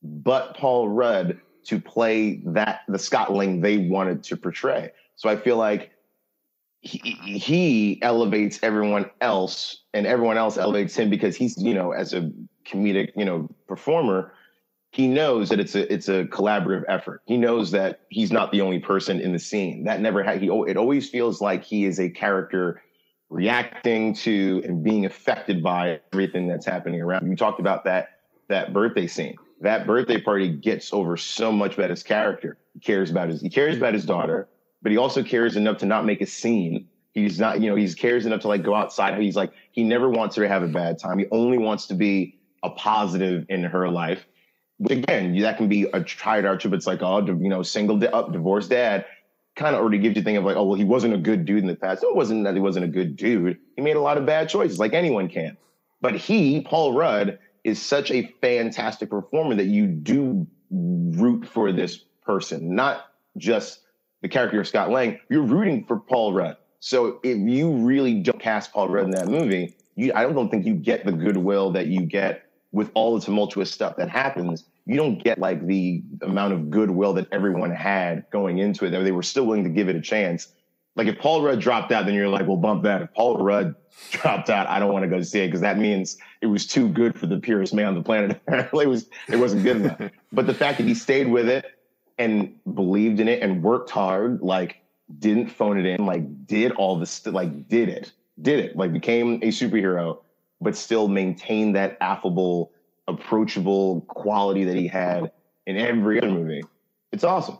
but 0.04 0.56
Paul 0.58 0.90
Rudd 0.90 1.40
to 1.66 1.80
play 1.80 2.42
that 2.46 2.82
the 2.88 3.00
Scott 3.00 3.32
Lang 3.32 3.62
they 3.62 3.78
wanted 3.78 4.24
to 4.24 4.38
portray. 4.38 4.92
So 5.16 5.30
I 5.30 5.38
feel 5.38 5.58
like 5.58 5.92
he, 6.82 6.98
he 7.00 8.02
elevates 8.02 8.60
everyone 8.62 9.10
else, 9.22 9.84
and 9.94 10.06
everyone 10.06 10.38
else 10.38 10.58
elevates 10.58 10.96
him 10.96 11.10
because 11.10 11.36
he's 11.36 11.58
you 11.58 11.74
know 11.74 11.94
as 11.94 12.14
a 12.14 12.30
comedic 12.66 13.12
you 13.16 13.24
know 13.24 13.50
performer, 13.68 14.34
he 14.92 15.08
knows 15.08 15.48
that 15.50 15.62
it's 15.62 15.76
a 15.76 15.92
it's 15.92 16.10
a 16.10 16.26
collaborative 16.26 16.84
effort. 16.90 17.22
He 17.26 17.38
knows 17.38 17.72
that 17.72 18.02
he's 18.10 18.34
not 18.34 18.52
the 18.52 18.60
only 18.60 18.80
person 18.80 19.22
in 19.22 19.32
the 19.32 19.40
scene. 19.40 19.86
That 19.86 20.02
never 20.02 20.22
had 20.22 20.42
he. 20.42 20.48
It 20.48 20.76
always 20.76 21.10
feels 21.10 21.40
like 21.40 21.64
he 21.64 21.86
is 21.86 22.00
a 22.00 22.10
character 22.10 22.82
reacting 23.34 24.14
to 24.14 24.62
and 24.66 24.84
being 24.84 25.06
affected 25.06 25.64
by 25.64 26.00
everything 26.14 26.48
that's 26.48 26.66
happening 26.66 27.02
around. 27.02 27.30
You 27.30 27.36
talked 27.36 27.60
about 27.60 27.84
that 27.86 28.20
that 28.50 28.74
birthday 28.74 29.08
scene. 29.08 29.36
That 29.62 29.88
birthday 29.88 30.20
party 30.20 30.50
gets 30.50 30.94
over 30.94 31.18
so 31.18 31.52
much 31.52 31.76
about 31.76 31.90
his 31.90 32.04
character. 32.04 32.58
He 32.74 32.80
cares 32.80 33.10
about 33.12 33.30
his 33.30 33.42
he 33.42 33.50
cares 33.50 33.78
about 33.78 33.94
his 33.94 34.06
daughter, 34.06 34.48
but 34.82 34.92
he 34.92 34.98
also 34.98 35.24
cares 35.24 35.56
enough 35.56 35.78
to 35.80 35.86
not 35.86 36.06
make 36.06 36.22
a 36.22 36.26
scene 36.26 36.88
He's 37.14 37.40
not, 37.40 37.62
you 37.62 37.70
know, 37.70 37.76
he's 37.76 37.94
cares 37.94 38.26
enough 38.26 38.42
to 38.42 38.48
like 38.48 38.64
go 38.64 38.74
outside. 38.74 39.20
He's 39.22 39.36
like, 39.36 39.52
he 39.72 39.84
never 39.84 40.10
wants 40.10 40.36
her 40.36 40.44
to 40.44 40.50
have 40.50 40.64
a 40.64 40.68
bad 40.68 40.98
time. 40.98 41.20
He 41.20 41.26
only 41.32 41.60
wants 41.60 41.86
to 41.88 41.94
be 41.94 42.40
a 42.64 42.72
positive 42.72 43.46
in 43.50 43.64
her 43.64 43.88
life. 43.88 44.26
Which 44.80 44.98
again, 44.98 45.38
that 45.42 45.58
can 45.58 45.70
be 45.70 45.84
a 45.94 46.04
tried 46.04 46.46
out 46.46 46.64
but 46.64 46.74
it's 46.74 46.88
like, 46.88 47.04
oh, 47.04 47.24
you 47.24 47.50
know, 47.50 47.62
single 47.62 48.04
up, 48.04 48.12
oh, 48.14 48.32
divorced 48.32 48.72
dad 48.72 49.06
kind 49.56 49.76
of 49.76 49.82
already 49.82 50.00
gives 50.00 50.16
you 50.16 50.24
thing 50.24 50.38
of 50.38 50.44
like, 50.44 50.56
oh, 50.56 50.64
well, 50.64 50.78
he 50.78 50.84
wasn't 50.84 51.14
a 51.14 51.18
good 51.18 51.46
dude 51.46 51.60
in 51.60 51.68
the 51.68 51.76
past. 51.76 52.04
No, 52.04 52.10
it 52.10 52.16
wasn't 52.16 52.44
that 52.46 52.54
he 52.54 52.60
wasn't 52.60 52.86
a 52.86 52.88
good 52.88 53.16
dude. 53.16 53.60
He 53.76 53.82
made 53.82 53.96
a 53.96 54.02
lot 54.02 54.18
of 54.18 54.26
bad 54.26 54.50
choices, 54.50 54.80
like 54.80 54.94
anyone 54.94 55.30
can. 55.30 55.58
But 56.02 56.16
he, 56.16 56.62
Paul 56.62 56.94
Rudd, 56.94 57.40
is 57.64 57.82
such 57.82 58.12
a 58.12 58.34
fantastic 58.42 59.10
performer 59.10 59.56
that 59.56 59.68
you 59.68 59.88
do 59.88 60.48
root 60.70 61.48
for 61.48 61.72
this 61.72 62.04
person, 62.26 62.76
not 62.76 63.06
just 63.38 63.82
the 64.22 64.28
character 64.28 64.60
of 64.60 64.68
Scott 64.68 64.90
Lang. 64.90 65.20
You're 65.30 65.44
rooting 65.44 65.86
for 65.86 66.00
Paul 66.00 66.34
Rudd. 66.34 66.58
So 66.80 67.20
if 67.24 67.38
you 67.38 67.72
really 67.72 68.22
don't 68.22 68.42
cast 68.42 68.74
Paul 68.74 68.90
Rudd 68.90 69.06
in 69.06 69.12
that 69.12 69.28
movie, 69.28 69.76
you, 69.96 70.12
I 70.14 70.24
don't 70.24 70.50
think 70.50 70.66
you 70.66 70.74
get 70.74 71.06
the 71.06 71.12
goodwill 71.12 71.72
that 71.72 71.88
you 71.88 72.02
get 72.02 72.44
with 72.72 72.92
all 72.96 73.18
the 73.18 73.24
tumultuous 73.24 73.72
stuff 73.72 73.96
that 73.98 74.10
happens. 74.10 74.66
You 74.86 74.98
don't 74.98 75.24
get 75.24 75.40
like 75.40 75.66
the 75.66 76.04
amount 76.22 76.54
of 76.54 76.70
goodwill 76.70 77.14
that 77.14 77.28
everyone 77.32 77.72
had 77.72 78.26
going 78.32 78.58
into 78.58 78.86
it. 78.86 78.90
That 78.90 79.04
They 79.04 79.12
were 79.12 79.24
still 79.24 79.46
willing 79.46 79.64
to 79.64 79.70
give 79.70 79.88
it 79.90 79.96
a 79.96 80.02
chance. 80.02 80.50
Like 80.96 81.08
if 81.08 81.18
Paul 81.18 81.42
Rudd 81.42 81.60
dropped 81.60 81.92
out, 81.92 82.06
then 82.06 82.14
you're 82.14 82.30
like, 82.30 82.48
well, 82.48 82.58
bump 82.58 82.84
that. 82.84 83.02
If 83.02 83.14
Paul 83.14 83.38
Rudd 83.38 83.76
dropped 84.12 84.50
out, 84.50 84.68
I 84.68 84.80
don't 84.80 84.92
want 84.92 85.04
to 85.04 85.10
go 85.10 85.22
see 85.22 85.40
it 85.40 85.48
because 85.48 85.62
that 85.62 85.78
means 85.78 86.18
it 86.42 86.48
was 86.48 86.68
too 86.68 86.90
good 86.90 87.18
for 87.18 87.28
the 87.28 87.40
purest 87.40 87.74
man 87.74 87.88
on 87.88 87.96
the 87.96 88.04
planet. 88.04 88.42
it 88.48 88.74
was 88.74 89.10
it 89.30 89.38
wasn't 89.38 89.64
good 89.64 89.78
enough. 89.78 90.02
But 90.32 90.48
the 90.48 90.54
fact 90.54 90.80
that 90.80 90.88
he 90.88 90.96
stayed 90.96 91.28
with 91.28 91.48
it 91.48 91.66
and 92.18 92.56
believed 92.74 93.20
in 93.20 93.28
it 93.28 93.42
and 93.42 93.62
worked 93.64 93.90
hard, 93.90 94.42
like 94.42 94.78
didn't 95.20 95.50
phone 95.50 95.80
it 95.80 95.86
in, 95.86 96.06
like 96.06 96.48
did 96.48 96.72
all 96.74 96.98
this, 96.98 97.26
like 97.26 97.68
did 97.68 97.90
it, 97.90 98.12
did 98.42 98.60
it, 98.60 98.76
like 98.76 98.92
became 98.92 99.36
a 99.36 99.48
superhero, 99.48 100.20
but 100.60 100.76
still 100.76 101.08
maintained 101.08 101.76
that 101.76 101.98
affable, 102.02 102.72
approachable 103.08 104.02
quality 104.02 104.64
that 104.66 104.76
he 104.76 104.88
had 104.88 105.32
in 105.66 105.78
every 105.78 106.20
other 106.20 106.32
movie. 106.32 106.64
It's 107.12 107.24
awesome. 107.24 107.60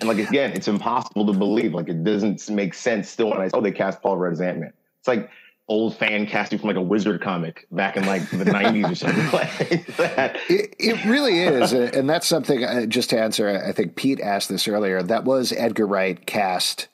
And 0.00 0.08
like 0.08 0.18
again, 0.18 0.52
it's 0.52 0.68
impossible 0.68 1.26
to 1.26 1.32
believe. 1.32 1.72
Like 1.72 1.88
it 1.88 2.04
doesn't 2.04 2.48
make 2.50 2.74
sense 2.74 3.08
still 3.08 3.30
when 3.30 3.40
I 3.40 3.48
say 3.48 3.52
oh 3.54 3.60
they 3.60 3.72
cast 3.72 4.02
Paul 4.02 4.18
Rudd 4.18 4.32
as 4.32 4.40
Ant 4.40 4.58
Man. 4.58 4.72
It's 4.98 5.08
like 5.08 5.30
old 5.68 5.96
fan 5.96 6.26
casting 6.26 6.58
from 6.58 6.68
like 6.68 6.76
a 6.76 6.82
wizard 6.82 7.20
comic 7.20 7.66
back 7.72 7.96
in 7.96 8.06
like 8.06 8.28
the 8.30 8.44
90s 8.44 8.92
or 8.92 8.94
something 8.94 9.26
like 9.32 9.86
that. 9.96 10.36
It, 10.48 10.74
it 10.78 11.04
really 11.04 11.40
is. 11.40 11.72
And 11.72 12.08
that's 12.08 12.26
something, 12.26 12.64
uh, 12.64 12.86
just 12.86 13.10
to 13.10 13.20
answer, 13.20 13.48
I 13.66 13.72
think 13.72 13.96
Pete 13.96 14.20
asked 14.20 14.48
this 14.48 14.68
earlier. 14.68 15.02
That 15.02 15.24
was 15.24 15.52
Edgar 15.52 15.86
Wright 15.86 16.24
cast 16.24 16.86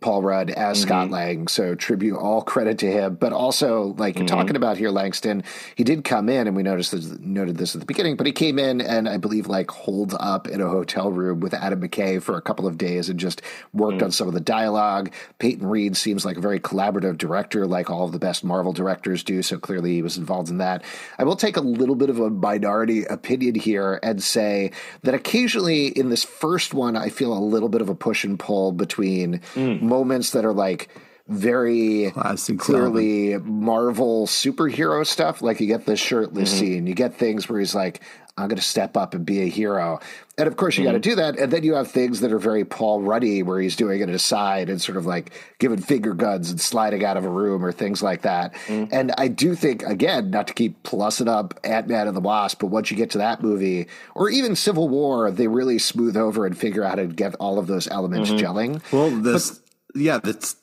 Paul 0.00 0.22
Rudd 0.22 0.50
as 0.50 0.78
mm-hmm. 0.78 0.86
Scott 0.86 1.10
Lang. 1.10 1.48
So 1.48 1.74
tribute, 1.74 2.16
all 2.16 2.42
credit 2.42 2.78
to 2.78 2.90
him. 2.90 3.16
But 3.16 3.32
also, 3.32 3.94
like 3.98 4.16
mm-hmm. 4.16 4.26
talking 4.26 4.56
about 4.56 4.76
here, 4.76 4.90
Langston, 4.90 5.44
he 5.74 5.84
did 5.84 6.04
come 6.04 6.28
in, 6.28 6.46
and 6.46 6.56
we 6.56 6.62
noticed 6.62 6.92
this, 6.92 7.06
noted 7.18 7.56
this 7.56 7.74
at 7.74 7.80
the 7.80 7.86
beginning. 7.86 8.16
But 8.16 8.26
he 8.26 8.32
came 8.32 8.58
in 8.58 8.80
and 8.80 9.08
I 9.08 9.16
believe 9.16 9.46
like 9.46 9.70
holed 9.70 10.14
up 10.18 10.48
in 10.48 10.60
a 10.60 10.68
hotel 10.68 11.10
room 11.10 11.40
with 11.40 11.54
Adam 11.54 11.80
McKay 11.80 12.22
for 12.22 12.36
a 12.36 12.42
couple 12.42 12.66
of 12.66 12.78
days 12.78 13.08
and 13.08 13.18
just 13.18 13.42
worked 13.72 13.96
mm-hmm. 13.96 14.06
on 14.06 14.12
some 14.12 14.28
of 14.28 14.34
the 14.34 14.40
dialogue. 14.40 15.12
Peyton 15.38 15.66
Reed 15.66 15.96
seems 15.96 16.24
like 16.24 16.36
a 16.36 16.40
very 16.40 16.60
collaborative 16.60 17.18
director, 17.18 17.66
like 17.66 17.90
all 17.90 18.04
of 18.04 18.12
the 18.12 18.18
best 18.18 18.44
Marvel 18.44 18.72
directors 18.72 19.22
do. 19.22 19.42
So 19.42 19.58
clearly, 19.58 19.94
he 19.94 20.02
was 20.02 20.16
involved 20.16 20.48
in 20.48 20.58
that. 20.58 20.84
I 21.18 21.24
will 21.24 21.36
take 21.36 21.56
a 21.56 21.60
little 21.60 21.96
bit 21.96 22.10
of 22.10 22.20
a 22.20 22.30
minority 22.30 23.04
opinion 23.04 23.54
here 23.54 23.98
and 24.02 24.22
say 24.22 24.70
that 25.02 25.14
occasionally 25.14 25.88
in 25.88 26.10
this 26.10 26.24
first 26.24 26.74
one, 26.74 26.96
I 26.96 27.08
feel 27.08 27.32
a 27.32 27.40
little 27.40 27.68
bit 27.68 27.80
of 27.80 27.88
a 27.88 27.94
push 27.94 28.24
and 28.24 28.38
pull 28.38 28.72
between. 28.72 29.40
Moments 29.64 30.30
that 30.30 30.44
are 30.44 30.52
like 30.52 30.88
very 31.26 32.10
Classic 32.12 32.58
clearly 32.58 33.38
Marvel 33.38 34.26
superhero 34.26 35.06
stuff. 35.06 35.40
Like 35.40 35.60
you 35.60 35.66
get 35.66 35.86
the 35.86 35.96
shirtless 35.96 36.50
mm-hmm. 36.50 36.58
scene, 36.58 36.86
you 36.86 36.94
get 36.94 37.14
things 37.14 37.48
where 37.48 37.58
he's 37.58 37.74
like, 37.74 38.00
I'm 38.36 38.48
going 38.48 38.56
to 38.56 38.62
step 38.62 38.96
up 38.96 39.14
and 39.14 39.24
be 39.24 39.42
a 39.42 39.46
hero. 39.46 40.00
And 40.36 40.48
of 40.48 40.56
course, 40.56 40.76
you 40.76 40.82
mm-hmm. 40.82 40.88
got 40.88 41.02
to 41.02 41.08
do 41.08 41.14
that. 41.14 41.38
And 41.38 41.52
then 41.52 41.62
you 41.62 41.74
have 41.74 41.88
things 41.88 42.18
that 42.20 42.32
are 42.32 42.38
very 42.38 42.64
Paul 42.64 43.00
Ruddy, 43.00 43.44
where 43.44 43.60
he's 43.60 43.76
doing 43.76 44.00
it 44.00 44.08
aside 44.08 44.68
and 44.68 44.82
sort 44.82 44.98
of 44.98 45.06
like 45.06 45.32
giving 45.60 45.78
finger 45.78 46.14
guns 46.14 46.50
and 46.50 46.60
sliding 46.60 47.04
out 47.04 47.16
of 47.16 47.24
a 47.24 47.28
room 47.28 47.64
or 47.64 47.70
things 47.70 48.02
like 48.02 48.22
that. 48.22 48.52
Mm-hmm. 48.66 48.92
And 48.92 49.12
I 49.16 49.28
do 49.28 49.54
think, 49.54 49.84
again, 49.84 50.30
not 50.30 50.48
to 50.48 50.52
keep 50.52 50.82
plussing 50.82 51.28
up 51.28 51.58
Ant 51.62 51.86
Man 51.86 52.08
and 52.08 52.16
the 52.16 52.20
Wasp, 52.20 52.58
but 52.58 52.66
once 52.66 52.90
you 52.90 52.96
get 52.96 53.10
to 53.10 53.18
that 53.18 53.40
movie 53.40 53.86
or 54.16 54.28
even 54.28 54.56
Civil 54.56 54.88
War, 54.88 55.30
they 55.30 55.46
really 55.46 55.78
smooth 55.78 56.16
over 56.16 56.44
and 56.44 56.58
figure 56.58 56.82
out 56.82 56.98
how 56.98 57.04
to 57.04 57.06
get 57.06 57.36
all 57.36 57.60
of 57.60 57.68
those 57.68 57.86
elements 57.86 58.30
mm-hmm. 58.30 58.44
gelling. 58.44 58.92
Well, 58.92 59.10
this. 59.10 59.50
But, 59.52 59.60
yeah, 59.94 60.18
the 60.18 60.54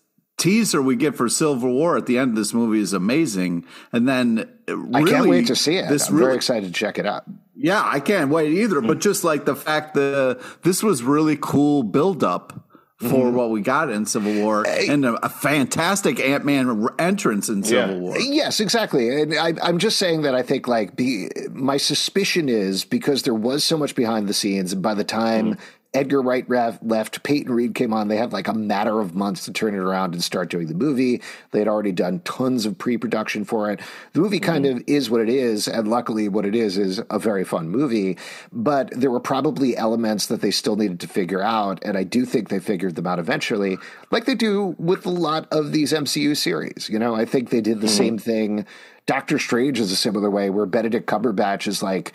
teaser 0.41 0.81
we 0.81 0.95
get 0.95 1.15
for 1.15 1.29
Civil 1.29 1.71
War 1.71 1.97
at 1.97 2.07
the 2.07 2.17
end 2.17 2.31
of 2.31 2.35
this 2.35 2.53
movie 2.53 2.79
is 2.79 2.93
amazing, 2.93 3.63
and 3.91 4.09
then 4.09 4.49
really, 4.67 5.11
I 5.11 5.15
can't 5.15 5.29
wait 5.29 5.47
to 5.47 5.55
see 5.55 5.75
it. 5.75 5.87
This 5.87 6.09
I'm 6.09 6.15
really, 6.15 6.25
very 6.25 6.35
excited 6.35 6.73
to 6.73 6.73
check 6.73 6.97
it 6.97 7.05
out. 7.05 7.25
Yeah, 7.55 7.83
I 7.85 7.99
can't 7.99 8.31
wait 8.31 8.51
either. 8.51 8.81
But 8.81 8.99
just 8.99 9.23
like 9.23 9.45
the 9.45 9.55
fact 9.55 9.93
that 9.93 10.41
this 10.63 10.81
was 10.81 11.03
really 11.03 11.37
cool 11.39 11.83
build 11.83 12.23
up 12.23 12.67
for 12.97 13.07
mm-hmm. 13.07 13.35
what 13.35 13.49
we 13.49 13.61
got 13.61 13.89
in 13.89 14.05
Civil 14.05 14.33
War 14.35 14.65
and 14.67 15.05
a, 15.05 15.13
a 15.25 15.29
fantastic 15.29 16.19
Ant 16.19 16.45
Man 16.45 16.87
entrance 16.99 17.49
in 17.49 17.63
Civil 17.63 17.95
yeah. 17.95 17.99
War. 17.99 18.19
Yes, 18.19 18.59
exactly. 18.59 19.21
And 19.21 19.35
I, 19.35 19.53
am 19.61 19.79
just 19.79 19.97
saying 19.97 20.23
that 20.23 20.35
I 20.35 20.41
think 20.41 20.67
like 20.67 20.97
the 20.97 21.31
my 21.51 21.77
suspicion 21.77 22.49
is 22.49 22.83
because 22.83 23.23
there 23.23 23.33
was 23.33 23.63
so 23.63 23.77
much 23.77 23.95
behind 23.95 24.27
the 24.27 24.33
scenes, 24.33 24.73
and 24.73 24.81
by 24.81 24.93
the 24.93 25.03
time 25.03 25.53
mm-hmm. 25.53 25.61
Edgar 25.93 26.21
Wright 26.21 26.49
left. 26.49 27.23
Peyton 27.23 27.51
Reed 27.53 27.75
came 27.75 27.93
on. 27.93 28.07
They 28.07 28.15
had 28.15 28.31
like 28.31 28.47
a 28.47 28.53
matter 28.53 29.01
of 29.01 29.13
months 29.13 29.43
to 29.45 29.51
turn 29.51 29.73
it 29.73 29.79
around 29.79 30.13
and 30.13 30.23
start 30.23 30.49
doing 30.49 30.67
the 30.67 30.73
movie. 30.73 31.21
They 31.51 31.59
had 31.59 31.67
already 31.67 31.91
done 31.91 32.21
tons 32.21 32.65
of 32.65 32.77
pre 32.77 32.97
production 32.97 33.43
for 33.43 33.69
it. 33.69 33.81
The 34.13 34.21
movie 34.21 34.39
kind 34.39 34.63
mm-hmm. 34.63 34.77
of 34.77 34.83
is 34.87 35.09
what 35.09 35.19
it 35.19 35.27
is. 35.27 35.67
And 35.67 35.89
luckily, 35.89 36.29
what 36.29 36.45
it 36.45 36.55
is 36.55 36.77
is 36.77 37.01
a 37.09 37.19
very 37.19 37.43
fun 37.43 37.69
movie. 37.69 38.17
But 38.53 38.91
there 38.91 39.11
were 39.11 39.19
probably 39.19 39.75
elements 39.75 40.27
that 40.27 40.39
they 40.39 40.51
still 40.51 40.77
needed 40.77 41.01
to 41.01 41.07
figure 41.07 41.41
out. 41.41 41.79
And 41.83 41.97
I 41.97 42.03
do 42.03 42.25
think 42.25 42.47
they 42.47 42.59
figured 42.59 42.95
them 42.95 43.07
out 43.07 43.19
eventually, 43.19 43.77
like 44.11 44.25
they 44.25 44.35
do 44.35 44.75
with 44.79 45.05
a 45.05 45.09
lot 45.09 45.47
of 45.51 45.73
these 45.73 45.91
MCU 45.91 46.37
series. 46.37 46.89
You 46.89 46.99
know, 46.99 47.15
I 47.15 47.25
think 47.25 47.49
they 47.49 47.61
did 47.61 47.81
the 47.81 47.87
mm-hmm. 47.87 47.97
same 47.97 48.17
thing. 48.17 48.65
Doctor 49.07 49.39
Strange 49.39 49.77
is 49.79 49.91
a 49.91 49.97
similar 49.97 50.29
way 50.29 50.49
where 50.49 50.65
Benedict 50.65 51.05
Cumberbatch 51.05 51.67
is 51.67 51.83
like, 51.83 52.13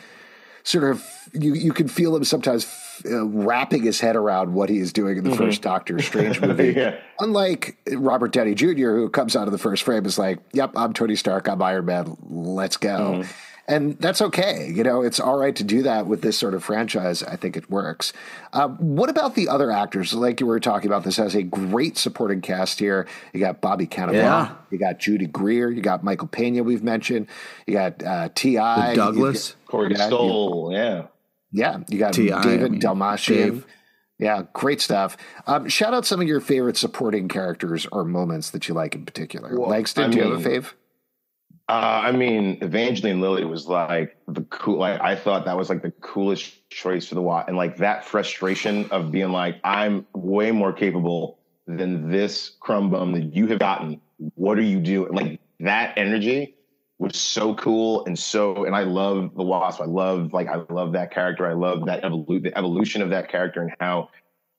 sort 0.62 0.84
of 0.84 1.04
you 1.32 1.54
you 1.54 1.72
can 1.72 1.86
feel 1.86 2.16
him 2.16 2.24
sometimes 2.24 2.64
uh, 3.04 3.26
wrapping 3.26 3.82
his 3.82 4.00
head 4.00 4.16
around 4.16 4.54
what 4.54 4.68
he 4.68 4.78
is 4.78 4.92
doing 4.92 5.18
in 5.18 5.24
the 5.24 5.30
mm-hmm. 5.30 5.38
first 5.38 5.62
Doctor 5.62 5.98
Strange 6.00 6.40
movie. 6.40 6.72
yeah. 6.76 6.98
Unlike 7.20 7.76
Robert 7.92 8.32
Downey 8.32 8.54
Jr., 8.54 8.94
who 8.94 9.08
comes 9.08 9.36
out 9.36 9.46
of 9.46 9.52
the 9.52 9.58
first 9.58 9.82
frame 9.82 10.06
is 10.06 10.18
like, 10.18 10.38
"Yep, 10.52 10.72
I'm 10.76 10.92
Tony 10.92 11.16
Stark. 11.16 11.48
I'm 11.48 11.62
Iron 11.62 11.86
Man. 11.86 12.16
Let's 12.28 12.76
go." 12.76 12.88
Mm-hmm. 12.88 13.30
And 13.68 13.98
that's 13.98 14.22
okay. 14.22 14.70
You 14.72 14.84
know, 14.84 15.02
it's 15.02 15.18
all 15.18 15.36
right 15.38 15.54
to 15.56 15.64
do 15.64 15.82
that 15.82 16.06
with 16.06 16.22
this 16.22 16.38
sort 16.38 16.54
of 16.54 16.62
franchise. 16.62 17.22
I 17.22 17.34
think 17.36 17.56
it 17.56 17.68
works. 17.68 18.12
Uh, 18.52 18.68
what 18.68 19.10
about 19.10 19.34
the 19.34 19.48
other 19.48 19.72
actors? 19.72 20.14
Like 20.14 20.40
you 20.40 20.46
were 20.46 20.60
talking 20.60 20.88
about, 20.88 21.02
this 21.02 21.16
has 21.16 21.34
a 21.34 21.42
great 21.42 21.98
supporting 21.98 22.40
cast 22.40 22.78
here. 22.78 23.08
You 23.32 23.40
got 23.40 23.60
Bobby 23.60 23.86
Cannavale, 23.86 24.14
yeah. 24.14 24.54
you 24.70 24.78
got 24.78 25.00
Judy 25.00 25.26
Greer, 25.26 25.70
you 25.70 25.82
got 25.82 26.04
Michael 26.04 26.28
Pena. 26.28 26.62
We've 26.62 26.84
mentioned. 26.84 27.26
You 27.66 27.74
got 27.74 28.02
uh, 28.04 28.28
T.I. 28.34 28.94
Douglas, 28.94 29.56
Corey 29.66 29.94
Stoll. 29.96 30.70
Yeah, 30.72 31.06
yeah. 31.56 31.78
You 31.88 31.98
got 31.98 32.12
David 32.12 32.34
I 32.34 32.68
mean, 32.68 32.80
Dastmalchian. 32.80 33.64
Yeah, 34.18 34.42
great 34.52 34.80
stuff. 34.80 35.16
Um, 35.46 35.68
shout 35.68 35.94
out 35.94 36.06
some 36.06 36.20
of 36.20 36.28
your 36.28 36.40
favorite 36.40 36.76
supporting 36.76 37.28
characters 37.28 37.86
or 37.92 38.04
moments 38.04 38.50
that 38.50 38.68
you 38.68 38.74
like 38.74 38.94
in 38.94 39.04
particular. 39.04 39.58
Well, 39.58 39.68
Langston, 39.68 40.04
I 40.04 40.06
mean, 40.08 40.18
do 40.18 40.24
you 40.24 40.32
have 40.32 40.46
a 40.46 40.48
fave? 40.48 40.72
Uh, 41.68 42.02
I 42.04 42.12
mean, 42.12 42.58
Evangeline 42.62 43.20
Lilly 43.20 43.44
was 43.44 43.66
like 43.66 44.16
the 44.28 44.42
cool. 44.42 44.78
Like 44.78 45.00
I 45.00 45.16
thought 45.16 45.44
that 45.46 45.56
was 45.56 45.68
like 45.68 45.82
the 45.82 45.90
coolest 45.90 46.68
choice 46.70 47.08
for 47.08 47.14
the 47.14 47.22
Watt, 47.22 47.48
and 47.48 47.56
like 47.56 47.78
that 47.78 48.04
frustration 48.04 48.88
of 48.90 49.10
being 49.10 49.30
like, 49.30 49.56
I'm 49.64 50.06
way 50.14 50.52
more 50.52 50.72
capable 50.72 51.38
than 51.66 52.10
this 52.10 52.52
crumb 52.60 52.90
bum 52.90 53.12
that 53.12 53.34
you 53.34 53.46
have 53.48 53.58
gotten. 53.58 54.00
What 54.34 54.58
are 54.58 54.62
you 54.62 54.78
doing? 54.78 55.12
Like 55.12 55.40
that 55.60 55.96
energy 55.98 56.55
was 56.98 57.16
so 57.16 57.54
cool 57.54 58.04
and 58.06 58.18
so. 58.18 58.64
And 58.64 58.74
I 58.74 58.82
love 58.82 59.34
the 59.34 59.42
Wasp. 59.42 59.80
I 59.80 59.84
love 59.84 60.32
like 60.32 60.48
I 60.48 60.62
love 60.70 60.92
that 60.92 61.10
character. 61.10 61.46
I 61.46 61.52
love 61.52 61.86
that 61.86 62.02
evolu- 62.02 62.42
the 62.42 62.56
evolution 62.56 63.02
of 63.02 63.10
that 63.10 63.28
character 63.28 63.62
and 63.62 63.72
how 63.80 64.10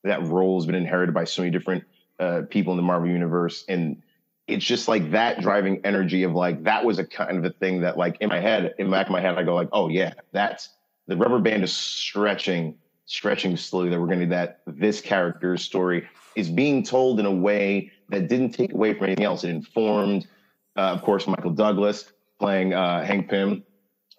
that 0.03 0.23
role 0.23 0.59
has 0.59 0.65
been 0.65 0.75
inherited 0.75 1.13
by 1.13 1.23
so 1.23 1.41
many 1.41 1.51
different 1.51 1.83
uh, 2.19 2.43
people 2.49 2.73
in 2.73 2.77
the 2.77 2.83
Marvel 2.83 3.09
universe 3.09 3.65
and 3.67 4.01
it's 4.47 4.65
just 4.65 4.87
like 4.87 5.11
that 5.11 5.41
driving 5.41 5.81
energy 5.83 6.23
of 6.23 6.33
like 6.33 6.63
that 6.63 6.83
was 6.83 6.99
a 6.99 7.05
kind 7.05 7.37
of 7.37 7.45
a 7.45 7.49
thing 7.49 7.81
that 7.81 7.97
like 7.97 8.17
in 8.21 8.29
my 8.29 8.39
head 8.39 8.73
in 8.77 8.87
the 8.87 8.91
back 8.91 9.05
of 9.05 9.11
my 9.11 9.21
head 9.21 9.37
i 9.37 9.43
go 9.43 9.53
like 9.53 9.69
oh 9.71 9.89
yeah 9.89 10.13
that's 10.31 10.69
the 11.07 11.15
rubber 11.15 11.39
band 11.39 11.63
is 11.63 11.75
stretching 11.75 12.75
stretching 13.05 13.55
slowly 13.55 13.89
that 13.89 13.99
we're 13.99 14.07
going 14.07 14.19
to 14.19 14.25
that 14.25 14.61
this 14.65 14.99
character's 15.01 15.61
story 15.61 16.07
is 16.35 16.49
being 16.49 16.83
told 16.83 17.19
in 17.19 17.25
a 17.25 17.31
way 17.31 17.91
that 18.09 18.27
didn't 18.27 18.51
take 18.51 18.73
away 18.73 18.93
from 18.93 19.05
anything 19.05 19.25
else 19.25 19.43
it 19.43 19.49
informed 19.49 20.27
uh, 20.77 20.81
of 20.81 21.01
course 21.01 21.27
michael 21.27 21.51
douglas 21.51 22.11
playing 22.39 22.73
uh, 22.73 23.03
hank 23.03 23.29
pym 23.29 23.63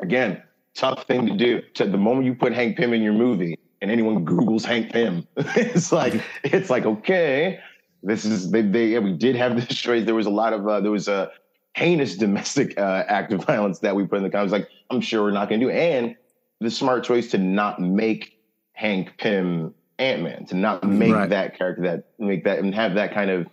again 0.00 0.42
tough 0.74 1.07
thing 1.07 1.26
to 1.26 1.37
do 1.37 1.61
to 1.74 1.85
the 1.85 1.98
moment 1.98 2.26
you 2.26 2.35
put 2.35 2.52
hank 2.52 2.76
pym 2.76 2.92
in 2.92 3.02
your 3.02 3.12
movie 3.12 3.59
and 3.81 3.90
anyone 3.90 4.24
googles 4.24 4.64
hank 4.64 4.92
pym 4.92 5.26
it's 5.37 5.92
like 5.92 6.22
it's 6.44 6.70
like 6.70 6.85
okay 6.85 7.59
this 8.02 8.24
is 8.24 8.50
they, 8.50 8.62
they 8.62 8.88
yeah, 8.88 8.98
we 9.00 9.12
did 9.12 9.37
have 9.37 9.57
this 9.68 9.76
choice. 9.76 10.04
There 10.04 10.14
was 10.14 10.26
a 10.26 10.31
lot 10.31 10.52
of 10.52 10.66
uh, 10.66 10.81
there 10.81 10.90
was 10.90 11.09
a 11.09 11.31
heinous 11.74 12.16
domestic 12.16 12.78
uh, 12.78 13.04
act 13.07 13.33
of 13.33 13.44
violence 13.44 13.81
that 13.81 13.94
we 13.94 14.07
put 14.07 14.18
in 14.18 14.24
the 14.24 14.31
comments. 14.31 14.52
Like 14.52 14.68
I'm 14.90 15.00
sure 15.00 15.22
we're 15.22 15.31
not 15.31 15.48
going 15.48 15.61
to 15.61 15.66
do, 15.66 15.72
and 15.72 16.16
the 16.61 16.70
smart 16.70 17.04
choice 17.04 17.31
to 17.31 17.38
not 17.38 17.81
make 17.81 18.38
Hank 18.72 19.16
Pym 19.18 19.74
Ant 19.98 20.22
Man, 20.22 20.46
to 20.46 20.57
not 20.57 20.85
make 20.85 21.12
right. 21.12 21.28
that 21.28 21.57
character 21.57 21.83
that 21.83 22.09
make 22.18 22.44
that 22.44 22.59
and 22.59 22.74
have 22.74 22.94
that 22.94 23.12
kind 23.12 23.31
of 23.31 23.46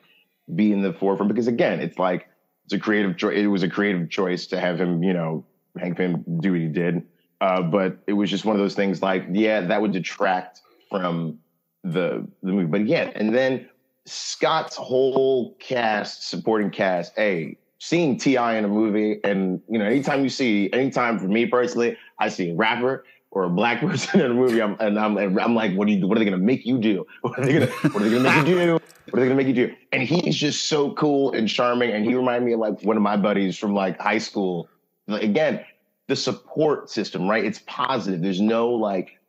be 0.53 0.71
in 0.71 0.81
the 0.81 0.93
forefront. 0.93 1.29
Because 1.29 1.47
again, 1.47 1.79
it's 1.79 1.99
like 1.99 2.27
it's 2.65 2.73
a 2.73 2.79
creative 2.79 3.17
choice. 3.17 3.37
It 3.37 3.47
was 3.47 3.63
a 3.63 3.69
creative 3.69 4.09
choice 4.09 4.47
to 4.47 4.59
have 4.59 4.79
him, 4.79 5.03
you 5.03 5.13
know, 5.13 5.45
Hank 5.79 5.97
Pym 5.97 6.23
do 6.39 6.51
what 6.51 6.61
he 6.61 6.67
did. 6.67 7.03
Uh, 7.41 7.61
but 7.61 7.97
it 8.07 8.13
was 8.13 8.29
just 8.29 8.45
one 8.45 8.55
of 8.55 8.61
those 8.61 8.75
things 8.75 9.01
like, 9.01 9.25
yeah, 9.31 9.61
that 9.61 9.81
would 9.81 9.91
detract 9.91 10.61
from 10.89 11.39
the 11.83 12.27
the 12.41 12.51
movie. 12.51 12.65
But 12.65 12.87
yeah, 12.87 13.11
and 13.15 13.35
then 13.35 13.69
Scott's 14.05 14.75
whole 14.75 15.55
cast, 15.59 16.29
supporting 16.29 16.71
cast, 16.71 17.13
hey, 17.15 17.57
seeing 17.79 18.17
T.I. 18.17 18.57
in 18.57 18.65
a 18.65 18.67
movie, 18.67 19.19
and 19.23 19.61
you 19.69 19.77
know, 19.77 19.85
anytime 19.85 20.23
you 20.23 20.29
see, 20.29 20.71
anytime 20.73 21.19
for 21.19 21.27
me 21.27 21.45
personally, 21.45 21.97
I 22.19 22.29
see 22.29 22.51
a 22.51 22.55
rapper 22.55 23.05
or 23.35 23.43
a 23.43 23.49
black 23.49 23.81
person 23.81 24.21
in 24.21 24.31
a 24.31 24.33
movie, 24.33 24.61
I'm, 24.61 24.75
and 24.79 24.97
I'm, 24.97 25.17
and 25.17 25.39
I'm 25.39 25.53
like, 25.53 25.75
what 25.75 25.87
are 25.87 25.91
you? 25.91 26.07
What 26.07 26.17
are 26.17 26.23
they 26.23 26.31
to 26.31 26.37
make 26.51 26.65
you 26.65 26.79
do? 26.79 27.05
What 27.21 27.37
are 27.37 27.45
they 27.45 27.59
to? 27.59 27.67
What 27.67 28.01
are 28.01 28.09
they 28.09 28.17
to 28.17 28.19
make 28.21 28.47
you 28.47 28.55
do? 28.55 28.73
What 29.11 29.19
are 29.19 29.21
they 29.21 29.29
to 29.29 29.35
make 29.35 29.47
you 29.47 29.53
do? 29.53 29.75
And 29.91 30.01
he's 30.01 30.35
just 30.35 30.67
so 30.67 30.93
cool 30.93 31.33
and 31.33 31.47
charming, 31.47 31.91
and 31.91 32.03
he 32.03 32.15
reminded 32.15 32.47
me 32.47 32.53
of 32.53 32.59
like 32.59 32.81
one 32.81 32.97
of 32.97 33.03
my 33.03 33.17
buddies 33.17 33.57
from 33.57 33.75
like 33.75 33.99
high 33.99 34.17
school. 34.17 34.67
Like, 35.07 35.21
again, 35.21 35.63
the 36.07 36.15
support 36.15 36.89
system, 36.89 37.29
right? 37.29 37.45
It's 37.45 37.61
positive. 37.67 38.21
There's 38.21 38.41
no 38.41 38.69
like, 38.69 39.19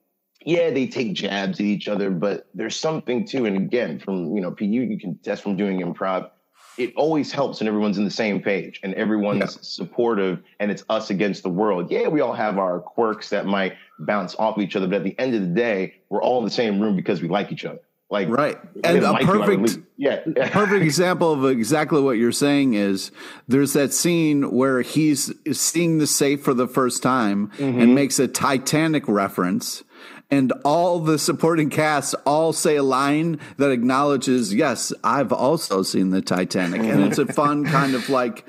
yeah, 0.44 0.70
they 0.70 0.86
take 0.86 1.12
jabs 1.12 1.58
at 1.58 1.66
each 1.66 1.88
other, 1.88 2.10
but 2.10 2.46
there's 2.54 2.76
something 2.76 3.26
too. 3.26 3.44
And 3.44 3.56
again, 3.56 3.98
from 3.98 4.34
you 4.34 4.40
know, 4.40 4.52
PU, 4.52 4.64
you 4.64 4.98
can 4.98 5.18
test 5.18 5.42
from 5.42 5.56
doing 5.56 5.80
improv. 5.80 6.30
It 6.78 6.94
always 6.96 7.32
helps 7.32 7.60
when 7.60 7.68
everyone's 7.68 7.98
in 7.98 8.04
the 8.04 8.10
same 8.10 8.40
page 8.40 8.80
and 8.82 8.94
everyone's 8.94 9.56
yeah. 9.56 9.62
supportive 9.62 10.42
and 10.60 10.70
it's 10.70 10.84
us 10.88 11.10
against 11.10 11.42
the 11.42 11.48
world. 11.48 11.90
Yeah, 11.90 12.08
we 12.08 12.20
all 12.20 12.34
have 12.34 12.58
our 12.58 12.80
quirks 12.80 13.30
that 13.30 13.46
might 13.46 13.74
bounce 13.98 14.34
off 14.36 14.58
each 14.58 14.76
other, 14.76 14.86
but 14.86 14.96
at 14.96 15.04
the 15.04 15.18
end 15.18 15.34
of 15.34 15.40
the 15.40 15.46
day, 15.46 15.94
we're 16.08 16.22
all 16.22 16.38
in 16.38 16.44
the 16.44 16.50
same 16.50 16.80
room 16.80 16.96
because 16.96 17.22
we 17.22 17.28
like 17.28 17.52
each 17.52 17.64
other. 17.64 17.80
Like 18.08 18.28
right, 18.28 18.56
and 18.84 18.98
a 18.98 19.10
like 19.10 19.26
perfect, 19.26 19.78
yeah, 19.96 20.20
perfect 20.52 20.84
example 20.84 21.32
of 21.32 21.44
exactly 21.44 22.00
what 22.00 22.12
you're 22.12 22.30
saying 22.30 22.74
is 22.74 23.10
there's 23.48 23.72
that 23.72 23.92
scene 23.92 24.52
where 24.52 24.82
he's 24.82 25.32
seeing 25.50 25.98
the 25.98 26.06
safe 26.06 26.40
for 26.40 26.54
the 26.54 26.68
first 26.68 27.02
time 27.02 27.48
mm-hmm. 27.58 27.80
and 27.80 27.96
makes 27.96 28.20
a 28.20 28.28
Titanic 28.28 29.08
reference, 29.08 29.82
and 30.30 30.52
all 30.64 30.98
the 30.98 31.18
supporting 31.18 31.70
cast 31.70 32.14
all 32.24 32.52
say 32.52 32.76
a 32.76 32.82
line 32.82 33.38
that 33.58 33.70
acknowledges, 33.70 34.52
yes, 34.52 34.92
I've 35.04 35.32
also 35.32 35.82
seen 35.82 36.10
the 36.10 36.20
Titanic, 36.20 36.80
and 36.82 37.04
it's 37.04 37.18
a 37.18 37.26
fun 37.26 37.64
kind 37.64 37.94
of 37.94 38.08
like 38.08 38.44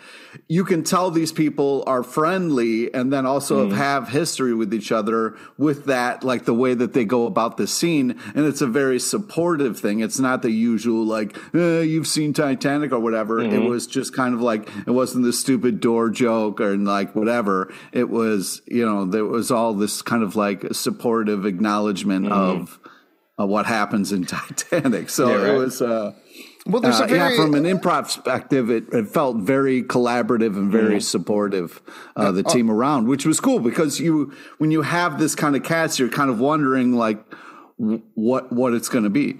you 0.47 0.65
can 0.65 0.83
tell 0.83 1.11
these 1.11 1.31
people 1.31 1.83
are 1.87 2.03
friendly 2.03 2.93
and 2.93 3.11
then 3.11 3.25
also 3.25 3.67
mm. 3.67 3.75
have 3.75 4.09
history 4.09 4.53
with 4.53 4.73
each 4.73 4.91
other 4.91 5.35
with 5.57 5.85
that, 5.85 6.23
like 6.23 6.45
the 6.45 6.53
way 6.53 6.73
that 6.73 6.93
they 6.93 7.05
go 7.05 7.25
about 7.25 7.57
the 7.57 7.67
scene. 7.67 8.19
And 8.35 8.45
it's 8.45 8.61
a 8.61 8.67
very 8.67 8.99
supportive 8.99 9.79
thing. 9.79 9.99
It's 9.99 10.19
not 10.19 10.41
the 10.41 10.51
usual, 10.51 11.05
like, 11.05 11.37
eh, 11.53 11.81
you've 11.81 12.07
seen 12.07 12.33
Titanic 12.33 12.91
or 12.91 12.99
whatever. 12.99 13.39
Mm-hmm. 13.39 13.55
It 13.55 13.69
was 13.69 13.87
just 13.87 14.13
kind 14.13 14.33
of 14.33 14.41
like, 14.41 14.67
it 14.85 14.91
wasn't 14.91 15.25
the 15.25 15.33
stupid 15.33 15.79
door 15.79 16.09
joke 16.09 16.61
or 16.61 16.77
like 16.77 17.15
whatever. 17.15 17.73
It 17.91 18.09
was, 18.09 18.61
you 18.67 18.85
know, 18.85 19.05
there 19.05 19.25
was 19.25 19.51
all 19.51 19.73
this 19.73 20.01
kind 20.01 20.23
of 20.23 20.35
like 20.35 20.73
supportive 20.73 21.45
acknowledgement 21.45 22.25
mm-hmm. 22.25 22.61
of, 22.61 22.79
of 23.37 23.49
what 23.49 23.65
happens 23.65 24.11
in 24.11 24.25
Titanic. 24.27 25.09
So 25.09 25.29
yeah, 25.29 25.35
right. 25.35 25.53
it 25.53 25.57
was, 25.57 25.81
uh, 25.81 26.13
well, 26.67 26.81
there's 26.81 26.99
uh, 26.99 27.05
a 27.05 27.07
very, 27.07 27.35
yeah, 27.35 27.35
from 27.35 27.55
an 27.55 27.63
improv 27.63 28.03
perspective, 28.03 28.69
it, 28.69 28.85
it 28.91 29.07
felt 29.07 29.37
very 29.37 29.83
collaborative 29.83 30.57
and 30.57 30.71
very 30.71 30.95
mm-hmm. 30.95 30.99
supportive. 30.99 31.81
Uh, 32.15 32.31
the 32.31 32.43
uh, 32.45 32.49
team 32.49 32.69
around, 32.69 33.07
which 33.07 33.25
was 33.25 33.39
cool 33.39 33.59
because 33.59 33.99
you, 33.99 34.33
when 34.57 34.71
you 34.71 34.81
have 34.81 35.19
this 35.19 35.35
kind 35.35 35.55
of 35.55 35.63
cast, 35.63 35.99
you're 35.99 36.09
kind 36.09 36.29
of 36.29 36.39
wondering 36.39 36.93
like 36.93 37.23
what 37.77 38.51
what 38.51 38.73
it's 38.73 38.89
going 38.89 39.03
to 39.03 39.09
be. 39.09 39.37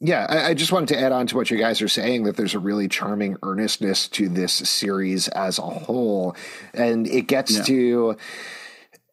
Yeah, 0.00 0.26
I, 0.28 0.50
I, 0.50 0.54
just 0.54 0.70
wanted 0.70 0.90
to 0.90 1.00
add 1.00 1.10
on 1.10 1.26
to 1.26 1.36
what 1.36 1.50
you 1.50 1.58
guys 1.58 1.82
are 1.82 1.88
saying 1.88 2.22
that 2.24 2.36
there's 2.36 2.54
a 2.54 2.60
really 2.60 2.86
charming 2.86 3.36
earnestness 3.42 4.06
to 4.10 4.28
this 4.28 4.52
series 4.52 5.26
as 5.28 5.58
a 5.58 5.62
whole, 5.62 6.36
and 6.72 7.06
it 7.08 7.22
gets 7.22 7.56
yeah. 7.56 7.62
to 7.64 8.16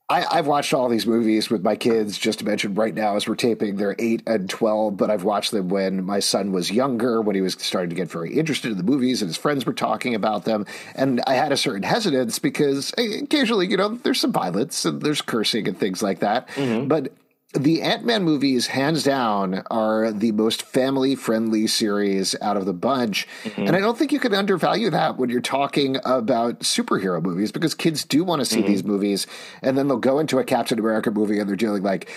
I, 0.07 0.35
have 0.35 0.45
watched 0.45 0.71
all 0.71 0.87
these 0.87 1.07
movies 1.07 1.49
with 1.49 1.63
my 1.63 1.75
kids, 1.75 2.19
just 2.19 2.37
to 2.39 2.45
mention 2.45 2.75
right 2.75 2.93
now 2.93 3.15
as 3.15 3.27
we're 3.27 3.33
taping, 3.33 3.75
they're 3.75 3.95
eight 3.97 4.21
and 4.27 4.47
12, 4.47 4.95
but 4.95 5.09
I've 5.09 5.23
watched 5.23 5.49
them 5.49 5.69
when 5.69 6.03
my 6.03 6.19
son 6.19 6.51
was 6.51 6.69
younger, 6.69 7.21
when 7.21 7.35
he 7.35 7.41
was 7.41 7.53
starting 7.53 7.89
to 7.89 7.95
get 7.95 8.11
very 8.11 8.37
interested 8.37 8.69
in 8.69 8.77
the 8.77 8.83
movies 8.83 9.23
and 9.23 9.29
his 9.29 9.37
friends 9.37 9.65
were 9.65 9.73
talking 9.73 10.13
about 10.13 10.45
them. 10.45 10.67
And 10.93 11.21
I 11.25 11.33
had 11.33 11.51
a 11.51 11.57
certain 11.57 11.81
hesitance 11.81 12.37
because 12.37 12.93
eh, 12.99 13.21
occasionally, 13.23 13.67
you 13.67 13.77
know, 13.77 13.89
there's 13.89 14.19
some 14.19 14.31
violence 14.31 14.85
and 14.85 15.01
there's 15.01 15.23
cursing 15.23 15.67
and 15.67 15.77
things 15.77 16.03
like 16.03 16.19
that. 16.19 16.49
Mm-hmm. 16.49 16.87
But 16.87 17.11
the 17.55 17.81
Ant-Man 17.81 18.23
movies, 18.23 18.67
hands 18.67 19.03
down, 19.03 19.63
are 19.71 20.11
the 20.11 20.31
most 20.33 20.61
family-friendly 20.61 21.67
series 21.67 22.35
out 22.41 22.57
of 22.57 22.65
the 22.65 22.73
bunch, 22.73 23.27
mm-hmm. 23.43 23.61
and 23.61 23.75
I 23.75 23.79
don't 23.79 23.97
think 23.97 24.11
you 24.11 24.19
can 24.19 24.33
undervalue 24.33 24.89
that 24.89 25.17
when 25.17 25.29
you're 25.29 25.41
talking 25.41 25.97
about 26.05 26.59
superhero 26.59 27.21
movies 27.21 27.51
because 27.51 27.73
kids 27.73 28.03
do 28.03 28.23
want 28.23 28.41
to 28.41 28.45
see 28.45 28.57
mm-hmm. 28.57 28.67
these 28.67 28.83
movies, 28.83 29.27
and 29.61 29.77
then 29.77 29.87
they'll 29.87 29.97
go 29.97 30.19
into 30.19 30.39
a 30.39 30.43
Captain 30.43 30.79
America 30.79 31.11
movie 31.11 31.39
and 31.39 31.47
they're 31.47 31.55
dealing 31.55 31.83
like 31.83 32.09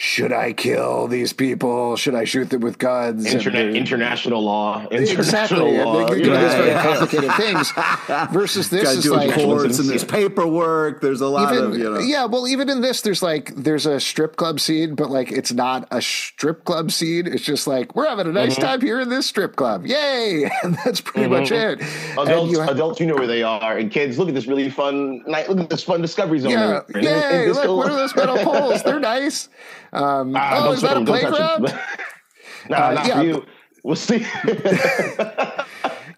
should 0.00 0.32
I 0.32 0.52
kill 0.52 1.08
these 1.08 1.32
people? 1.32 1.96
Should 1.96 2.14
I 2.14 2.22
shoot 2.22 2.50
them 2.50 2.60
with 2.60 2.78
guns? 2.78 3.26
Internet, 3.26 3.74
international 3.74 4.40
law. 4.44 4.86
International 4.92 5.18
exactly. 5.18 5.78
Law. 5.78 6.06
They, 6.06 6.20
they, 6.20 6.28
yeah, 6.28 6.50
very 6.52 6.80
complicated 6.82 7.32
things. 7.32 7.72
Versus 8.32 8.70
this 8.70 8.88
is 8.92 9.10
like 9.10 9.34
courts 9.34 9.80
and 9.80 9.88
there's 9.88 10.04
paperwork. 10.04 11.00
There's 11.00 11.20
a 11.20 11.26
lot 11.26 11.52
even, 11.52 11.64
of 11.64 11.76
you 11.76 11.90
know. 11.90 11.98
Yeah, 11.98 12.26
well, 12.26 12.46
even 12.46 12.68
in 12.68 12.80
this, 12.80 13.00
there's 13.00 13.24
like 13.24 13.52
there's 13.56 13.86
a 13.86 13.98
strip 13.98 14.36
club 14.36 14.60
scene, 14.60 14.94
but 14.94 15.10
like 15.10 15.32
it's 15.32 15.52
not 15.52 15.88
a 15.90 16.00
strip 16.00 16.62
club 16.62 16.92
scene. 16.92 17.26
It's 17.26 17.42
just 17.42 17.66
like 17.66 17.96
we're 17.96 18.08
having 18.08 18.28
a 18.28 18.32
nice 18.32 18.52
mm-hmm. 18.52 18.62
time 18.62 18.80
here 18.80 19.00
in 19.00 19.08
this 19.08 19.26
strip 19.26 19.56
club. 19.56 19.84
Yay! 19.84 20.48
And 20.62 20.76
that's 20.84 21.00
pretty 21.00 21.28
mm-hmm. 21.28 21.40
much 21.40 21.52
it. 21.52 21.80
Adults, 22.18 22.52
you 22.52 22.60
adults, 22.60 23.00
you 23.00 23.06
know 23.06 23.14
where 23.14 23.26
they 23.26 23.42
are, 23.42 23.78
and 23.78 23.90
kids, 23.90 24.18
look 24.18 24.28
at 24.28 24.34
this 24.34 24.46
really 24.46 24.70
fun 24.70 25.22
night. 25.26 25.48
Look 25.48 25.58
at 25.58 25.70
this 25.70 25.82
fun 25.82 26.02
discovery 26.02 26.40
zone. 26.40 26.50
Yeah, 26.50 26.82
yay! 26.94 27.50
Look, 27.50 27.76
what 27.76 27.90
are 27.90 27.96
those 27.96 28.14
metal 28.14 28.38
poles? 28.38 28.82
They're 28.82 29.00
nice. 29.00 29.48
Um, 29.92 30.36
uh, 30.36 30.50
oh, 30.54 30.72
is 30.72 30.82
that 30.82 30.96
a 30.96 31.04
playground? 31.04 31.62
no, 32.68 32.76
uh, 32.76 32.92
not 32.92 33.06
yeah. 33.06 33.14
for 33.14 33.22
you. 33.24 33.46
We'll 33.84 33.96
see. 33.96 34.26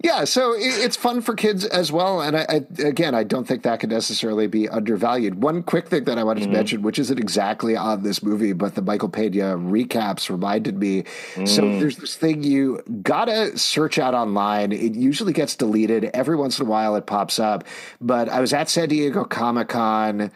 yeah, 0.03 0.25
so 0.25 0.55
it's 0.57 0.97
fun 0.97 1.21
for 1.21 1.35
kids 1.35 1.65
as 1.65 1.93
well. 1.93 2.23
And 2.23 2.37
I, 2.37 2.47
I, 2.49 2.55
again, 2.83 3.15
I 3.15 3.23
don't 3.23 3.47
think 3.47 3.63
that 3.63 3.81
could 3.81 3.91
necessarily 3.91 4.47
be 4.47 4.69
undervalued. 4.69 5.43
One 5.43 5.63
quick 5.63 5.89
thing 5.89 6.05
that 6.05 6.19
I 6.19 6.25
wanted 6.25 6.45
mm-hmm. 6.45 6.53
to 6.53 6.57
mention, 6.57 6.83
which 6.83 6.99
isn't 6.99 7.19
exactly 7.19 7.77
on 7.77 8.03
this 8.03 8.23
movie, 8.23 8.55
but 8.55 8.75
the 8.75 8.83
Michael 8.83 9.11
Pena 9.11 9.57
recaps 9.59 10.31
reminded 10.31 10.79
me. 10.79 11.05
Mm. 11.35 11.47
So 11.47 11.61
there's 11.79 11.97
this 11.99 12.17
thing 12.17 12.43
you 12.43 12.83
gotta 13.03 13.57
search 13.59 13.99
out 13.99 14.15
online. 14.15 14.73
It 14.73 14.95
usually 14.95 15.35
gets 15.35 15.55
deleted. 15.55 16.11
Every 16.15 16.37
once 16.37 16.59
in 16.59 16.67
a 16.67 16.69
while 16.69 16.97
it 16.97 17.07
pops 17.07 17.39
up. 17.39 17.65
But 18.01 18.29
I 18.31 18.41
was 18.41 18.53
at 18.53 18.71
San 18.71 18.89
Diego 18.89 19.25
Comic 19.25 19.69
Con 19.69 20.33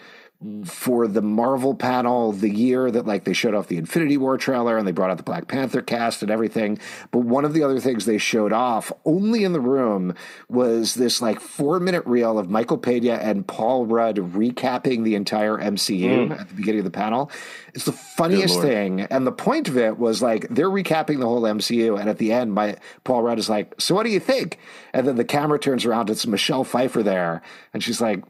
for 0.64 1.06
the 1.06 1.22
Marvel 1.22 1.74
panel 1.74 2.32
the 2.32 2.50
year 2.50 2.90
that 2.90 3.06
like 3.06 3.24
they 3.24 3.32
showed 3.32 3.54
off 3.54 3.68
the 3.68 3.76
Infinity 3.76 4.16
War 4.16 4.36
trailer 4.36 4.76
and 4.76 4.86
they 4.86 4.92
brought 4.92 5.10
out 5.10 5.16
the 5.16 5.22
Black 5.22 5.48
Panther 5.48 5.80
cast 5.80 6.22
and 6.22 6.30
everything. 6.30 6.78
But 7.10 7.20
one 7.20 7.44
of 7.44 7.54
the 7.54 7.62
other 7.62 7.80
things 7.80 8.04
they 8.04 8.18
showed 8.18 8.52
off 8.52 8.92
only 9.04 9.44
in 9.44 9.52
the 9.52 9.60
room 9.60 10.14
was 10.48 10.94
this 10.94 11.22
like 11.22 11.40
four 11.40 11.80
minute 11.80 12.04
reel 12.06 12.38
of 12.38 12.50
Michael 12.50 12.78
Pena 12.78 13.14
and 13.14 13.46
Paul 13.46 13.86
Rudd 13.86 14.16
recapping 14.16 15.04
the 15.04 15.14
entire 15.14 15.56
MCU 15.56 16.28
mm. 16.28 16.40
at 16.40 16.48
the 16.48 16.54
beginning 16.54 16.80
of 16.80 16.84
the 16.84 16.90
panel. 16.90 17.30
It's 17.72 17.84
the 17.84 17.92
funniest 17.92 18.60
thing. 18.60 19.00
And 19.02 19.26
the 19.26 19.32
point 19.32 19.68
of 19.68 19.76
it 19.76 19.98
was 19.98 20.20
like 20.20 20.48
they're 20.50 20.70
recapping 20.70 21.20
the 21.20 21.26
whole 21.26 21.42
MCU. 21.42 21.98
And 21.98 22.08
at 22.08 22.18
the 22.18 22.32
end, 22.32 22.52
my 22.52 22.76
Paul 23.04 23.22
Rudd 23.22 23.38
is 23.38 23.48
like, 23.48 23.74
So 23.78 23.94
what 23.94 24.04
do 24.04 24.10
you 24.10 24.20
think? 24.20 24.58
And 24.92 25.08
then 25.08 25.16
the 25.16 25.24
camera 25.24 25.58
turns 25.58 25.84
around, 25.84 26.10
it's 26.10 26.26
Michelle 26.26 26.64
Pfeiffer 26.64 27.02
there. 27.02 27.42
And 27.72 27.82
she's 27.82 28.00
like, 28.00 28.22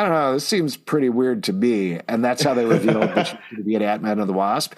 I 0.00 0.04
don't 0.04 0.12
know. 0.12 0.32
This 0.32 0.48
seems 0.48 0.78
pretty 0.78 1.10
weird 1.10 1.44
to 1.44 1.52
me. 1.52 2.00
And 2.08 2.24
that's 2.24 2.42
how 2.42 2.54
they 2.54 2.64
revealed 2.64 3.02
that 3.02 3.26
she's 3.26 3.36
going 3.50 3.56
to 3.58 3.64
be 3.64 3.74
an 3.74 3.82
Ant 3.82 4.02
Man 4.02 4.18
and 4.18 4.26
the 4.26 4.32
Wasp. 4.32 4.72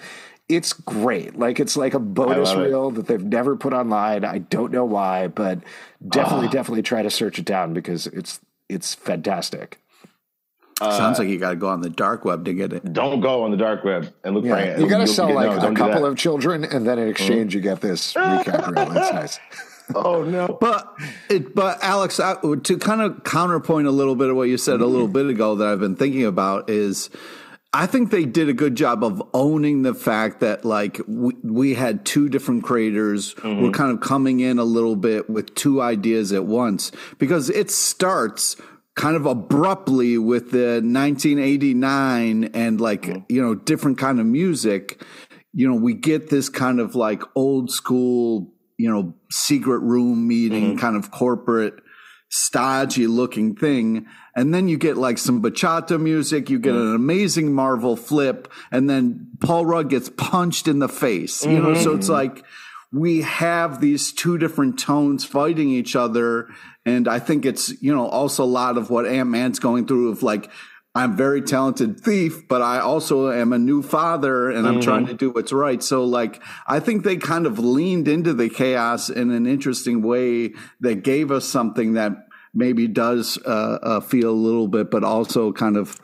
It's 0.49 0.73
great. 0.73 1.39
Like 1.39 1.61
it's 1.61 1.77
like 1.77 1.93
a 1.93 1.99
bonus 1.99 2.53
reel 2.53 2.89
it. 2.89 2.95
that 2.95 3.07
they've 3.07 3.23
never 3.23 3.55
put 3.55 3.71
online. 3.71 4.25
I 4.25 4.39
don't 4.39 4.73
know 4.73 4.83
why, 4.83 5.27
but 5.27 5.59
definitely, 6.05 6.47
oh. 6.47 6.51
definitely 6.51 6.81
try 6.81 7.03
to 7.03 7.09
search 7.09 7.39
it 7.39 7.45
down 7.45 7.73
because 7.73 8.07
it's 8.07 8.41
it's 8.67 8.93
fantastic. 8.95 9.79
Uh, 10.81 10.91
Sounds 10.97 11.19
like 11.19 11.29
you 11.29 11.39
got 11.39 11.51
to 11.51 11.55
go 11.55 11.69
on 11.69 11.79
the 11.79 11.89
dark 11.89 12.25
web 12.25 12.43
to 12.43 12.53
get 12.53 12.73
it. 12.73 12.91
Don't 12.91 13.21
go 13.21 13.43
on 13.43 13.51
the 13.51 13.57
dark 13.57 13.85
web 13.85 14.13
and 14.25 14.35
look 14.35 14.43
yeah, 14.43 14.55
for 14.55 14.59
it. 14.59 14.79
You 14.81 14.89
got 14.89 14.97
to 14.97 15.07
sell 15.07 15.33
like 15.33 15.55
no, 15.61 15.69
a 15.69 15.73
couple 15.73 16.05
of 16.05 16.17
children, 16.17 16.65
and 16.65 16.85
then 16.85 16.99
in 16.99 17.07
exchange, 17.07 17.51
mm-hmm. 17.51 17.59
you 17.59 17.63
get 17.63 17.79
this 17.79 18.13
recap 18.15 18.75
reel. 18.75 18.89
That's 18.89 19.13
nice 19.13 19.39
oh 19.95 20.23
no! 20.23 20.57
But 20.59 20.95
it, 21.29 21.53
but 21.55 21.83
Alex, 21.83 22.19
I, 22.19 22.35
to 22.63 22.77
kind 22.77 23.01
of 23.01 23.23
counterpoint 23.23 23.87
a 23.87 23.91
little 23.91 24.15
bit 24.15 24.29
of 24.29 24.35
what 24.35 24.49
you 24.49 24.57
said 24.57 24.81
a 24.81 24.85
little 24.85 25.07
bit 25.07 25.27
ago 25.27 25.55
that 25.55 25.67
I've 25.67 25.79
been 25.79 25.95
thinking 25.95 26.25
about 26.25 26.69
is 26.69 27.09
I 27.75 27.87
think 27.87 28.11
they 28.11 28.25
did 28.25 28.49
a 28.49 28.53
good 28.53 28.75
job 28.75 29.03
of 29.03 29.21
owning 29.33 29.81
the 29.81 29.95
fact 29.95 30.41
that 30.41 30.63
like 30.63 31.01
we, 31.07 31.33
we 31.43 31.73
had 31.73 32.05
two 32.05 32.29
different 32.29 32.63
creators. 32.63 33.33
Mm-hmm. 33.35 33.63
We're 33.63 33.71
kind 33.71 33.91
of 33.91 33.99
coming 33.99 34.41
in 34.41 34.59
a 34.59 34.63
little 34.63 34.95
bit 34.95 35.27
with 35.27 35.55
two 35.55 35.81
ideas 35.81 36.31
at 36.33 36.45
once 36.45 36.91
because 37.17 37.49
it 37.49 37.71
starts 37.71 38.57
kind 38.95 39.15
of 39.15 39.25
abruptly 39.25 40.19
with 40.19 40.51
the 40.51 40.81
1989 40.83 42.43
and 42.53 42.79
like 42.79 43.01
Mm-hmm. 43.01 43.19
you 43.27 43.41
know 43.41 43.55
different 43.55 43.97
kind 43.97 44.19
of 44.19 44.27
music. 44.27 45.01
You 45.55 45.67
know, 45.67 45.75
we 45.75 45.93
get 45.93 46.29
this 46.29 46.49
kind 46.49 46.79
of 46.79 46.95
like 46.95 47.21
old 47.35 47.71
school, 47.71 48.52
you 48.83 48.91
know, 48.91 49.13
secret 49.31 49.79
room 49.79 50.27
meeting 50.27 50.63
Mm-hmm. 50.71 50.79
kind 50.79 50.97
of 50.97 51.09
corporate 51.09 51.75
stodgy 52.29 53.07
looking 53.07 53.55
thing. 53.55 54.07
And 54.35 54.53
then 54.53 54.67
you 54.67 54.77
get 54.77 54.97
like 54.97 55.17
some 55.17 55.41
bachata 55.41 55.97
music, 56.01 56.49
you 56.49 56.59
get 56.59 56.75
an 56.75 56.93
amazing 56.93 57.53
Marvel 57.53 57.95
flip, 57.95 58.51
and 58.71 58.89
then 58.89 59.29
Paul 59.39 59.65
Rudd 59.65 59.89
gets 59.89 60.09
punched 60.09 60.67
in 60.67 60.79
the 60.79 60.89
face. 60.89 61.45
You 61.45 61.59
know, 61.59 61.75
so 61.75 61.95
it's 61.95 62.09
like 62.09 62.43
we 62.91 63.21
have 63.21 63.79
these 63.79 64.11
two 64.11 64.37
different 64.37 64.79
tones 64.79 65.23
fighting 65.23 65.69
each 65.69 65.95
other. 65.95 66.49
And 66.85 67.07
I 67.07 67.19
think 67.19 67.45
it's, 67.45 67.81
you 67.81 67.95
know, 67.95 68.07
also 68.07 68.43
a 68.43 68.53
lot 68.61 68.77
of 68.77 68.89
what 68.89 69.05
Ant 69.05 69.29
Man's 69.29 69.59
going 69.59 69.87
through 69.87 70.11
of 70.11 70.23
like, 70.23 70.49
I'm 70.95 71.17
very 71.17 71.41
talented 71.41 71.99
thief, 71.99 72.47
but 72.47 72.61
I 72.61 72.79
also 72.79 73.31
am 73.31 73.51
a 73.51 73.57
new 73.57 73.81
father 73.81 74.51
and 74.51 74.67
I'm 74.67 74.79
trying 74.79 75.07
to 75.07 75.15
do 75.15 75.31
what's 75.31 75.51
right. 75.51 75.81
So 75.81 76.03
like, 76.03 76.39
I 76.67 76.79
think 76.79 77.03
they 77.03 77.17
kind 77.17 77.47
of 77.47 77.57
leaned 77.57 78.07
into 78.07 78.31
the 78.33 78.47
chaos 78.47 79.09
in 79.09 79.31
an 79.31 79.47
interesting 79.47 80.03
way 80.03 80.53
that 80.81 81.03
gave 81.03 81.31
us 81.31 81.45
something 81.45 81.93
that 81.93 82.27
maybe 82.53 82.87
does 82.87 83.39
uh, 83.43 83.79
uh, 83.81 83.99
feel 84.01 84.29
a 84.29 84.31
little 84.31 84.67
bit, 84.67 84.91
but 84.91 85.03
also 85.03 85.51
kind 85.51 85.77
of 85.77 85.99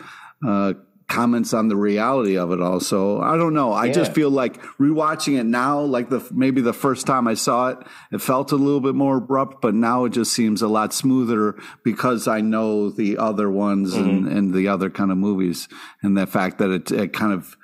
uh, 0.45 0.73
comments 1.09 1.53
on 1.53 1.67
the 1.67 1.75
reality 1.75 2.37
of 2.37 2.51
it. 2.51 2.61
Also, 2.61 3.19
I 3.19 3.35
don't 3.35 3.53
know. 3.53 3.73
I 3.73 3.91
just 3.91 4.13
feel 4.13 4.29
like 4.29 4.61
rewatching 4.77 5.37
it 5.39 5.45
now, 5.45 5.81
like 5.81 6.09
the 6.09 6.25
maybe 6.31 6.61
the 6.61 6.71
first 6.71 7.05
time 7.07 7.27
I 7.27 7.33
saw 7.33 7.69
it, 7.69 7.79
it 8.11 8.21
felt 8.21 8.51
a 8.51 8.55
little 8.55 8.79
bit 8.79 8.95
more 8.95 9.17
abrupt, 9.17 9.61
but 9.61 9.73
now 9.73 10.05
it 10.05 10.11
just 10.11 10.31
seems 10.31 10.61
a 10.61 10.67
lot 10.67 10.93
smoother 10.93 11.59
because 11.83 12.27
I 12.27 12.41
know 12.41 12.89
the 12.89 13.17
other 13.17 13.49
ones 13.49 13.93
and, 13.95 14.27
and 14.27 14.53
the 14.53 14.67
other 14.67 14.89
kind 14.89 15.11
of 15.11 15.17
movies, 15.17 15.67
and 16.01 16.15
the 16.15 16.27
fact 16.27 16.59
that 16.59 16.69
it, 16.69 16.91
it 16.91 17.13
kind 17.13 17.33
of 17.33 17.57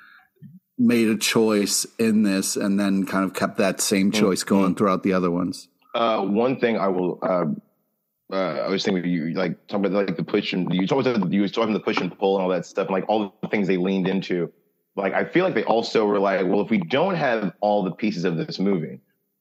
made 0.78 1.08
a 1.08 1.16
choice 1.16 1.86
in 1.98 2.22
this 2.22 2.56
and 2.56 2.78
then 2.78 3.06
kind 3.06 3.24
of 3.24 3.32
kept 3.32 3.56
that 3.58 3.80
same 3.80 4.10
choice 4.10 4.42
going 4.44 4.74
throughout 4.74 5.02
the 5.02 5.12
other 5.12 5.30
ones. 5.30 5.68
Uh, 5.94 6.20
one 6.20 6.60
thing 6.60 6.76
I 6.76 6.88
will. 6.88 7.18
Uh, 7.22 7.44
uh, 8.32 8.36
I 8.36 8.68
was 8.68 8.84
thinking 8.84 9.04
you 9.10 9.30
like 9.34 9.66
talking 9.68 9.86
about 9.86 10.06
like 10.08 10.16
the 10.16 10.24
push 10.24 10.52
and 10.52 10.72
you 10.74 10.86
talked 10.86 11.06
about 11.06 11.32
you 11.32 11.42
was 11.42 11.52
talking 11.52 11.72
the 11.72 11.80
push 11.80 11.98
and 11.98 12.16
pull 12.18 12.36
and 12.36 12.42
all 12.42 12.48
that 12.50 12.66
stuff, 12.66 12.86
and 12.88 12.94
like 12.94 13.04
all 13.08 13.34
the 13.42 13.48
things 13.48 13.66
they 13.68 13.76
leaned 13.76 14.08
into. 14.08 14.52
Like 14.96 15.12
I 15.12 15.24
feel 15.24 15.44
like 15.44 15.54
they 15.54 15.64
also 15.64 16.06
were 16.06 16.18
like, 16.18 16.46
well, 16.46 16.60
if 16.62 16.70
we 16.70 16.78
don't 16.78 17.14
have 17.14 17.52
all 17.60 17.82
the 17.82 17.90
pieces 17.92 18.24
of 18.24 18.36
this 18.36 18.58
movie, 18.58 19.00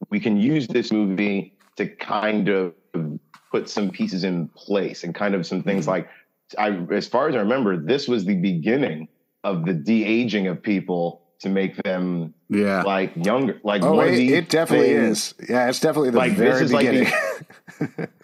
we 0.09 0.19
can 0.19 0.37
use 0.37 0.67
this 0.67 0.91
movie 0.91 1.53
to 1.77 1.87
kind 1.87 2.49
of 2.49 2.73
put 3.51 3.69
some 3.69 3.89
pieces 3.89 4.23
in 4.23 4.49
place 4.49 5.03
and 5.03 5.15
kind 5.15 5.33
of 5.33 5.45
some 5.47 5.63
things 5.63 5.87
like 5.87 6.07
I 6.57 6.69
as 6.91 7.07
far 7.07 7.27
as 7.29 7.35
I 7.35 7.39
remember, 7.39 7.77
this 7.77 8.07
was 8.07 8.25
the 8.25 8.35
beginning 8.35 9.07
of 9.43 9.65
the 9.65 9.73
de 9.73 10.03
aging 10.03 10.47
of 10.47 10.61
people 10.61 11.21
to 11.39 11.49
make 11.49 11.75
them 11.83 12.33
Yeah. 12.49 12.83
like 12.83 13.13
younger. 13.15 13.59
Like 13.63 13.81
Oh, 13.83 13.99
it, 14.01 14.13
it 14.19 14.49
definitely 14.49 14.93
things- 14.93 15.33
is. 15.39 15.49
Yeah, 15.49 15.69
it's 15.69 15.79
definitely 15.79 16.11
the 16.11 16.17
Like, 16.17 16.31
this 16.31 16.39
very 16.39 16.63
is 16.65 16.73
like 16.73 16.85
beginning. 16.89 17.13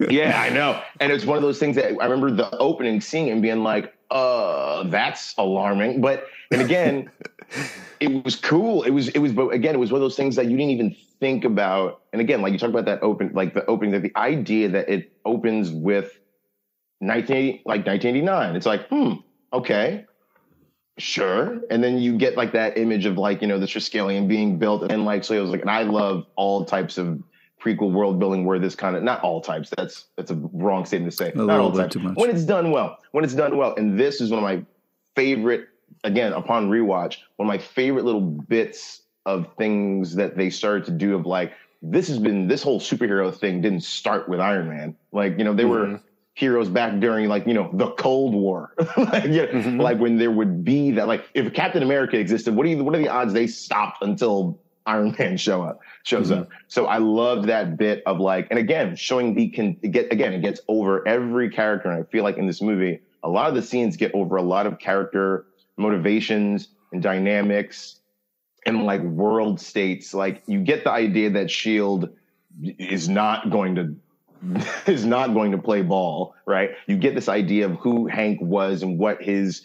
yeah, 0.10 0.42
I 0.42 0.50
know. 0.50 0.82
And 1.00 1.12
it's 1.12 1.26
one 1.26 1.38
of 1.38 1.44
those 1.44 1.60
things 1.60 1.76
that 1.76 1.86
I 1.86 2.06
remember 2.06 2.32
the 2.32 2.56
opening 2.58 3.02
scene 3.02 3.30
and 3.30 3.42
being 3.42 3.64
like, 3.64 3.94
uh, 4.10 4.84
that's 4.84 5.34
alarming. 5.38 6.02
But 6.02 6.28
and 6.52 6.62
again, 6.62 7.10
it 8.00 8.24
was 8.24 8.36
cool. 8.36 8.84
It 8.84 8.92
was 8.92 9.10
it 9.10 9.20
was 9.20 9.32
but 9.32 9.50
again, 9.50 9.76
it 9.76 9.80
was 9.80 9.92
one 9.92 10.02
of 10.02 10.04
those 10.04 10.16
things 10.16 10.36
that 10.36 10.46
you 10.46 10.58
didn't 10.58 10.72
even 10.72 10.96
think 11.20 11.46
about. 11.46 12.02
And 12.14 12.22
again, 12.22 12.42
like 12.42 12.54
you 12.54 12.60
talk 12.60 12.70
about 12.70 12.86
that 12.86 13.02
open 13.02 13.32
like 13.34 13.54
the 13.54 13.66
opening 13.66 13.92
that 13.94 14.02
the 14.02 14.16
idea 14.16 14.70
that 14.70 14.90
it 14.90 15.12
opens 15.26 15.72
with 15.72 16.20
1980 17.00 17.64
like 17.66 17.86
1989. 17.86 18.56
It's 18.56 18.66
like, 18.66 18.88
hmm, 18.90 19.14
okay. 19.54 20.06
Sure. 20.98 21.60
And 21.72 21.84
then 21.84 21.98
you 21.98 22.18
get 22.18 22.38
like 22.38 22.52
that 22.54 22.78
image 22.78 23.06
of 23.06 23.18
like, 23.18 23.42
you 23.42 23.48
know, 23.48 23.60
the 23.60 23.66
Triskelion 23.66 24.28
being 24.28 24.60
built. 24.60 24.92
And 24.92 25.06
like, 25.06 25.24
so 25.24 25.34
it 25.34 25.40
was 25.40 25.50
like, 25.50 25.62
and 25.62 25.70
I 25.70 25.84
love 25.84 26.26
all 26.36 26.66
types 26.66 26.98
of 26.98 27.24
prequel 27.62 27.91
world 27.91 28.19
building 28.19 28.45
where 28.45 28.60
this 28.60 28.76
kind 28.76 28.95
of, 28.95 29.04
not 29.04 29.21
all 29.21 29.41
types, 29.41 29.69
that's, 29.78 30.06
that's 30.17 30.32
a 30.32 30.36
wrong 30.54 30.86
statement 30.86 31.12
to 31.12 31.17
say. 31.17 31.32
not 31.36 31.45
little 31.45 31.65
all 31.65 31.71
bit 31.71 31.78
types. 31.78 31.93
too 31.93 32.00
much. 32.00 32.15
When 32.15 32.30
it's 32.30 32.43
done 32.43 32.71
well, 32.71 32.97
when 33.12 33.24
it's 33.24 33.34
done 33.34 33.58
well. 33.58 33.76
And 33.76 34.00
this 34.00 34.21
is 34.21 34.32
one 34.32 34.39
of 34.39 34.43
my 34.43 34.63
favorite, 35.15 35.67
again, 36.04 36.34
upon 36.34 36.69
rewatch, 36.69 37.17
one 37.36 37.47
of 37.47 37.54
my 37.54 37.58
favorite 37.60 38.06
little 38.06 38.21
bits 38.21 39.04
of 39.26 39.47
things 39.58 40.15
that 40.15 40.36
they 40.36 40.50
started 40.50 40.86
to 40.86 40.91
do 40.91 41.15
of 41.15 41.26
like, 41.26 41.54
this 41.84 42.08
has 42.08 42.19
been, 42.19 42.47
this 42.47 42.63
whole 42.63 42.80
superhero 42.80 43.36
thing 43.36 43.62
didn't 43.62 43.82
start 43.82 44.28
with 44.28 44.39
Iron 44.39 44.69
Man. 44.69 44.95
Like, 45.12 45.38
you 45.38 45.43
know, 45.43 45.54
they 45.54 45.65
were, 45.65 45.86
mm-hmm. 45.86 45.95
heroes 46.34 46.69
back 46.69 47.00
during 47.00 47.28
like 47.28 47.45
you 47.45 47.54
know 47.54 47.69
the 47.74 47.91
Cold 47.91 48.34
War, 48.34 48.74
like, 48.97 49.26
yeah, 49.26 49.47
mm-hmm. 49.47 49.82
like 49.82 50.00
when 50.00 50.17
there 50.17 50.32
would 50.32 50.63
be 50.63 50.91
that 50.91 51.08
like 51.08 51.26
if 51.34 51.54
Captain 51.54 51.84
America 51.84 52.17
existed, 52.17 52.56
what 52.56 52.65
are 52.65 52.69
you, 52.69 52.84
what 52.84 52.95
are 52.95 53.00
the 53.00 53.10
odds 53.10 53.34
they 53.34 53.47
stopped 53.47 54.02
until 54.02 54.61
Iron 54.86 55.15
Man 55.17 55.38
show 55.38 55.62
up 55.63 55.80
shows 56.04 56.32
mm-hmm. 56.32 56.41
up? 56.41 56.50
So 56.67 56.86
I 56.86 56.98
loved 56.98 57.48
that 57.48 57.78
bit 57.78 58.04
of 58.06 58.20
like, 58.20 58.48
and 58.50 58.60
again 58.60 58.96
showing 58.96 59.36
the 59.36 59.50
can 59.50 59.74
get 59.74 60.12
again 60.12 60.34
it 60.34 60.41
gets 60.41 60.62
over 60.67 61.08
every 61.08 61.50
character, 61.50 61.89
and 61.89 62.04
I 62.04 62.04
feel 62.12 62.24
like 62.24 62.38
in 62.38 62.48
this 62.48 62.62
movie 62.62 63.02
a 63.24 63.30
lot 63.30 63.50
of 63.50 63.56
the 63.56 63.62
scenes 63.62 63.98
get 63.98 64.13
over 64.15 64.36
a 64.36 64.41
lot 64.41 64.65
of 64.65 64.80
character 64.80 65.46
motivations 65.78 66.70
and 66.91 67.02
dynamics 67.02 68.00
and 68.65 68.86
like 68.86 69.02
world 69.02 69.60
states. 69.60 70.13
Like 70.13 70.44
you 70.48 70.60
get 70.60 70.84
the 70.84 70.91
idea 70.91 71.30
that 71.32 71.50
Shield 71.50 72.10
is 72.62 73.10
not 73.10 73.50
going 73.50 73.76
to 73.76 73.96
is 74.88 75.06
not 75.06 75.34
going 75.34 75.52
to 75.52 75.58
play 75.58 75.82
ball, 75.82 76.36
right? 76.46 76.72
You 76.88 76.98
get 76.98 77.15
this 77.15 77.30
idea 77.30 77.65
of 77.65 77.78
who 77.78 78.08
Hank 78.08 78.39
was 78.41 78.82
and 78.82 78.98
what 78.98 79.22
his 79.22 79.62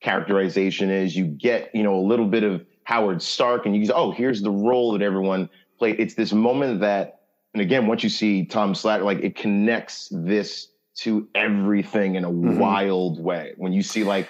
characterization 0.00 0.90
is. 0.90 1.16
You 1.16 1.24
get, 1.24 1.74
you 1.74 1.82
know, 1.82 1.96
a 1.96 2.00
little 2.06 2.26
bit 2.26 2.44
of 2.44 2.64
Howard 2.84 3.22
Stark 3.22 3.66
and 3.66 3.76
you 3.76 3.86
say, 3.86 3.92
oh, 3.94 4.10
here's 4.10 4.42
the 4.42 4.50
role 4.50 4.92
that 4.92 5.02
everyone 5.02 5.48
played. 5.78 5.98
It's 5.98 6.14
this 6.14 6.32
moment 6.32 6.80
that, 6.80 7.20
and 7.54 7.60
again, 7.60 7.86
once 7.86 8.02
you 8.02 8.08
see 8.08 8.44
Tom 8.44 8.74
Slatter, 8.74 9.04
like 9.04 9.20
it 9.20 9.36
connects 9.36 10.08
this 10.12 10.68
to 10.96 11.28
everything 11.34 12.16
in 12.16 12.24
a 12.24 12.30
mm-hmm. 12.30 12.58
wild 12.58 13.22
way. 13.22 13.54
When 13.56 13.72
you 13.72 13.82
see 13.82 14.04
like 14.04 14.28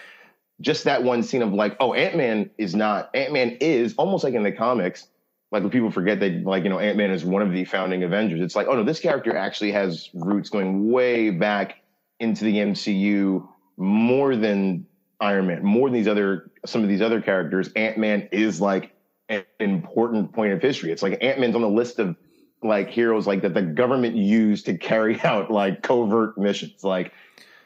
just 0.61 0.85
that 0.85 1.03
one 1.03 1.23
scene 1.23 1.43
of 1.43 1.53
like, 1.53 1.77
oh, 1.81 1.95
Ant-Man 1.95 2.51
is 2.59 2.75
not, 2.75 3.11
Ant-Man 3.15 3.57
is 3.61 3.95
almost 3.97 4.25
like 4.25 4.35
in 4.35 4.43
the 4.43 4.53
comics, 4.53 5.09
like 5.51 5.63
when 5.63 5.71
people 5.71 5.91
forget 5.91 6.21
that 6.21 6.45
like, 6.45 6.65
you 6.65 6.71
know, 6.71 6.79
Ant-Man 6.79 7.11
is 7.11 7.25
one 7.25 7.43
of 7.43 7.53
the 7.53 7.65
founding 7.65 8.05
Avengers. 8.05 8.41
It's 8.41 8.55
like, 8.55 8.69
oh 8.69 8.75
no, 8.75 8.85
this 8.85 9.01
character 9.01 9.37
actually 9.37 9.73
has 9.73 10.11
roots 10.15 10.51
going 10.51 10.91
way 10.91 11.31
back 11.31 11.77
into 12.21 12.45
the 12.45 12.57
MCU 12.57 13.47
more 13.77 14.37
than 14.37 14.87
Iron 15.21 15.47
Man, 15.47 15.65
more 15.65 15.89
than 15.89 15.95
these 15.95 16.09
other, 16.09 16.51
some 16.65 16.83
of 16.83 16.89
these 16.89 17.03
other 17.03 17.21
characters. 17.21 17.71
Ant-Man 17.77 18.29
is 18.33 18.61
like 18.61 18.95
an 19.29 19.45
important 19.59 20.33
point 20.33 20.53
of 20.53 20.63
history. 20.63 20.93
It's 20.93 21.03
like 21.03 21.23
Ant-Man's 21.23 21.55
on 21.55 21.63
the 21.63 21.69
list 21.69 21.99
of 21.99 22.17
like 22.63 22.91
heroes 22.91 23.27
like 23.27 23.43
that 23.43 23.55
the 23.55 23.63
government 23.63 24.17
used 24.17 24.67
to 24.67 24.77
carry 24.77 25.21
out 25.25 25.51
like 25.51 25.83
covert 25.83 26.37
missions. 26.39 26.85
Like 26.85 27.13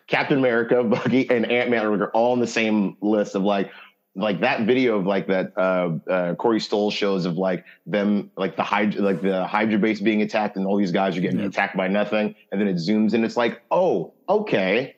Captain 0.06 0.38
America, 0.38 0.82
Bucky, 0.84 1.28
and 1.30 1.50
Ant 1.50 1.70
Man 1.70 1.86
are 1.86 2.08
all 2.08 2.32
on 2.32 2.40
the 2.40 2.46
same 2.46 2.96
list 3.00 3.34
of 3.34 3.42
like 3.42 3.70
like 4.16 4.40
that 4.40 4.64
video 4.64 4.98
of 4.98 5.06
like 5.06 5.26
that 5.26 5.52
uh, 5.56 5.98
uh, 6.08 6.34
Corey 6.36 6.60
Stoll 6.60 6.90
shows 6.90 7.24
of 7.24 7.36
like 7.36 7.64
them 7.86 8.30
like 8.36 8.56
the 8.56 8.62
Hydra 8.62 9.02
like 9.02 9.22
the 9.22 9.46
Hydra 9.46 9.78
base 9.78 10.00
being 10.00 10.22
attacked 10.22 10.56
and 10.56 10.66
all 10.66 10.76
these 10.76 10.92
guys 10.92 11.16
are 11.16 11.20
getting 11.20 11.40
attacked 11.40 11.76
by 11.76 11.88
nothing, 11.88 12.34
and 12.52 12.60
then 12.60 12.68
it 12.68 12.76
zooms 12.76 13.14
and 13.14 13.24
it's 13.24 13.36
like, 13.36 13.62
oh, 13.70 14.12
okay, 14.28 14.96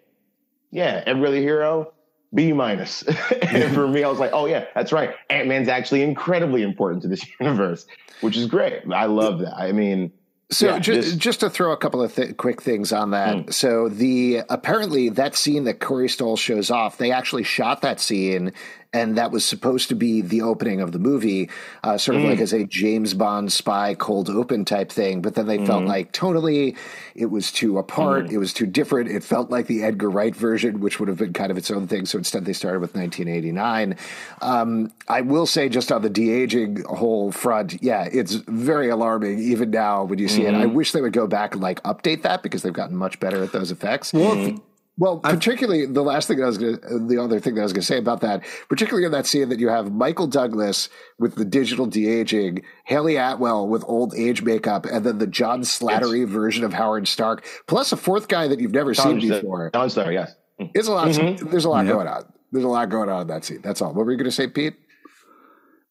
yeah, 0.70 1.02
every 1.06 1.28
other 1.28 1.36
hero. 1.36 1.92
B 2.36 2.52
minus. 2.52 3.02
and 3.42 3.74
for 3.74 3.88
me, 3.88 4.04
I 4.04 4.08
was 4.08 4.20
like, 4.20 4.30
oh 4.32 4.46
yeah, 4.46 4.66
that's 4.76 4.92
right. 4.92 5.14
Ant 5.30 5.48
Man's 5.48 5.66
actually 5.68 6.02
incredibly 6.02 6.62
important 6.62 7.02
to 7.02 7.08
this 7.08 7.26
universe, 7.40 7.86
which 8.20 8.36
is 8.36 8.46
great. 8.46 8.82
I 8.94 9.06
love 9.06 9.40
that. 9.40 9.56
I 9.56 9.72
mean, 9.72 10.12
So 10.50 10.66
Yeah, 10.68 10.78
just 10.78 11.08
this- 11.10 11.16
just 11.16 11.40
to 11.40 11.50
throw 11.50 11.72
a 11.72 11.76
couple 11.76 12.00
of 12.02 12.14
th- 12.14 12.36
quick 12.36 12.62
things 12.62 12.92
on 12.92 13.10
that. 13.10 13.34
Hmm. 13.46 13.50
So 13.50 13.88
the 13.88 14.42
apparently 14.48 15.08
that 15.08 15.34
scene 15.34 15.64
that 15.64 15.80
Corey 15.80 16.08
Stoll 16.08 16.36
shows 16.36 16.70
off, 16.70 16.98
they 16.98 17.10
actually 17.10 17.42
shot 17.42 17.82
that 17.82 17.98
scene, 17.98 18.52
and 18.96 19.16
that 19.18 19.30
was 19.30 19.44
supposed 19.44 19.88
to 19.90 19.94
be 19.94 20.20
the 20.22 20.40
opening 20.42 20.80
of 20.80 20.92
the 20.92 20.98
movie, 20.98 21.50
uh, 21.84 21.98
sort 21.98 22.16
of 22.16 22.22
Hmm. 22.22 22.28
like 22.30 22.40
as 22.40 22.52
a 22.52 22.64
James 22.64 23.12
Bond 23.14 23.52
spy 23.52 23.94
cold 23.94 24.30
open 24.30 24.64
type 24.64 24.90
thing. 24.90 25.20
But 25.20 25.34
then 25.34 25.46
they 25.46 25.58
felt 25.66 25.82
Hmm. 25.82 25.88
like 25.88 26.12
tonally 26.12 26.74
it 27.14 27.30
was 27.30 27.52
too 27.52 27.78
apart, 27.78 28.30
it 28.30 28.38
was 28.38 28.52
too 28.52 28.66
different. 28.66 29.10
It 29.10 29.22
felt 29.22 29.50
like 29.50 29.66
the 29.66 29.82
Edgar 29.82 30.08
Wright 30.10 30.34
version, 30.34 30.80
which 30.80 30.98
would 30.98 31.08
have 31.08 31.18
been 31.18 31.32
kind 31.32 31.50
of 31.50 31.58
its 31.58 31.70
own 31.70 31.86
thing. 31.86 32.06
So 32.06 32.16
instead, 32.18 32.44
they 32.44 32.52
started 32.52 32.80
with 32.80 32.94
1989. 32.94 33.96
Um, 34.42 34.90
I 35.08 35.20
will 35.20 35.46
say, 35.46 35.68
just 35.68 35.92
on 35.92 36.02
the 36.02 36.10
de 36.10 36.30
aging 36.30 36.82
whole 36.88 37.32
front, 37.32 37.82
yeah, 37.82 38.08
it's 38.10 38.34
very 38.48 38.88
alarming 38.88 39.38
even 39.38 39.70
now 39.70 40.04
when 40.04 40.18
you 40.18 40.28
see 40.28 40.42
it. 40.46 40.54
I 40.54 40.66
wish 40.66 40.92
they 40.92 41.00
would 41.02 41.12
go 41.12 41.26
back 41.26 41.52
and 41.54 41.62
like 41.62 41.82
update 41.82 42.22
that 42.22 42.42
because 42.42 42.62
they've 42.62 42.72
gotten 42.72 42.96
much 42.96 43.20
better 43.20 43.42
at 43.42 43.52
those 43.52 43.70
effects. 43.70 44.12
Well, 44.12 44.54
if, 44.96 45.00
Well, 45.00 45.18
particularly 45.20 45.86
the 45.86 46.02
last 46.02 46.28
thing 46.28 46.42
I 46.42 46.46
was 46.46 46.58
going 46.58 46.78
to, 46.78 46.98
the 47.06 47.22
other 47.22 47.38
thing 47.40 47.54
that 47.54 47.60
I 47.60 47.64
was 47.64 47.72
going 47.72 47.82
to 47.82 47.86
say 47.86 47.98
about 47.98 48.20
that, 48.22 48.44
particularly 48.68 49.04
in 49.04 49.12
that 49.12 49.26
scene 49.26 49.48
that 49.50 49.60
you 49.60 49.68
have 49.68 49.92
Michael 49.92 50.26
Douglas 50.26 50.88
with 51.18 51.34
the 51.34 51.44
digital 51.44 51.86
de 51.86 52.08
aging, 52.08 52.62
Hayley 52.84 53.16
Atwell 53.16 53.68
with 53.68 53.84
old 53.86 54.14
age 54.14 54.42
makeup, 54.42 54.86
and 54.86 55.04
then 55.04 55.18
the 55.18 55.26
John 55.26 55.62
Slattery 55.62 56.22
it's, 56.22 56.32
version 56.32 56.64
of 56.64 56.72
Howard 56.72 57.08
Stark, 57.08 57.44
plus 57.66 57.92
a 57.92 57.96
fourth 57.96 58.28
guy 58.28 58.48
that 58.48 58.60
you've 58.60 58.72
never 58.72 58.94
John, 58.94 59.20
seen 59.20 59.30
before. 59.30 59.70
John 59.74 59.88
Slattery, 59.88 60.14
yes. 60.14 60.34
It's 60.58 60.88
a 60.88 60.92
lot. 60.92 61.08
Mm-hmm. 61.08 61.50
There's 61.50 61.66
a 61.66 61.70
lot 61.70 61.86
going 61.86 62.06
on. 62.06 62.32
There's 62.52 62.64
a 62.64 62.68
lot 62.68 62.88
going 62.88 63.08
on 63.08 63.22
in 63.22 63.26
that 63.28 63.44
scene. 63.44 63.60
That's 63.62 63.82
all. 63.82 63.92
What 63.92 64.06
were 64.06 64.12
you 64.12 64.16
going 64.18 64.24
to 64.24 64.32
say, 64.32 64.46
Pete? 64.48 64.76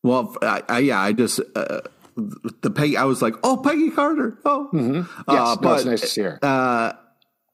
Well, 0.01 0.35
I, 0.41 0.63
I, 0.67 0.79
yeah, 0.79 0.99
I 0.99 1.13
just 1.13 1.39
uh, 1.55 1.81
the 2.15 2.71
Peggy. 2.71 2.97
I 2.97 3.05
was 3.05 3.21
like, 3.21 3.35
oh, 3.43 3.57
Peggy 3.57 3.91
Carter. 3.91 4.39
Oh, 4.45 4.69
mm-hmm. 4.73 4.95
yes, 4.95 5.05
uh, 5.27 5.55
no, 5.55 5.61
but, 5.61 5.75
it's 5.77 5.85
nice 5.85 6.01
to 6.01 6.07
see 6.07 6.21
her. 6.21 6.39
Uh, 6.41 6.93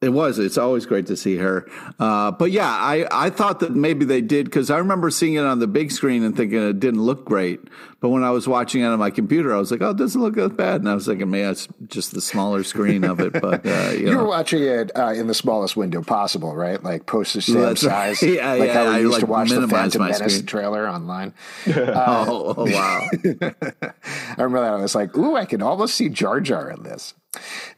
it 0.02 0.08
was. 0.08 0.38
It's 0.40 0.58
always 0.58 0.84
great 0.84 1.06
to 1.06 1.16
see 1.16 1.36
her. 1.36 1.66
Uh, 1.98 2.32
but 2.32 2.50
yeah, 2.50 2.68
I, 2.68 3.06
I 3.10 3.30
thought 3.30 3.60
that 3.60 3.72
maybe 3.72 4.04
they 4.04 4.20
did 4.20 4.46
because 4.46 4.68
I 4.68 4.78
remember 4.78 5.10
seeing 5.10 5.34
it 5.34 5.44
on 5.44 5.60
the 5.60 5.68
big 5.68 5.92
screen 5.92 6.24
and 6.24 6.36
thinking 6.36 6.60
it 6.60 6.80
didn't 6.80 7.02
look 7.02 7.24
great. 7.24 7.60
But 8.00 8.08
when 8.08 8.24
I 8.24 8.30
was 8.30 8.48
watching 8.48 8.82
it 8.82 8.86
on 8.86 8.98
my 8.98 9.10
computer, 9.10 9.54
I 9.54 9.58
was 9.58 9.70
like, 9.70 9.80
oh, 9.80 9.90
it 9.90 9.96
doesn't 9.96 10.20
look 10.20 10.34
that 10.34 10.56
bad. 10.56 10.80
And 10.80 10.90
I 10.90 10.94
was 10.94 11.06
thinking, 11.06 11.30
man, 11.30 11.52
it's 11.52 11.68
just 11.86 12.12
the 12.12 12.20
smaller 12.20 12.64
screen 12.64 13.04
of 13.04 13.20
it. 13.20 13.32
But 13.32 13.64
uh, 13.64 13.90
you, 13.92 13.98
you 13.98 14.10
know. 14.10 14.18
were 14.18 14.26
watching 14.26 14.64
it 14.64 14.90
uh, 14.98 15.12
in 15.12 15.28
the 15.28 15.34
smallest 15.34 15.76
window 15.76 16.02
possible, 16.02 16.56
right? 16.56 16.82
Like 16.82 17.06
postage 17.06 17.44
stamp 17.46 17.78
size. 17.78 18.20
Right. 18.20 18.32
Yeah, 18.32 18.52
like 18.54 18.68
yeah. 18.68 18.72
how 18.72 18.84
we 18.84 18.90
I, 18.90 18.98
used 18.98 19.12
like, 19.12 19.20
to 19.20 19.26
watch 19.26 19.50
the 19.50 19.68
Phantom 19.68 20.02
Menace 20.02 20.34
screen. 20.34 20.46
trailer 20.46 20.88
online. 20.88 21.34
oh, 21.68 22.54
oh, 22.56 22.72
wow. 22.72 23.08
I 23.14 24.42
remember 24.42 24.60
that. 24.62 24.72
I 24.72 24.82
was 24.82 24.94
like, 24.94 25.16
ooh, 25.16 25.36
I 25.36 25.44
can 25.44 25.62
almost 25.62 25.94
see 25.94 26.08
Jar 26.08 26.40
Jar 26.40 26.70
in 26.70 26.82
this. 26.82 27.14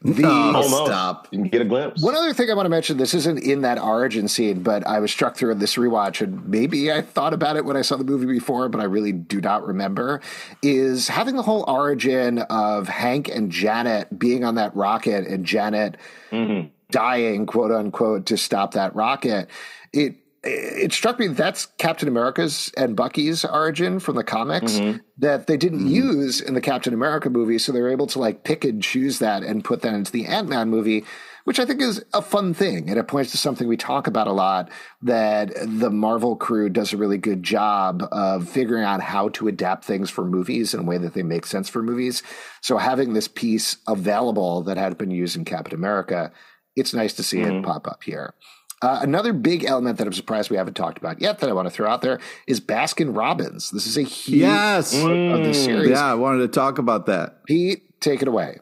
The, 0.01 0.23
oh, 0.25 0.85
stop. 0.85 1.27
You 1.31 1.39
can 1.39 1.47
get 1.47 1.61
a 1.61 1.65
glimpse. 1.65 2.01
One 2.01 2.13
other 2.13 2.33
thing 2.33 2.51
I 2.51 2.53
want 2.53 2.65
to 2.65 2.69
mention 2.69 2.97
this 2.97 3.13
isn't 3.13 3.39
in 3.39 3.61
that 3.61 3.79
origin 3.79 4.27
scene, 4.27 4.61
but 4.61 4.85
I 4.85 4.99
was 4.99 5.11
struck 5.11 5.37
through 5.37 5.55
this 5.55 5.75
rewatch, 5.75 6.21
and 6.21 6.47
maybe 6.47 6.91
I 6.91 7.01
thought 7.01 7.33
about 7.33 7.55
it 7.55 7.63
when 7.63 7.77
I 7.77 7.81
saw 7.81 7.95
the 7.95 8.03
movie 8.03 8.25
before, 8.25 8.67
but 8.67 8.81
I 8.81 8.83
really 8.83 9.13
do 9.13 9.39
not 9.39 9.65
remember. 9.65 10.21
Is 10.61 11.07
having 11.07 11.37
the 11.37 11.41
whole 11.41 11.63
origin 11.67 12.39
of 12.49 12.89
Hank 12.89 13.29
and 13.29 13.49
Janet 13.51 14.19
being 14.19 14.43
on 14.43 14.55
that 14.55 14.75
rocket 14.75 15.25
and 15.25 15.45
Janet 15.45 15.97
mm-hmm. 16.31 16.67
dying, 16.91 17.45
quote 17.45 17.71
unquote, 17.71 18.25
to 18.27 18.37
stop 18.37 18.73
that 18.73 18.93
rocket. 18.93 19.49
It 19.93 20.17
it 20.45 20.93
struck 20.93 21.19
me 21.19 21.27
that's 21.27 21.65
Captain 21.77 22.07
America's 22.07 22.71
and 22.77 22.95
Bucky's 22.95 23.43
origin 23.43 23.99
from 23.99 24.15
the 24.15 24.23
comics 24.23 24.73
mm-hmm. 24.73 24.97
that 25.17 25.47
they 25.47 25.57
didn't 25.57 25.79
mm-hmm. 25.79 25.87
use 25.87 26.39
in 26.39 26.53
the 26.53 26.61
Captain 26.61 26.93
America 26.93 27.29
movie. 27.29 27.57
So 27.57 27.71
they 27.71 27.81
were 27.81 27.89
able 27.89 28.07
to 28.07 28.19
like 28.19 28.43
pick 28.43 28.63
and 28.63 28.81
choose 28.81 29.19
that 29.19 29.43
and 29.43 29.63
put 29.63 29.81
that 29.81 29.95
into 29.95 30.11
the 30.11 30.27
Ant 30.27 30.47
Man 30.47 30.69
movie, 30.69 31.03
which 31.45 31.59
I 31.59 31.65
think 31.65 31.81
is 31.81 32.05
a 32.13 32.21
fun 32.21 32.53
thing. 32.53 32.89
And 32.89 32.99
it 32.99 33.07
points 33.07 33.31
to 33.31 33.37
something 33.37 33.67
we 33.67 33.75
talk 33.75 34.05
about 34.05 34.27
a 34.27 34.33
lot 34.33 34.69
that 35.01 35.51
the 35.55 35.89
Marvel 35.89 36.35
crew 36.35 36.69
does 36.69 36.93
a 36.93 36.97
really 36.97 37.17
good 37.17 37.41
job 37.41 38.03
of 38.11 38.47
figuring 38.47 38.83
out 38.83 39.01
how 39.01 39.29
to 39.29 39.47
adapt 39.47 39.83
things 39.83 40.11
for 40.11 40.23
movies 40.23 40.75
in 40.75 40.81
a 40.81 40.83
way 40.83 40.99
that 40.99 41.15
they 41.15 41.23
make 41.23 41.47
sense 41.47 41.69
for 41.69 41.81
movies. 41.81 42.21
So 42.61 42.77
having 42.77 43.13
this 43.13 43.27
piece 43.27 43.77
available 43.87 44.61
that 44.63 44.77
had 44.77 44.97
been 44.97 45.11
used 45.11 45.35
in 45.35 45.45
Captain 45.45 45.73
America, 45.73 46.31
it's 46.75 46.93
nice 46.93 47.13
to 47.13 47.23
see 47.23 47.39
mm-hmm. 47.39 47.57
it 47.57 47.65
pop 47.65 47.87
up 47.87 48.03
here. 48.03 48.35
Uh, 48.81 48.99
another 49.01 49.33
big 49.33 49.63
element 49.63 49.97
that 49.97 50.05
I'm 50.05 50.13
surprised 50.13 50.51
we 50.51 50.57
haven't 50.57 50.75
talked 50.75 50.97
about 50.97 51.21
yet 51.21 51.39
that 51.39 51.49
I 51.49 51.53
want 51.53 51.67
to 51.67 51.71
throw 51.71 51.89
out 51.89 52.01
there 52.01 52.19
is 52.45 52.59
Baskin 52.59 53.15
Robbins. 53.15 53.71
This 53.71 53.87
is 53.87 53.97
a 53.97 54.03
huge 54.03 54.41
yes. 54.41 54.99
part 54.99 55.11
of 55.11 55.43
the 55.43 55.51
mm. 55.51 55.55
series. 55.55 55.89
Yeah, 55.91 56.05
I 56.05 56.15
wanted 56.15 56.41
to 56.41 56.47
talk 56.49 56.77
about 56.77 57.05
that. 57.05 57.45
Pete, 57.45 57.99
take 58.01 58.21
it 58.21 58.27
away. 58.27 58.59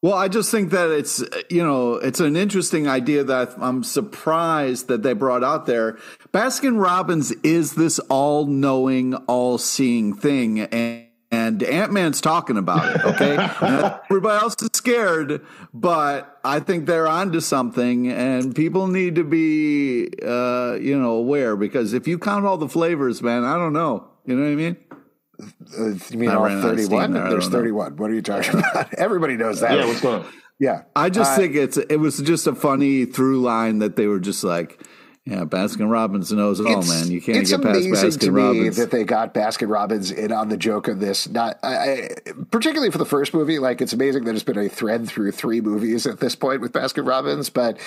Well, 0.00 0.14
I 0.14 0.28
just 0.28 0.52
think 0.52 0.70
that 0.70 0.90
it's 0.90 1.24
you 1.50 1.64
know 1.64 1.94
it's 1.94 2.20
an 2.20 2.36
interesting 2.36 2.86
idea 2.86 3.24
that 3.24 3.54
I'm 3.58 3.82
surprised 3.82 4.86
that 4.86 5.02
they 5.02 5.12
brought 5.12 5.42
out 5.42 5.66
there. 5.66 5.98
Baskin 6.32 6.80
Robbins 6.80 7.32
is 7.42 7.74
this 7.74 7.98
all-knowing, 8.08 9.14
all-seeing 9.14 10.14
thing, 10.14 10.60
and 10.60 11.07
and 11.30 11.62
Ant 11.62 11.92
Man's 11.92 12.20
talking 12.20 12.56
about 12.56 12.94
it. 12.94 13.04
Okay, 13.04 13.36
everybody 14.10 14.42
else 14.42 14.54
is 14.62 14.70
scared, 14.72 15.44
but 15.74 16.40
I 16.44 16.60
think 16.60 16.86
they're 16.86 17.08
onto 17.08 17.40
something, 17.40 18.10
and 18.10 18.54
people 18.54 18.86
need 18.86 19.16
to 19.16 19.24
be, 19.24 20.08
uh, 20.22 20.74
you 20.80 20.98
know, 20.98 21.12
aware 21.12 21.56
because 21.56 21.92
if 21.92 22.08
you 22.08 22.18
count 22.18 22.46
all 22.46 22.56
the 22.56 22.68
flavors, 22.68 23.22
man, 23.22 23.44
I 23.44 23.54
don't 23.54 23.72
know. 23.72 24.08
You 24.24 24.36
know 24.36 24.44
what 24.44 24.52
I 24.52 24.54
mean? 24.54 24.76
Uh, 25.78 25.98
you 26.10 26.18
mean 26.18 26.30
I 26.30 26.34
all 26.34 26.62
thirty-one? 26.62 27.12
There, 27.12 27.30
There's 27.30 27.48
thirty-one. 27.48 27.96
What 27.96 28.10
are 28.10 28.14
you 28.14 28.22
talking 28.22 28.58
about? 28.58 28.92
Everybody 28.94 29.36
knows 29.36 29.60
that. 29.60 29.72
Yeah, 29.72 29.86
what's 29.86 30.00
going 30.00 30.24
on? 30.24 30.32
Yeah, 30.58 30.82
I 30.96 31.08
just 31.08 31.32
uh, 31.32 31.36
think 31.36 31.54
it's 31.54 31.76
it 31.76 31.96
was 31.96 32.18
just 32.18 32.46
a 32.46 32.54
funny 32.54 33.04
through 33.04 33.40
line 33.40 33.78
that 33.78 33.96
they 33.96 34.06
were 34.06 34.18
just 34.18 34.42
like 34.42 34.82
yeah, 35.28 35.44
Baskin 35.44 35.90
Robbins 35.90 36.32
knows 36.32 36.58
it 36.58 36.66
all, 36.66 36.82
man. 36.84 37.10
You 37.10 37.20
can't 37.20 37.46
get 37.46 37.60
past 37.60 37.80
Baskin 37.80 38.20
to 38.20 38.32
Robbins. 38.32 38.76
That 38.78 38.90
they 38.90 39.04
got 39.04 39.34
Baskin 39.34 39.68
Robbins 39.68 40.10
in 40.10 40.32
on 40.32 40.48
the 40.48 40.56
joke 40.56 40.88
of 40.88 41.00
this. 41.00 41.28
Not 41.28 41.58
I, 41.62 42.08
particularly 42.50 42.90
for 42.90 42.96
the 42.96 43.04
first 43.04 43.34
movie. 43.34 43.58
Like 43.58 43.82
it's 43.82 43.92
amazing 43.92 44.24
that 44.24 44.34
it's 44.34 44.42
been 44.42 44.56
a 44.56 44.70
thread 44.70 45.06
through 45.06 45.32
three 45.32 45.60
movies 45.60 46.06
at 46.06 46.20
this 46.20 46.34
point 46.34 46.62
with 46.62 46.72
Baskin 46.72 47.06
Robbins, 47.06 47.50
but 47.50 47.78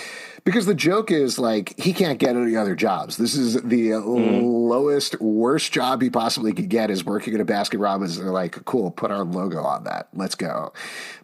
because 0.43 0.67
the 0.67 0.75
joke 0.75 1.09
is 1.09 1.39
like 1.39 1.79
he 1.79 1.93
can't 1.93 2.19
get 2.19 2.35
any 2.35 2.55
other 2.55 2.75
jobs. 2.75 3.17
This 3.17 3.35
is 3.35 3.55
the 3.63 3.89
mm. 3.89 4.43
lowest, 4.43 5.19
worst 5.19 5.71
job 5.71 6.03
he 6.03 6.11
possibly 6.11 6.53
could 6.53 6.69
get 6.69 6.91
is 6.91 7.03
working 7.03 7.33
at 7.33 7.41
a 7.41 7.45
Baskin 7.45 7.81
Robbins. 7.81 8.17
And 8.17 8.25
they're 8.27 8.33
like, 8.33 8.63
cool, 8.65 8.91
put 8.91 9.09
our 9.09 9.23
logo 9.23 9.63
on 9.63 9.85
that. 9.85 10.09
Let's 10.13 10.35
go 10.35 10.73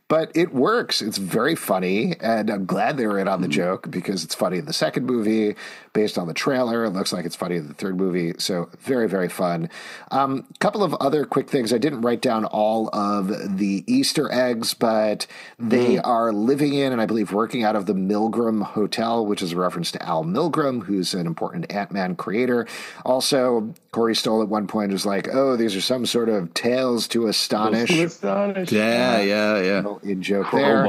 but 0.08 0.32
it 0.36 0.54
works. 0.54 1.02
It's 1.02 1.18
very 1.18 1.56
funny, 1.56 2.16
and 2.22 2.50
I'm 2.50 2.66
glad 2.66 2.98
they 2.98 3.08
were 3.08 3.20
in 3.20 3.28
on 3.28 3.42
the 3.42 3.48
joke 3.48 3.92
because 3.92 4.24
it's 4.24 4.36
funny 4.36 4.58
in 4.58 4.66
the 4.66 4.74
second 4.74 5.06
movie, 5.06 5.56
based 5.94 6.18
on 6.18 6.28
the 6.28 6.34
trailer. 6.34 6.86
It 6.86 6.92
looks 6.92 7.12
like 7.12 7.26
it's 7.26 7.36
funny 7.36 7.58
in 7.58 7.68
the 7.68 7.74
third 7.74 7.98
movie, 7.98 8.34
so 8.38 8.70
very 8.80 9.10
very 9.10 9.30
fun. 9.30 9.70
A 10.12 10.20
um, 10.20 10.46
couple 10.60 10.84
of 10.84 10.94
other 10.96 11.26
quick 11.26 11.50
things. 11.50 11.74
I 11.74 11.78
didn't 11.78 12.02
write 12.02 12.22
down 12.22 12.46
all 12.46 12.90
of 12.94 13.58
the 13.58 13.84
Easter 13.88 14.32
eggs, 14.32 14.74
but 14.74 15.28
they 15.60 15.96
mm. 15.96 16.02
are 16.06 16.32
living 16.32 16.74
in 16.74 16.92
and 16.92 17.02
I 17.02 17.06
believe 17.06 17.34
working 17.34 17.64
out 17.64 17.76
of 17.76 17.86
the 17.86 17.94
Milgrom 17.94 18.64
Hotel, 18.64 19.26
which 19.26 19.42
is 19.42 19.54
a 19.54 19.58
reference 19.58 19.92
to 19.92 20.04
Al 20.04 20.24
Milgrom, 20.24 20.84
who's 20.84 21.14
an 21.14 21.28
important 21.28 21.72
Ant 21.72 21.92
Man 21.92 22.16
creator. 22.16 22.68
Also, 23.06 23.74
Corey 23.98 24.14
Stoll 24.14 24.44
at 24.44 24.48
one 24.48 24.68
point 24.68 24.92
was 24.92 25.08
like, 25.08 25.28
"Oh, 25.34 25.56
these 25.56 25.76
are 25.76 25.82
some 25.82 26.06
sort 26.06 26.30
of 26.30 26.54
tales 26.54 27.08
to 27.08 27.26
astonish." 27.26 27.90
To 27.90 28.04
astonish. 28.04 28.72
Yeah, 28.72 29.20
yeah, 29.22 29.60
yeah 29.60 29.96
in 30.04 30.22
joke 30.22 30.52
there. 30.52 30.86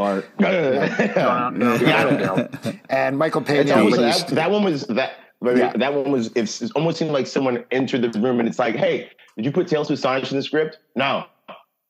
and 2.90 3.16
Michael 3.16 3.40
Pena. 3.40 3.64
That, 3.64 4.28
that, 4.32 4.50
one 4.50 4.62
was 4.62 4.82
that. 4.88 5.12
Yeah. 5.42 5.72
That 5.74 5.94
one 5.94 6.12
was. 6.12 6.30
It 6.34 6.70
almost 6.76 6.98
seemed 6.98 7.12
like 7.12 7.26
someone 7.26 7.64
entered 7.70 8.02
the 8.12 8.20
room 8.20 8.40
and 8.40 8.48
it's 8.48 8.58
like, 8.58 8.76
"Hey, 8.76 9.08
did 9.36 9.46
you 9.46 9.52
put 9.52 9.68
Tales 9.68 9.86
to 9.86 9.94
Astonish 9.94 10.30
in 10.30 10.36
the 10.36 10.42
script?" 10.42 10.76
No. 10.94 11.24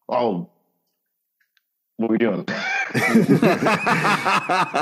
Oh, 0.09 0.49
what 1.97 2.11
are 2.11 2.13
we 2.13 2.19
doing? 2.19 2.45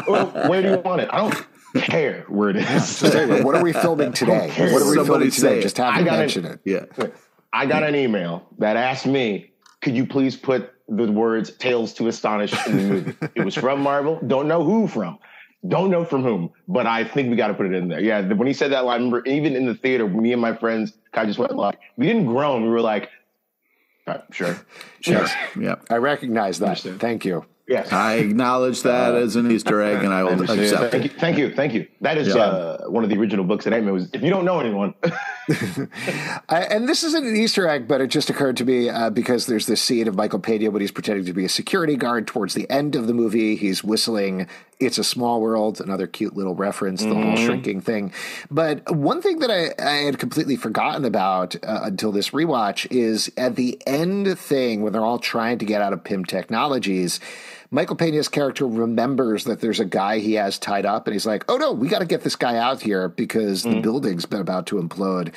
well, 0.07 0.51
where 0.51 0.61
do 0.61 0.69
you 0.69 0.81
want 0.81 1.01
it? 1.01 1.09
I 1.11 1.17
don't 1.17 1.47
care 1.81 2.25
where 2.29 2.51
it 2.51 2.57
is. 2.57 3.03
what 3.03 3.55
are 3.55 3.63
we 3.63 3.73
filming 3.73 4.13
today? 4.13 4.49
What 4.49 4.83
are 4.83 4.89
we 4.89 4.95
Somebody 4.95 5.05
filming 5.07 5.31
today? 5.31 5.63
Just 5.63 5.79
have 5.79 5.99
to 5.99 6.05
mention 6.05 6.45
an, 6.45 6.53
it. 6.53 6.61
Yeah. 6.65 7.07
I 7.53 7.67
got 7.67 7.83
an 7.83 7.95
email 7.95 8.47
that 8.59 8.77
asked 8.77 9.07
me, 9.07 9.53
"Could 9.81 9.97
you 9.97 10.07
please 10.07 10.37
put 10.37 10.73
the 10.89 11.11
words 11.11 11.51
"Tales 11.57 11.93
to 11.95 12.09
Astonish" 12.09 12.53
in 12.67 12.77
the 12.77 12.83
movie. 12.83 13.17
it 13.35 13.45
was 13.45 13.55
from 13.55 13.81
Marvel. 13.81 14.21
Don't 14.27 14.49
know 14.49 14.63
who 14.63 14.87
from. 14.87 15.19
Don't 15.69 15.91
know 15.91 16.05
from 16.05 16.23
whom, 16.23 16.51
but 16.69 16.87
I 16.87 17.03
think 17.03 17.31
we 17.31 17.37
got 17.37 17.49
to 17.49 17.55
put 17.55 17.67
it 17.67 17.73
in 17.73 17.89
there. 17.89 18.01
Yeah, 18.01 18.21
when 18.21 18.47
he 18.47 18.53
said 18.53 18.73
that 18.73 18.85
line, 18.85 18.99
remember, 18.99 19.25
even 19.27 19.57
in 19.57 19.67
the 19.67 19.75
theater, 19.75 20.07
me 20.07 20.33
and 20.33 20.41
my 20.41 20.55
friends 20.55 20.93
kind 21.13 21.25
of 21.25 21.31
just 21.31 21.39
went 21.39 21.57
like, 21.57 21.79
we 21.97 22.07
didn't 22.07 22.27
groan. 22.27 22.63
We 22.63 22.69
were 22.69 22.81
like, 22.81 23.11
right, 24.07 24.23
sure, 24.31 24.61
sure, 25.07 25.27
yeah. 25.61 25.77
I 25.91 25.97
recognize 25.97 26.59
that. 26.59 26.79
Thank 26.79 27.25
you. 27.25 27.45
Yes. 27.69 27.93
I 27.93 28.15
acknowledge 28.15 28.83
that 28.83 29.15
uh, 29.15 29.19
as 29.19 29.35
an 29.35 29.51
Easter 29.51 29.83
egg, 29.83 30.05
and 30.05 30.15
I 30.15 30.23
will 30.23 30.41
accept 30.41 30.93
thank 30.93 31.05
it. 31.05 31.13
You, 31.13 31.19
thank 31.19 31.39
you, 31.39 31.53
thank 31.53 31.75
you. 31.75 31.89
That 32.01 32.17
is 32.17 32.29
yeah. 32.29 32.37
uh, 32.37 32.87
one 32.87 33.03
of 33.03 33.11
the 33.11 33.19
original 33.19 33.45
books 33.45 33.65
that 33.65 33.73
Ant-Man 33.73 33.93
was. 33.93 34.09
If 34.13 34.23
you 34.23 34.31
don't 34.31 34.45
know 34.45 34.61
anyone, 34.61 34.95
I, 36.49 36.67
and 36.71 36.89
this 36.89 37.05
isn't 37.05 37.27
an 37.27 37.35
Easter 37.37 37.69
egg, 37.69 37.87
but 37.87 38.01
it 38.01 38.09
just 38.09 38.31
occurred 38.31 38.57
to 38.59 38.65
me 38.65 38.89
uh, 38.89 39.11
because 39.11 39.47
there's 39.47 39.67
this 39.67 39.83
scene 39.83 40.07
of 40.07 40.15
Michael 40.15 40.39
Pena 40.39 40.71
when 40.71 40.81
he's 40.81 40.91
pretending 40.91 41.25
to 41.25 41.33
be 41.33 41.45
a 41.45 41.49
security 41.49 41.97
guard 41.97 42.27
towards 42.27 42.55
the 42.55 42.69
end 42.71 42.95
of 42.95 43.09
the 43.09 43.15
movie. 43.15 43.57
He's 43.57 43.83
whistling 43.85 44.49
"It's 44.81 44.99
a 44.99 45.05
Small 45.05 45.41
World," 45.41 45.81
another 45.81 46.07
cute 46.07 46.37
little 46.37 46.55
reference, 46.55 47.03
the 47.03 47.09
mm-hmm. 47.09 47.23
whole 47.23 47.37
shrinking 47.37 47.81
thing. 47.81 48.13
But 48.51 48.95
one 48.95 49.23
thing 49.23 49.41
that 49.41 49.51
I, 49.51 49.73
I 49.85 50.05
had 50.05 50.19
completely 50.19 50.57
forgotten 50.57 51.05
about 51.05 51.57
uh, 51.65 51.81
until 51.83 52.11
this 52.13 52.31
rewatch 52.31 52.87
is 52.91 53.31
at 53.37 53.57
the 53.57 53.81
end 53.87 54.39
thing 54.39 54.83
when 54.83 54.93
they're 54.97 55.05
all 55.05 55.19
trying 55.19 55.59
to 55.59 55.65
get 55.65 55.83
out 55.83 55.93
of 55.93 56.03
Pym 56.03 56.25
Technologies 56.25 57.21
Michael 57.71 57.97
Pena's 57.97 58.29
character 58.29 58.67
remembers 58.67 59.45
that 59.45 59.61
there's 59.61 59.81
a 59.81 59.85
guy 59.85 60.19
he 60.19 60.35
has 60.35 60.59
tied 60.59 60.87
up, 60.87 61.07
and 61.07 61.15
he's 61.15 61.27
like, 61.27 61.45
"Oh 61.49 61.57
no, 61.57 61.73
we 61.73 61.89
got 61.89 61.99
to 61.99 62.07
get 62.07 62.23
this 62.23 62.37
guy 62.37 62.57
out 62.57 62.81
here 62.81 63.09
because 63.09 63.65
mm. 63.65 63.73
the 63.75 63.81
building's 63.81 64.27
been 64.27 64.41
about 64.41 64.67
to 64.69 64.77
implode." 64.77 65.33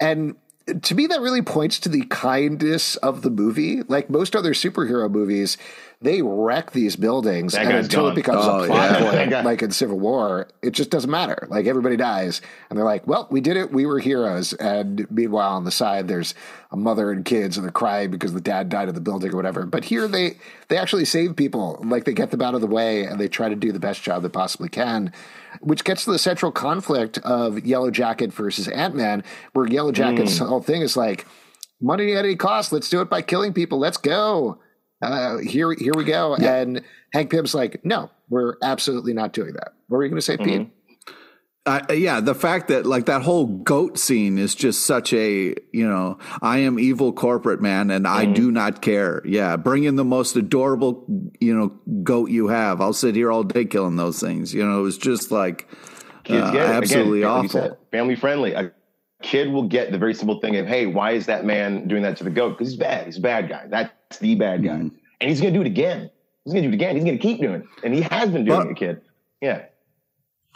And 0.00 0.36
to 0.82 0.94
me, 0.94 1.06
that 1.06 1.20
really 1.20 1.42
points 1.42 1.80
to 1.80 1.88
the 1.88 2.04
kindness 2.06 2.96
of 2.96 3.22
the 3.22 3.30
movie. 3.30 3.82
Like 3.82 4.10
most 4.10 4.36
other 4.36 4.52
superhero 4.54 5.10
movies, 5.10 5.56
they 6.00 6.22
wreck 6.22 6.70
these 6.72 6.94
buildings, 6.96 7.54
and 7.54 7.68
until 7.72 8.02
gone. 8.04 8.12
it 8.12 8.14
becomes 8.14 8.44
Oh, 8.44 8.62
a 8.62 8.66
plot 8.66 9.00
yeah. 9.00 9.10
Point, 9.10 9.30
guy- 9.30 9.42
like 9.42 9.62
in 9.62 9.70
Civil 9.72 9.98
War, 9.98 10.48
it 10.62 10.70
just 10.70 10.90
doesn't 10.90 11.10
matter. 11.10 11.46
Like 11.50 11.66
everybody 11.66 11.96
dies, 11.96 12.40
and 12.70 12.78
they're 12.78 12.84
like, 12.84 13.06
"Well, 13.06 13.26
we 13.30 13.40
did 13.40 13.56
it. 13.56 13.72
We 13.72 13.84
were 13.86 13.98
heroes." 13.98 14.52
And 14.54 15.10
meanwhile, 15.10 15.56
on 15.56 15.64
the 15.64 15.70
side, 15.72 16.06
there's 16.06 16.34
a 16.70 16.76
mother 16.76 17.10
and 17.10 17.24
kids, 17.24 17.56
and 17.56 17.64
they're 17.64 17.72
crying 17.72 18.10
because 18.10 18.32
the 18.32 18.40
dad 18.40 18.68
died 18.68 18.88
in 18.88 18.94
the 18.94 19.00
building 19.00 19.32
or 19.32 19.36
whatever. 19.36 19.66
But 19.66 19.84
here, 19.86 20.06
they 20.06 20.36
they 20.68 20.76
actually 20.76 21.04
save 21.04 21.34
people. 21.34 21.82
Like 21.84 22.04
they 22.04 22.12
get 22.12 22.30
them 22.30 22.42
out 22.42 22.54
of 22.54 22.60
the 22.60 22.66
way, 22.68 23.04
and 23.04 23.18
they 23.18 23.26
try 23.28 23.48
to 23.48 23.56
do 23.56 23.72
the 23.72 23.80
best 23.80 24.02
job 24.02 24.22
they 24.22 24.28
possibly 24.28 24.68
can. 24.68 25.12
Which 25.60 25.84
gets 25.84 26.04
to 26.04 26.12
the 26.12 26.18
central 26.18 26.52
conflict 26.52 27.18
of 27.18 27.64
Yellow 27.64 27.90
Jacket 27.90 28.32
versus 28.32 28.68
Ant 28.68 28.94
Man, 28.94 29.24
where 29.52 29.66
Yellow 29.66 29.92
Jacket's 29.92 30.38
whole 30.38 30.62
thing 30.62 30.82
is 30.82 30.96
like, 30.96 31.26
money 31.80 32.14
at 32.14 32.24
any 32.24 32.36
cost. 32.36 32.72
Let's 32.72 32.88
do 32.88 33.00
it 33.00 33.08
by 33.08 33.22
killing 33.22 33.52
people. 33.52 33.78
Let's 33.78 33.96
go. 33.96 34.60
Uh, 35.00 35.38
here, 35.38 35.72
here 35.72 35.92
we 35.94 36.04
go. 36.04 36.34
And 36.34 36.82
Hank 37.12 37.30
Pym's 37.30 37.54
like, 37.54 37.84
no, 37.84 38.10
we're 38.28 38.56
absolutely 38.62 39.12
not 39.12 39.32
doing 39.32 39.52
that. 39.52 39.74
What 39.86 39.98
were 39.98 40.04
you 40.04 40.10
going 40.10 40.18
to 40.18 40.22
say, 40.22 40.36
Pete? 40.36 40.68
Uh, 41.68 41.92
yeah, 41.92 42.20
the 42.20 42.34
fact 42.34 42.68
that 42.68 42.86
like 42.86 43.06
that 43.06 43.20
whole 43.20 43.46
goat 43.46 43.98
scene 43.98 44.38
is 44.38 44.54
just 44.54 44.86
such 44.86 45.12
a 45.12 45.54
you 45.70 45.86
know 45.86 46.18
I 46.40 46.58
am 46.58 46.78
evil 46.78 47.12
corporate 47.12 47.60
man 47.60 47.90
and 47.90 48.06
I 48.06 48.24
do 48.24 48.50
not 48.50 48.80
care. 48.80 49.20
Yeah, 49.26 49.56
bring 49.56 49.84
in 49.84 49.96
the 49.96 50.04
most 50.04 50.34
adorable 50.34 51.04
you 51.40 51.54
know 51.54 51.68
goat 52.02 52.30
you 52.30 52.48
have. 52.48 52.80
I'll 52.80 52.94
sit 52.94 53.14
here 53.14 53.30
all 53.30 53.42
day 53.42 53.66
killing 53.66 53.96
those 53.96 54.18
things. 54.18 54.54
You 54.54 54.66
know, 54.66 54.78
it 54.78 54.82
was 54.82 54.96
just 54.96 55.30
like 55.30 55.68
uh, 56.30 56.34
absolutely 56.34 57.22
Again, 57.22 57.30
awful. 57.30 57.48
said, 57.48 57.76
family 57.90 58.16
friendly. 58.16 58.52
A 58.54 58.72
kid 59.22 59.52
will 59.52 59.68
get 59.68 59.92
the 59.92 59.98
very 59.98 60.14
simple 60.14 60.40
thing 60.40 60.56
of, 60.56 60.66
hey, 60.66 60.86
why 60.86 61.12
is 61.12 61.26
that 61.26 61.44
man 61.44 61.88
doing 61.88 62.02
that 62.02 62.16
to 62.18 62.24
the 62.24 62.30
goat? 62.30 62.50
Because 62.50 62.68
he's 62.72 62.78
bad. 62.78 63.06
He's 63.06 63.18
a 63.18 63.20
bad 63.20 63.48
guy. 63.48 63.66
That's 63.68 64.18
the 64.18 64.34
bad 64.36 64.62
guy. 64.62 64.70
Mm-hmm. 64.70 64.96
And 65.20 65.30
he's 65.30 65.40
going 65.40 65.52
to 65.52 65.58
do 65.58 65.62
it 65.62 65.66
again. 65.66 66.10
He's 66.44 66.54
going 66.54 66.62
to 66.64 66.68
do 66.70 66.72
it 66.72 66.76
again. 66.76 66.94
He's 66.96 67.04
going 67.04 67.18
to 67.18 67.22
keep 67.22 67.40
doing 67.40 67.56
it. 67.56 67.64
And 67.84 67.94
he 67.94 68.00
has 68.02 68.30
been 68.30 68.44
doing 68.44 68.58
Well- 68.58 68.68
it, 68.70 68.76
kid. 68.76 69.00
Yeah. 69.40 69.64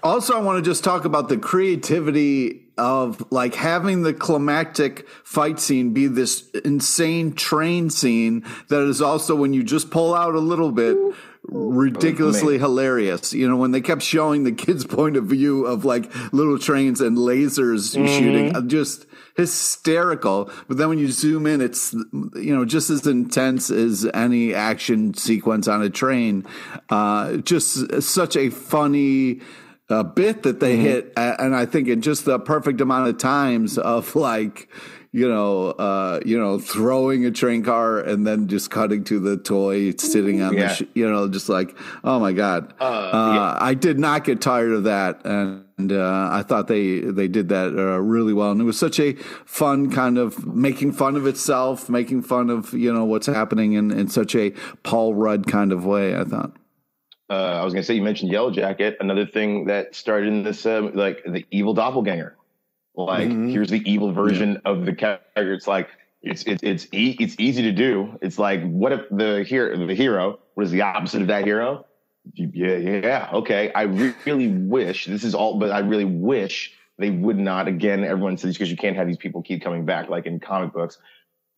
Also, 0.03 0.37
I 0.37 0.41
want 0.41 0.63
to 0.63 0.69
just 0.69 0.83
talk 0.83 1.05
about 1.05 1.29
the 1.29 1.37
creativity 1.37 2.63
of 2.79 3.31
like 3.31 3.55
having 3.55 4.03
the 4.03 4.15
climactic 4.15 5.07
fight 5.25 5.61
scene 5.61 5.93
be 5.93 6.07
this 6.07 6.49
insane 6.65 7.35
train 7.35 7.91
scene 7.91 8.45
that 8.69 8.83
is 8.83 9.03
also 9.03 9.37
when 9.37 9.53
you 9.53 9.63
just 9.63 9.91
pull 9.91 10.15
out 10.15 10.35
a 10.35 10.41
little 10.41 10.73
bit 10.73 10.97
ridiculously 11.45 12.59
hilarious. 12.59 13.33
You 13.33 13.49
know, 13.49 13.57
when 13.57 13.73
they 13.73 13.81
kept 13.81 14.03
showing 14.03 14.45
the 14.45 14.53
kids' 14.53 14.85
point 14.85 15.17
of 15.17 15.27
view 15.27 15.67
of 15.67 15.85
like 15.85 16.13
little 16.33 16.59
trains 16.59 17.01
and 17.01 17.17
lasers 17.17 17.93
shooting, 17.93 18.57
uh, 18.57 18.63
just 18.63 19.07
hysterical. 19.37 20.51
But 20.69 20.77
then 20.77 20.89
when 20.89 20.99
you 20.99 21.11
zoom 21.11 21.47
in, 21.47 21.61
it's 21.61 21.93
you 21.93 22.55
know 22.55 22.65
just 22.65 22.91
as 22.91 23.07
intense 23.07 23.71
as 23.71 24.09
any 24.15 24.55
action 24.55 25.15
sequence 25.15 25.69
on 25.69 25.83
a 25.83 25.91
train. 25.91 26.47
Uh, 26.89 27.37
just 27.39 28.03
such 28.03 28.37
a 28.37 28.51
funny 28.51 29.41
uh, 29.89 30.03
bit 30.03 30.43
that 30.45 30.61
they 30.61 30.77
hit, 30.77 31.13
and 31.17 31.55
I 31.55 31.67
think 31.67 31.89
in 31.89 32.01
just 32.03 32.25
the 32.25 32.39
perfect 32.39 32.81
amount 32.81 33.09
of 33.09 33.19
times 33.19 33.79
of 33.79 34.15
like. 34.17 34.69
You 35.15 35.29
know, 35.29 35.73
uh, 35.73 36.21
you 36.25 36.39
know, 36.39 36.59
throwing 36.59 37.27
a 37.27 37.31
train 37.31 37.63
car 37.63 37.99
and 38.01 38.27
then 38.27 38.49
just 38.49 38.71
cutting 38.71 39.05
to 39.05 39.21
the 39.21 39.37
toy 39.37 39.91
sitting 39.99 40.41
on 40.41 40.55
Yeah. 40.55 40.69
the, 40.69 40.75
sh- 40.75 40.83
you 40.95 41.07
know, 41.07 41.29
just 41.29 41.51
like, 41.51 41.77
oh 42.03 42.19
my 42.19 42.33
god, 42.33 42.73
uh, 42.81 43.59
I 43.61 43.75
did 43.75 43.99
not 43.99 44.25
get 44.25 44.41
tired 44.41 44.73
of 44.73 44.85
that, 44.85 45.21
and 45.27 45.93
uh, 45.93 46.29
I 46.33 46.43
thought 46.43 46.67
they 46.67 47.01
they 47.01 47.29
did 47.29 47.51
that 47.51 47.79
uh, 47.79 48.01
really 48.01 48.33
well, 48.33 48.53
and 48.53 48.61
it 48.63 48.65
was 48.65 48.79
such 48.79 48.99
a 49.01 49.13
fun 49.45 49.91
kind 49.91 50.17
of 50.17 50.47
making 50.47 50.93
fun 50.93 51.17
of 51.17 51.27
itself, 51.27 51.91
making 51.91 52.23
fun 52.23 52.49
of 52.49 52.73
you 52.73 52.91
know 52.91 53.05
what's 53.05 53.27
happening 53.27 53.75
in 53.75 53.91
in 53.91 54.09
such 54.09 54.35
a 54.35 54.53
Paul 54.83 55.15
Rudd 55.15 55.47
kind 55.47 55.73
of 55.73 55.85
way. 55.85 56.17
I 56.17 56.25
thought. 56.25 56.57
Uh, 57.33 57.61
I 57.61 57.65
was 57.65 57.73
going 57.73 57.83
to 57.83 57.87
say, 57.87 57.95
you 57.95 58.03
mentioned 58.03 58.31
Yellow 58.31 58.51
Jacket. 58.51 58.99
Another 59.01 59.25
thing 59.25 59.65
that 59.67 59.95
started 59.95 60.29
in 60.29 60.43
this, 60.43 60.67
uh, 60.67 60.91
like 60.93 61.23
the 61.25 61.47
evil 61.51 61.73
doppelganger. 61.73 62.37
Like, 62.95 63.31
here's 63.51 63.71
the 63.71 63.83
evil 63.91 64.13
version 64.13 64.61
of 64.67 64.85
the 64.85 64.93
character. 64.95 65.55
It's 65.55 65.67
like, 65.67 65.89
it's 66.21 66.43
it's 66.45 66.63
it's 66.63 66.87
e- 66.93 67.17
it's 67.19 67.35
easy 67.39 67.63
to 67.63 67.73
do. 67.73 68.19
It's 68.21 68.39
like, 68.39 68.63
what 68.71 68.93
if 68.93 69.01
the 69.11 69.45
hero 69.45 69.87
the 69.87 69.95
hero 69.95 70.41
was 70.57 70.71
the 70.71 70.83
opposite 70.83 71.23
of 71.23 71.29
that 71.29 71.45
hero? 71.45 71.87
Yeah, 72.35 72.77
yeah, 72.77 73.31
okay. 73.33 73.73
I 73.73 73.83
re- 73.83 74.15
really 74.27 74.49
wish 74.49 75.07
this 75.07 75.25
is 75.25 75.35
all, 75.35 75.59
but 75.59 75.71
I 75.71 75.79
really 75.79 76.05
wish 76.05 76.75
they 76.99 77.11
would 77.11 77.39
not. 77.39 77.67
Again, 77.67 78.05
everyone 78.05 78.37
says 78.37 78.55
because 78.55 78.71
you 78.71 78.77
can't 78.77 78.95
have 78.95 79.07
these 79.07 79.17
people 79.17 79.43
keep 79.43 79.63
coming 79.63 79.87
back, 79.87 80.11
like 80.11 80.27
in 80.27 80.39
comic 80.39 80.75
books. 80.75 80.99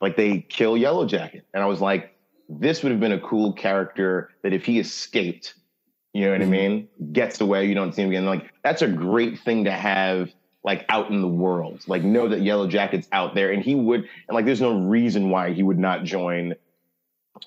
Like 0.01 0.17
they 0.17 0.39
kill 0.39 0.77
Yellow 0.77 1.05
Jacket, 1.05 1.45
and 1.53 1.63
I 1.63 1.67
was 1.67 1.81
like, 1.81 2.15
this 2.49 2.83
would 2.83 2.93
have 2.93 3.01
been 3.01 3.13
a 3.13 3.21
cool 3.21 3.53
character 3.53 4.31
that 4.43 4.53
if 4.53 4.65
he 4.65 4.79
escaped, 4.79 5.55
you 6.15 6.25
know 6.25 6.33
what 6.33 6.41
I 6.41 6.45
mm-hmm. 6.45 6.51
mean, 6.51 6.89
gets 7.13 7.41
away, 7.41 7.67
you 7.67 7.75
don't 7.75 7.95
see 7.95 8.03
him 8.03 8.09
again. 8.09 8.25
Like 8.25 8.51
that's 8.63 8.81
a 8.81 8.89
great 8.89 9.41
thing 9.41 9.65
to 9.65 9.73
have 9.73 10.31
like 10.63 10.87
out 10.89 11.11
in 11.11 11.21
the 11.21 11.29
world. 11.29 11.83
Like 11.87 12.03
know 12.03 12.29
that 12.29 12.41
Yellow 12.41 12.67
Jacket's 12.67 13.09
out 13.13 13.35
there, 13.35 13.53
and 13.53 13.63
he 13.63 13.75
would, 13.75 14.01
and 14.01 14.35
like 14.35 14.47
there's 14.47 14.63
no 14.63 14.81
reason 14.81 15.29
why 15.29 15.53
he 15.53 15.63
would 15.63 15.79
not 15.79 16.05
join 16.05 16.55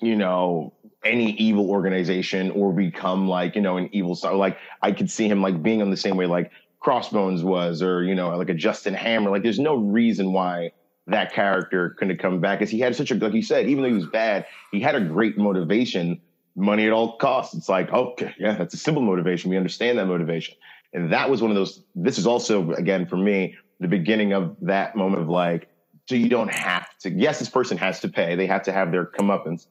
you 0.00 0.16
know, 0.16 0.72
any 1.04 1.32
evil 1.32 1.70
organization 1.70 2.50
or 2.52 2.72
become 2.72 3.28
like, 3.28 3.54
you 3.54 3.62
know, 3.62 3.76
an 3.76 3.88
evil 3.92 4.14
star. 4.14 4.34
Like 4.34 4.58
I 4.82 4.92
could 4.92 5.10
see 5.10 5.28
him 5.28 5.42
like 5.42 5.62
being 5.62 5.82
on 5.82 5.90
the 5.90 5.96
same 5.96 6.16
way 6.16 6.26
like 6.26 6.50
Crossbones 6.80 7.42
was, 7.42 7.82
or, 7.82 8.04
you 8.04 8.14
know, 8.14 8.36
like 8.36 8.50
a 8.50 8.54
Justin 8.54 8.94
Hammer. 8.94 9.30
Like 9.30 9.42
there's 9.42 9.58
no 9.58 9.74
reason 9.76 10.32
why 10.32 10.72
that 11.06 11.32
character 11.32 11.90
couldn't 11.98 12.18
come 12.18 12.40
back 12.40 12.58
because 12.58 12.70
he 12.70 12.80
had 12.80 12.94
such 12.94 13.10
a, 13.10 13.14
like 13.14 13.32
you 13.32 13.42
said, 13.42 13.68
even 13.68 13.82
though 13.82 13.88
he 13.88 13.94
was 13.94 14.06
bad, 14.06 14.46
he 14.70 14.80
had 14.80 14.94
a 14.94 15.00
great 15.00 15.38
motivation, 15.38 16.20
money 16.58 16.86
at 16.86 16.92
all 16.92 17.16
costs. 17.16 17.54
It's 17.54 17.68
like, 17.68 17.90
okay, 17.92 18.34
yeah, 18.38 18.56
that's 18.56 18.74
a 18.74 18.78
simple 18.78 19.02
motivation. 19.02 19.50
We 19.50 19.56
understand 19.56 19.98
that 19.98 20.06
motivation. 20.06 20.56
And 20.92 21.12
that 21.12 21.30
was 21.30 21.40
one 21.40 21.50
of 21.50 21.56
those, 21.56 21.84
this 21.94 22.18
is 22.18 22.26
also, 22.26 22.72
again, 22.72 23.06
for 23.06 23.16
me, 23.16 23.54
the 23.80 23.88
beginning 23.88 24.32
of 24.32 24.56
that 24.62 24.96
moment 24.96 25.22
of 25.22 25.28
like, 25.28 25.68
so 26.08 26.14
you 26.14 26.28
don't 26.28 26.52
have 26.52 26.88
to, 27.00 27.10
yes, 27.10 27.38
this 27.38 27.50
person 27.50 27.76
has 27.78 28.00
to 28.00 28.08
pay. 28.08 28.34
They 28.34 28.46
have 28.46 28.62
to 28.64 28.72
have 28.72 28.90
their 28.90 29.06
comeuppance, 29.06 29.66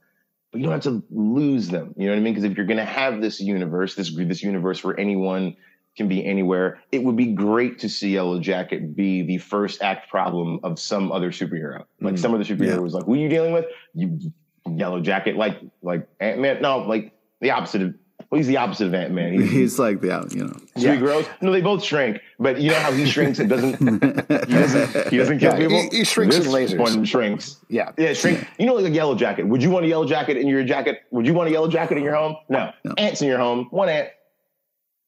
but 0.52 0.60
you 0.60 0.64
don't 0.66 0.74
have 0.74 0.84
to 0.84 1.04
lose 1.10 1.68
them. 1.70 1.94
You 1.98 2.06
know 2.06 2.14
what 2.14 2.20
I 2.20 2.22
mean? 2.22 2.34
Because 2.34 2.50
if 2.50 2.56
you're 2.56 2.68
going 2.68 2.78
to 2.78 2.86
have 2.86 3.22
this 3.22 3.40
universe, 3.40 3.96
this 3.96 4.16
this 4.16 4.44
universe 4.44 4.84
where 4.84 4.98
anyone 5.00 5.58
can 5.98 6.08
be 6.08 6.24
anywhere, 6.24 6.80
it 6.92 7.04
would 7.04 7.16
be 7.16 7.34
great 7.34 7.80
to 7.80 7.90
see 7.90 8.14
Yellow 8.14 8.40
Jacket 8.40 8.96
be 8.96 9.24
the 9.24 9.40
first 9.40 9.82
act 9.82 10.12
problem 10.12 10.60
of 10.64 10.80
some 10.80 11.12
other 11.12 11.32
superhero. 11.32 11.86
Like 12.00 12.16
mm. 12.16 12.20
some 12.20 12.36
other 12.36 12.44
superhero 12.44 12.76
yeah. 12.76 12.78
was 12.78 12.94
like, 12.94 13.06
"Who 13.06 13.16
are 13.16 13.18
you 13.18 13.30
dealing 13.30 13.52
with? 13.52 13.66
You 13.96 14.32
Yellow 14.76 15.00
Jacket, 15.02 15.36
like 15.38 15.60
like 15.82 16.08
Ant 16.20 16.40
Man? 16.40 16.62
No, 16.62 16.80
like 16.80 17.12
the 17.42 17.52
opposite 17.52 17.82
of." 17.82 17.94
Well, 18.30 18.40
he's 18.40 18.48
the 18.48 18.58
opposite 18.58 18.88
of 18.88 18.94
Ant 18.94 19.14
Man. 19.14 19.32
He's, 19.40 19.52
He's 19.52 19.80
like 19.80 20.02
that, 20.02 20.34
you 20.36 20.44
know. 20.44 20.58
so 20.76 20.92
he 20.92 20.98
grows. 20.98 21.26
No, 21.40 21.50
they 21.52 21.62
both 21.62 21.82
shrink. 21.82 22.20
But 22.40 22.60
you 22.60 22.72
know 22.72 22.80
how 22.80 22.92
he 22.92 23.06
shrinks 23.06 23.40
and 23.40 23.48
doesn't. 23.50 23.76
He 24.48 24.54
doesn't. 24.54 25.08
He 25.10 25.18
doesn't 25.18 25.40
kill 25.40 25.54
Yeah, 25.54 25.58
he- 25.60 25.64
people. 25.68 25.90
he 25.98 26.04
shrinks 26.04 26.36
in 26.36 26.44
this 26.44 26.52
lasers. 26.54 26.78
One 26.78 27.06
shrinks. 27.06 27.58
Yeah. 27.70 27.92
Yeah, 27.98 28.12
shrink. 28.12 28.46
You 28.60 28.66
know, 28.66 28.74
like 28.74 28.86
a 28.86 28.90
yellow 28.90 29.16
jacket. 29.16 29.48
Would 29.48 29.64
you 29.64 29.70
want 29.70 29.86
a 29.86 29.88
yellow 29.88 30.06
jacket 30.06 30.36
in 30.36 30.48
your 30.48 30.64
jacket? 30.66 31.04
Would 31.12 31.26
you 31.26 31.34
want 31.34 31.48
a 31.48 31.52
yellow 31.54 31.70
jacket 31.70 31.98
in 31.98 32.04
your 32.04 32.16
home? 32.16 32.36
No. 32.50 32.74
Ants 32.98 33.22
in 33.22 33.30
your 33.30 33.38
home. 33.38 33.68
One 33.70 33.88
ant. 33.88 34.10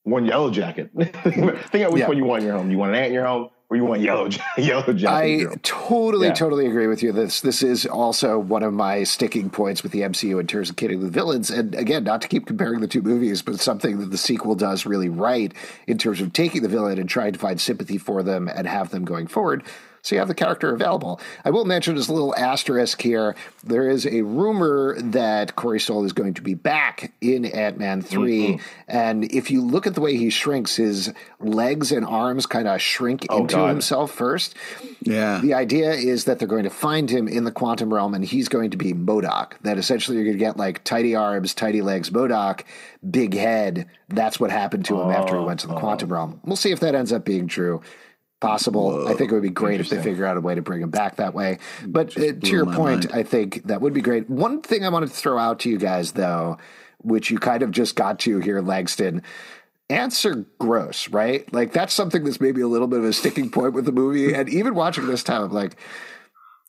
One 0.03 0.25
yellow 0.25 0.49
jacket. 0.49 0.89
Think 0.97 1.15
about 1.33 1.91
which 1.91 1.99
Yeah. 1.99 2.07
one 2.07 2.17
you 2.17 2.23
want 2.23 2.41
in 2.43 2.47
your 2.47 2.57
home. 2.57 2.71
You 2.71 2.77
want 2.77 2.91
an 2.91 2.97
ant 2.99 3.07
in 3.07 3.13
your 3.13 3.25
home, 3.25 3.49
or 3.69 3.77
you 3.77 3.85
want 3.85 4.01
yellow 4.01 4.27
yellow 4.57 4.93
jacket? 4.93 5.07
I 5.07 5.37
home? 5.49 5.59
totally, 5.61 6.27
Yeah. 6.27 6.33
totally 6.33 6.65
agree 6.65 6.87
with 6.87 7.03
you. 7.03 7.11
This 7.11 7.41
this 7.41 7.61
is 7.61 7.85
also 7.85 8.39
one 8.39 8.63
of 8.63 8.73
my 8.73 9.03
sticking 9.03 9.49
points 9.49 9.83
with 9.83 9.91
the 9.91 10.01
MCU 10.01 10.39
in 10.39 10.47
terms 10.47 10.69
of 10.69 10.75
killing 10.75 11.01
the 11.01 11.09
villains. 11.09 11.49
And 11.49 11.75
again, 11.75 12.03
not 12.03 12.21
to 12.21 12.27
keep 12.27 12.45
comparing 12.45 12.79
the 12.81 12.87
two 12.87 13.01
movies, 13.01 13.41
but 13.41 13.59
something 13.59 13.99
that 13.99 14.11
the 14.11 14.17
sequel 14.17 14.55
does 14.55 14.85
really 14.85 15.09
right 15.09 15.53
in 15.87 15.97
terms 15.97 16.19
of 16.21 16.33
taking 16.33 16.61
the 16.63 16.67
villain 16.69 16.97
and 16.99 17.07
trying 17.07 17.33
to 17.33 17.39
find 17.39 17.61
sympathy 17.61 17.97
for 17.97 18.23
them 18.23 18.47
and 18.47 18.67
have 18.67 18.89
them 18.89 19.05
going 19.05 19.27
forward. 19.27 19.63
So 20.01 20.15
you 20.15 20.19
have 20.19 20.27
the 20.27 20.35
character 20.35 20.73
available. 20.73 21.19
I 21.43 21.49
will 21.49 21.65
mention 21.65 21.95
this 21.95 22.09
little 22.09 22.35
asterisk 22.35 23.01
here. 23.01 23.35
There 23.63 23.89
is 23.89 24.05
a 24.05 24.21
rumor 24.21 24.99
that 25.01 25.55
Corey 25.55 25.79
Stoll 25.79 26.05
is 26.05 26.13
going 26.13 26.35
to 26.35 26.41
be 26.41 26.53
back 26.53 27.11
in 27.21 27.45
Ant 27.45 27.77
Man 27.77 28.01
3 28.01 28.47
mm-hmm. 28.47 28.63
and 28.87 29.31
if 29.31 29.51
you 29.51 29.61
look 29.61 29.87
at 29.87 29.95
the 29.95 30.01
way 30.01 30.15
he 30.15 30.29
shrinks, 30.29 30.75
his 30.75 31.13
legs 31.39 31.91
and 31.91 32.05
arms 32.05 32.45
kind 32.45 32.67
of 32.67 32.81
shrink 32.81 33.25
oh, 33.29 33.41
into 33.41 33.55
God. 33.55 33.69
himself 33.69 34.11
first. 34.11 34.55
Yeah. 35.01 35.39
The 35.41 35.53
idea 35.53 35.91
is 35.91 36.25
that 36.25 36.39
they're 36.39 36.47
going 36.47 36.63
to 36.63 36.69
find 36.69 37.09
him 37.09 37.27
in 37.27 37.43
the 37.43 37.51
quantum 37.51 37.93
realm 37.93 38.13
and 38.13 38.23
he's 38.23 38.49
going 38.49 38.71
to 38.71 38.77
be 38.77 38.93
MODOK. 38.93 39.53
That 39.61 39.77
essentially 39.77 40.17
you're 40.17 40.25
going 40.25 40.37
to 40.37 40.43
get 40.43 40.57
like 40.57 40.83
tidy 40.83 41.15
arms, 41.15 41.53
tidy 41.53 41.81
legs, 41.81 42.09
MODOK, 42.09 42.63
big 43.09 43.33
head. 43.33 43.87
That's 44.09 44.39
what 44.39 44.51
happened 44.51 44.85
to 44.85 44.99
him 44.99 45.11
after 45.11 45.37
he 45.37 45.43
went 45.43 45.61
to 45.61 45.67
the 45.67 45.75
oh, 45.75 45.79
quantum 45.79 46.11
oh. 46.11 46.15
realm. 46.15 46.39
We'll 46.43 46.55
see 46.55 46.71
if 46.71 46.79
that 46.81 46.95
ends 46.95 47.13
up 47.13 47.25
being 47.25 47.47
true. 47.47 47.81
Possible. 48.39 49.07
I 49.07 49.15
think 49.15 49.31
it 49.31 49.33
would 49.33 49.43
be 49.43 49.49
great 49.49 49.81
if 49.81 49.89
they 49.89 50.01
figure 50.01 50.25
out 50.25 50.37
a 50.37 50.41
way 50.41 50.55
to 50.55 50.61
bring 50.61 50.81
him 50.81 50.89
back 50.89 51.17
that 51.17 51.33
way. 51.33 51.59
But 51.85 52.17
uh, 52.17 52.33
to 52.33 52.47
your 52.47 52.65
point, 52.65 53.09
mind. 53.09 53.11
I 53.13 53.23
think 53.23 53.63
that 53.65 53.81
would 53.81 53.93
be 53.93 54.01
great. 54.01 54.29
One 54.29 54.61
thing 54.61 54.85
I 54.85 54.89
wanted 54.89 55.07
to 55.09 55.15
throw 55.15 55.37
out 55.37 55.59
to 55.61 55.69
you 55.69 55.77
guys, 55.77 56.13
though, 56.13 56.57
which 56.99 57.29
you 57.29 57.37
kind 57.37 57.63
of 57.63 57.71
just 57.71 57.95
got 57.97 58.19
to 58.19 58.39
here, 58.39 58.61
Langston. 58.61 59.23
Ants 59.89 60.25
are 60.25 60.45
gross, 60.59 61.09
right? 61.09 61.51
Like 61.51 61.73
that's 61.73 61.93
something 61.93 62.23
that's 62.23 62.39
maybe 62.39 62.61
a 62.61 62.67
little 62.67 62.87
bit 62.87 62.99
of 62.99 63.05
a 63.05 63.13
sticking 63.13 63.49
point 63.49 63.73
with 63.73 63.85
the 63.85 63.91
movie. 63.91 64.33
And 64.33 64.47
even 64.47 64.73
watching 64.75 65.07
this 65.07 65.23
time, 65.23 65.43
I'm 65.43 65.51
like, 65.51 65.75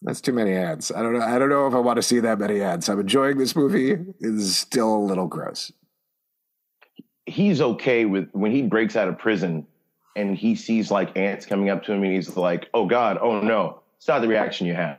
That's 0.02 0.20
too 0.20 0.32
many 0.32 0.54
ads. 0.54 0.90
I 0.90 1.02
don't 1.02 1.12
know. 1.12 1.24
I 1.24 1.38
don't 1.38 1.50
know 1.50 1.66
if 1.66 1.74
I 1.74 1.78
want 1.78 1.96
to 1.96 2.02
see 2.02 2.20
that 2.20 2.38
many 2.38 2.62
ads. 2.62 2.88
I'm 2.88 3.00
enjoying 3.00 3.36
this 3.36 3.54
movie. 3.54 3.92
It 3.92 4.14
is 4.20 4.56
still 4.56 4.94
a 4.94 5.04
little 5.04 5.26
gross. 5.26 5.70
He's 7.26 7.60
okay 7.60 8.06
with 8.06 8.28
when 8.32 8.50
he 8.50 8.62
breaks 8.62 8.96
out 8.96 9.08
of 9.08 9.18
prison 9.18 9.66
and 10.16 10.36
he 10.36 10.54
sees 10.54 10.90
like 10.90 11.16
ants 11.16 11.46
coming 11.46 11.70
up 11.70 11.84
to 11.84 11.92
him 11.92 12.02
and 12.02 12.12
he's 12.12 12.36
like, 12.36 12.68
"Oh 12.74 12.86
God, 12.86 13.18
oh 13.20 13.40
no!" 13.40 13.82
It's 13.96 14.08
not 14.08 14.20
the 14.22 14.28
reaction 14.28 14.66
you 14.66 14.74
have. 14.74 14.98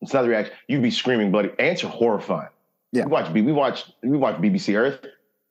It's 0.00 0.12
not 0.12 0.22
the 0.22 0.28
reaction. 0.28 0.54
You'd 0.68 0.82
be 0.82 0.90
screaming 0.90 1.30
bloody. 1.30 1.50
Ants 1.58 1.84
are 1.84 1.88
horrifying. 1.88 2.48
Yeah. 2.92 3.04
We 3.04 3.10
watch 3.10 3.30
we 3.32 3.52
watch 3.52 3.84
we 4.02 4.16
watch 4.16 4.36
BBC 4.36 4.76
Earth. 4.76 5.04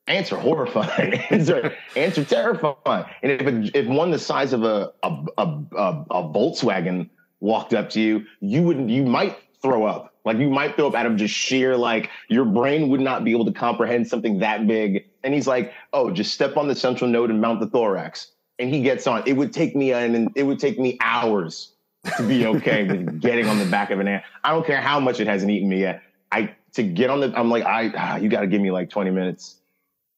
Ants 0.06 0.32
are 0.32 0.40
horrifying. 0.40 1.14
ants, 1.30 1.50
are, 1.50 1.72
ants 1.94 2.18
are 2.18 2.24
terrifying. 2.24 3.04
And 3.22 3.32
if 3.32 3.42
it, 3.42 3.76
if 3.76 3.86
one 3.86 4.10
the 4.10 4.18
size 4.18 4.52
of 4.52 4.64
a 4.64 4.92
a, 5.02 5.24
a 5.38 5.44
a 5.76 6.04
a 6.10 6.22
Volkswagen 6.28 7.08
walked 7.40 7.74
up 7.74 7.90
to 7.90 8.00
you, 8.00 8.26
you 8.40 8.62
would 8.62 8.90
you 8.90 9.04
might 9.04 9.38
throw 9.62 9.84
up. 9.84 10.14
Like 10.24 10.38
you 10.38 10.50
might 10.50 10.76
throw 10.76 10.88
up 10.88 10.94
out 10.94 11.06
of 11.06 11.16
just 11.16 11.34
sheer 11.34 11.76
like 11.76 12.10
your 12.28 12.44
brain 12.44 12.88
would 12.90 13.00
not 13.00 13.24
be 13.24 13.30
able 13.30 13.46
to 13.46 13.52
comprehend 13.52 14.06
something 14.08 14.38
that 14.40 14.66
big. 14.66 15.06
And 15.22 15.32
he's 15.32 15.46
like, 15.46 15.72
"Oh, 15.92 16.10
just 16.10 16.34
step 16.34 16.56
on 16.56 16.68
the 16.68 16.74
central 16.74 17.08
node 17.08 17.30
and 17.30 17.40
mount 17.40 17.60
the 17.60 17.66
thorax." 17.66 18.32
And 18.60 18.72
he 18.72 18.82
gets 18.82 19.06
on. 19.06 19.22
It 19.26 19.32
would 19.32 19.52
take 19.52 19.74
me 19.74 19.92
an 19.92 20.28
it 20.36 20.44
would 20.44 20.58
take 20.60 20.78
me 20.78 20.98
hours 21.00 21.72
to 22.16 22.22
be 22.22 22.46
okay 22.46 22.84
with 22.84 23.20
getting 23.22 23.46
on 23.46 23.58
the 23.58 23.64
back 23.64 23.90
of 23.90 24.00
an 24.00 24.06
ant. 24.06 24.22
I 24.44 24.50
don't 24.50 24.66
care 24.66 24.80
how 24.80 25.00
much 25.00 25.18
it 25.18 25.26
hasn't 25.26 25.50
eaten 25.50 25.68
me 25.68 25.80
yet. 25.80 26.02
I 26.30 26.54
to 26.74 26.82
get 26.82 27.10
on 27.10 27.20
the 27.20 27.32
I'm 27.36 27.50
like, 27.50 27.64
I 27.64 27.92
ah, 27.96 28.16
you 28.16 28.28
got 28.28 28.42
to 28.42 28.46
give 28.46 28.60
me 28.60 28.70
like 28.70 28.90
20 28.90 29.10
minutes. 29.10 29.56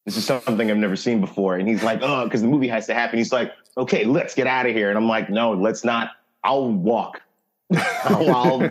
This 0.05 0.17
is 0.17 0.25
something 0.25 0.71
I've 0.71 0.77
never 0.77 0.97
seen 0.97 1.21
before. 1.21 1.57
And 1.57 1.69
he's 1.69 1.85
like, 1.85 2.01
oh, 2.03 2.25
because 2.25 2.43
the 2.43 2.49
movie 2.49 2.67
has 2.69 2.87
to 2.87 2.95
happen. 2.95 3.19
He's 3.19 3.33
like, 3.33 3.53
okay, 3.77 4.05
let's 4.05 4.35
get 4.35 4.49
out 4.49 4.67
of 4.67 4.75
here. 4.75 4.89
And 4.89 4.99
I'm 4.99 5.07
like, 5.07 5.31
no, 5.31 5.53
let's 5.53 5.85
not. 5.85 6.11
I'll 6.43 6.69
walk. 6.69 7.23
I'll, 8.05 8.35
I'll, 8.35 8.71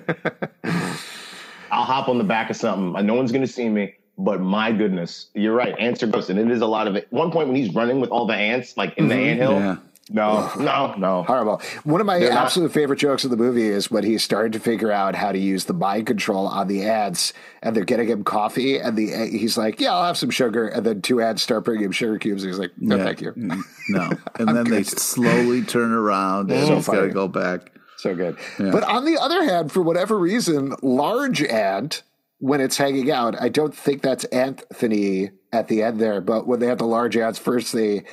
I'll 1.72 1.86
hop 1.86 2.09
on 2.09 2.17
the 2.17 2.26
back 2.26 2.49
of 2.49 2.57
something. 2.57 3.05
No 3.05 3.13
one's 3.13 3.32
going 3.32 3.45
to 3.45 3.51
see 3.51 3.69
me. 3.69 3.95
But 4.18 4.41
my 4.41 4.72
goodness, 4.72 5.28
you're 5.34 5.55
right. 5.55 5.74
Ants 5.80 6.03
are 6.03 6.07
gross. 6.07 6.30
And 6.30 6.38
it 6.39 6.51
is 6.51 6.62
a 6.62 6.68
lot 6.68 6.88
of 6.88 6.95
it. 6.95 7.07
One 7.12 7.32
point 7.32 7.47
when 7.47 7.55
he's 7.55 7.74
running 7.74 7.99
with 8.01 8.12
all 8.12 8.26
the 8.28 8.36
ants, 8.36 8.78
like 8.78 8.95
in 8.97 9.07
the 9.07 9.16
Mm-hmm. 9.16 9.41
anthill, 9.41 9.53
Yeah. 9.53 9.76
no, 10.12 10.51
no, 10.59 10.93
no. 10.95 11.24
Horrible. 11.24 11.62
One 11.86 12.01
of 12.01 12.05
my 12.05 12.20
They're 12.20 12.30
not- 12.30 12.43
absolute 12.45 12.72
favorite 12.72 12.97
jokes 12.99 13.24
of 13.24 13.32
the 13.32 13.38
movie 13.38 13.68
is 13.68 13.89
when 13.89 14.03
he 14.03 14.18
started 14.20 14.53
to 14.53 14.59
figure 14.59 14.91
out 14.91 15.16
how 15.16 15.32
to 15.32 15.39
use 15.39 15.66
the 15.66 15.74
mind 15.74 16.05
control 16.05 16.45
on 16.45 16.68
the 16.68 16.86
ads, 16.86 17.34
and 17.64 17.76
they're 17.76 17.86
getting 17.86 18.09
him 18.09 18.24
coffee, 18.24 18.78
and 18.80 18.95
the 18.97 19.07
he's 19.32 19.57
like, 19.57 19.80
"Yeah, 19.80 19.93
I'll 19.95 20.05
have 20.05 20.18
some 20.18 20.30
sugar," 20.30 20.68
and 20.68 20.86
then 20.86 21.01
two 21.01 21.20
ads 21.22 21.41
start 21.41 21.64
bringing 21.66 21.86
him 21.86 21.91
sugar 21.91 22.20
cubes, 22.20 22.43
and 22.43 22.51
he's 22.51 22.59
like, 22.59 22.72
"No, 22.78 22.97
Yeah. 22.97 23.03
thank 23.05 23.22
you." 23.22 23.32
Mm, 23.32 23.62
No. 23.89 24.09
And 24.39 24.55
then 24.55 24.66
they 24.70 24.84
slowly 24.84 25.64
turn 25.64 25.91
around 25.93 26.51
and 26.51 26.68
So 26.68 26.76
he's 26.76 26.86
got 26.88 27.01
to 27.01 27.07
go 27.09 27.28
back. 27.28 27.72
So 27.97 28.14
good. 28.16 28.36
But 28.59 28.84
on 28.84 29.05
the 29.05 29.18
other 29.20 29.43
hand, 29.43 29.72
for 29.72 29.82
whatever 29.82 30.18
reason, 30.18 30.74
large 30.82 31.41
ant, 31.43 32.01
when 32.41 32.59
it's 32.59 32.75
hanging 32.75 33.11
out, 33.11 33.39
I 33.39 33.49
don't 33.49 33.73
think 33.73 34.01
that's 34.01 34.23
Anthony 34.25 35.29
at 35.53 35.67
the 35.67 35.83
end 35.83 35.99
there. 35.99 36.21
But 36.21 36.47
when 36.47 36.59
they 36.59 36.65
have 36.65 36.79
the 36.79 36.87
large 36.87 37.15
ants, 37.15 37.37
first 37.37 37.71
they 37.71 38.03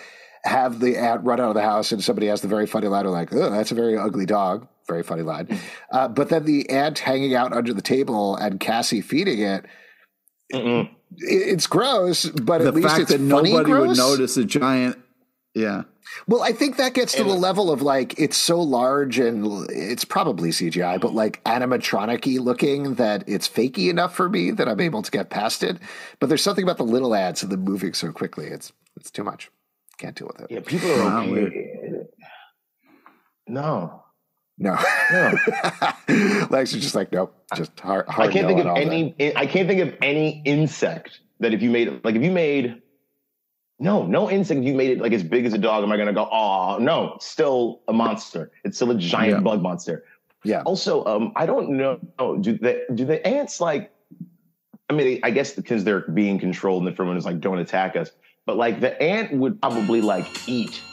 have 0.44 0.80
the 0.80 0.98
ant 0.98 1.24
run 1.24 1.40
out 1.40 1.48
of 1.48 1.54
the 1.54 1.62
house, 1.62 1.92
and 1.92 2.04
somebody 2.04 2.26
has 2.26 2.42
the 2.42 2.48
very 2.48 2.66
funny 2.66 2.88
line, 2.88 3.06
like, 3.06 3.32
oh, 3.32 3.50
that's 3.50 3.72
a 3.72 3.74
very 3.74 3.96
ugly 3.96 4.26
dog. 4.26 4.68
Very 4.86 5.02
funny 5.02 5.22
line. 5.22 5.58
Uh, 5.90 6.08
but 6.08 6.28
then 6.28 6.44
the 6.44 6.68
ant 6.68 6.98
hanging 6.98 7.34
out 7.34 7.54
under 7.54 7.72
the 7.72 7.82
table 7.82 8.36
and 8.36 8.60
Cassie 8.60 9.00
feeding 9.00 9.40
it. 9.40 9.64
Mm-mm. 10.52 10.90
It's 11.16 11.66
gross, 11.66 12.26
but 12.26 12.58
The 12.58 12.68
at 12.68 12.74
least 12.74 12.88
fact 12.88 13.00
it's 13.00 13.10
that 13.12 13.18
funny 13.18 13.52
nobody 13.52 13.72
would 13.72 13.96
notice 13.96 14.36
a 14.36 14.44
giant. 14.44 14.98
Yeah. 15.54 15.82
Well, 16.26 16.42
I 16.42 16.52
think 16.52 16.76
that 16.76 16.94
gets 16.94 17.14
to 17.14 17.24
the 17.24 17.34
level 17.34 17.70
of 17.70 17.82
like 17.82 18.18
it's 18.18 18.36
so 18.36 18.60
large 18.60 19.18
and 19.18 19.68
it's 19.70 20.04
probably 20.04 20.50
CGI, 20.50 21.00
but 21.00 21.14
like 21.14 21.42
animatronic-y 21.44 22.40
looking 22.40 22.94
that 22.94 23.24
it's 23.26 23.48
fakey 23.48 23.88
enough 23.90 24.14
for 24.14 24.28
me 24.28 24.50
that 24.52 24.68
I'm 24.68 24.80
able 24.80 25.02
to 25.02 25.10
get 25.10 25.30
past 25.30 25.62
it. 25.62 25.78
But 26.20 26.28
there's 26.28 26.42
something 26.42 26.62
about 26.64 26.78
the 26.78 26.84
little 26.84 27.14
ads 27.14 27.42
and 27.42 27.50
the 27.52 27.56
moving 27.56 27.92
so 27.92 28.12
quickly. 28.12 28.46
It's 28.46 28.72
it's 28.96 29.10
too 29.10 29.24
much. 29.24 29.50
Can't 29.98 30.14
deal 30.16 30.28
with 30.28 30.40
it. 30.40 30.50
Yeah, 30.50 30.60
people 30.60 30.90
are 30.92 31.04
Wow, 31.04 31.22
okay. 31.24 31.74
No, 33.48 34.04
No. 34.58 34.78
no. 35.10 35.34
Lex 36.50 36.72
is 36.74 36.82
just 36.82 36.94
like, 36.94 37.10
nope. 37.12 37.34
Just 37.54 37.78
hard. 37.80 38.04
I 38.08 38.28
can't 38.28 38.42
no 38.46 38.48
think 38.48 38.60
on 38.60 38.66
of 38.66 38.72
all 38.72 38.78
any. 38.78 39.14
I 39.36 39.46
can't 39.46 39.68
think 39.68 39.80
of 39.80 39.94
any 40.02 40.42
insect 40.44 41.20
that 41.40 41.52
if 41.54 41.62
you 41.62 41.70
made 41.70 42.00
like 42.04 42.14
if 42.14 42.22
you 42.22 42.30
made 42.30 42.82
no 43.78 44.04
no 44.06 44.30
insect 44.30 44.60
you 44.62 44.74
made 44.74 44.90
it 44.90 44.98
like 45.00 45.12
as 45.12 45.22
big 45.22 45.44
as 45.46 45.52
a 45.54 45.58
dog 45.58 45.82
am 45.84 45.92
I 45.92 45.96
gonna 45.96 46.12
go 46.12 46.28
oh 46.32 46.78
no 46.80 47.16
still 47.20 47.80
a 47.88 47.92
monster 47.92 48.50
it's 48.64 48.76
still 48.76 48.90
a 48.90 48.94
giant 48.96 49.36
Yeah. 49.38 49.40
bug 49.40 49.62
monster. 49.62 50.04
Yeah. 50.44 50.62
also 50.62 51.04
um 51.04 51.32
I 51.36 51.46
don't 51.46 51.70
know 51.70 51.98
do 52.40 52.56
the 52.58 52.84
do 52.94 53.04
the 53.04 53.24
ants 53.26 53.60
like 53.60 53.92
I 54.88 54.94
mean 54.94 55.20
I 55.22 55.30
guess 55.30 55.52
because 55.54 55.84
they're 55.84 56.00
being 56.08 56.38
controlled 56.38 56.82
and 56.82 56.88
the 56.88 56.92
everyone 56.92 57.16
is 57.16 57.24
like 57.24 57.40
don't 57.40 57.58
attack 57.58 57.96
us 57.96 58.10
but 58.46 58.56
like 58.56 58.80
the 58.80 59.00
ant 59.02 59.32
would 59.34 59.60
probably 59.60 60.00
like 60.00 60.32
eat 60.46 60.84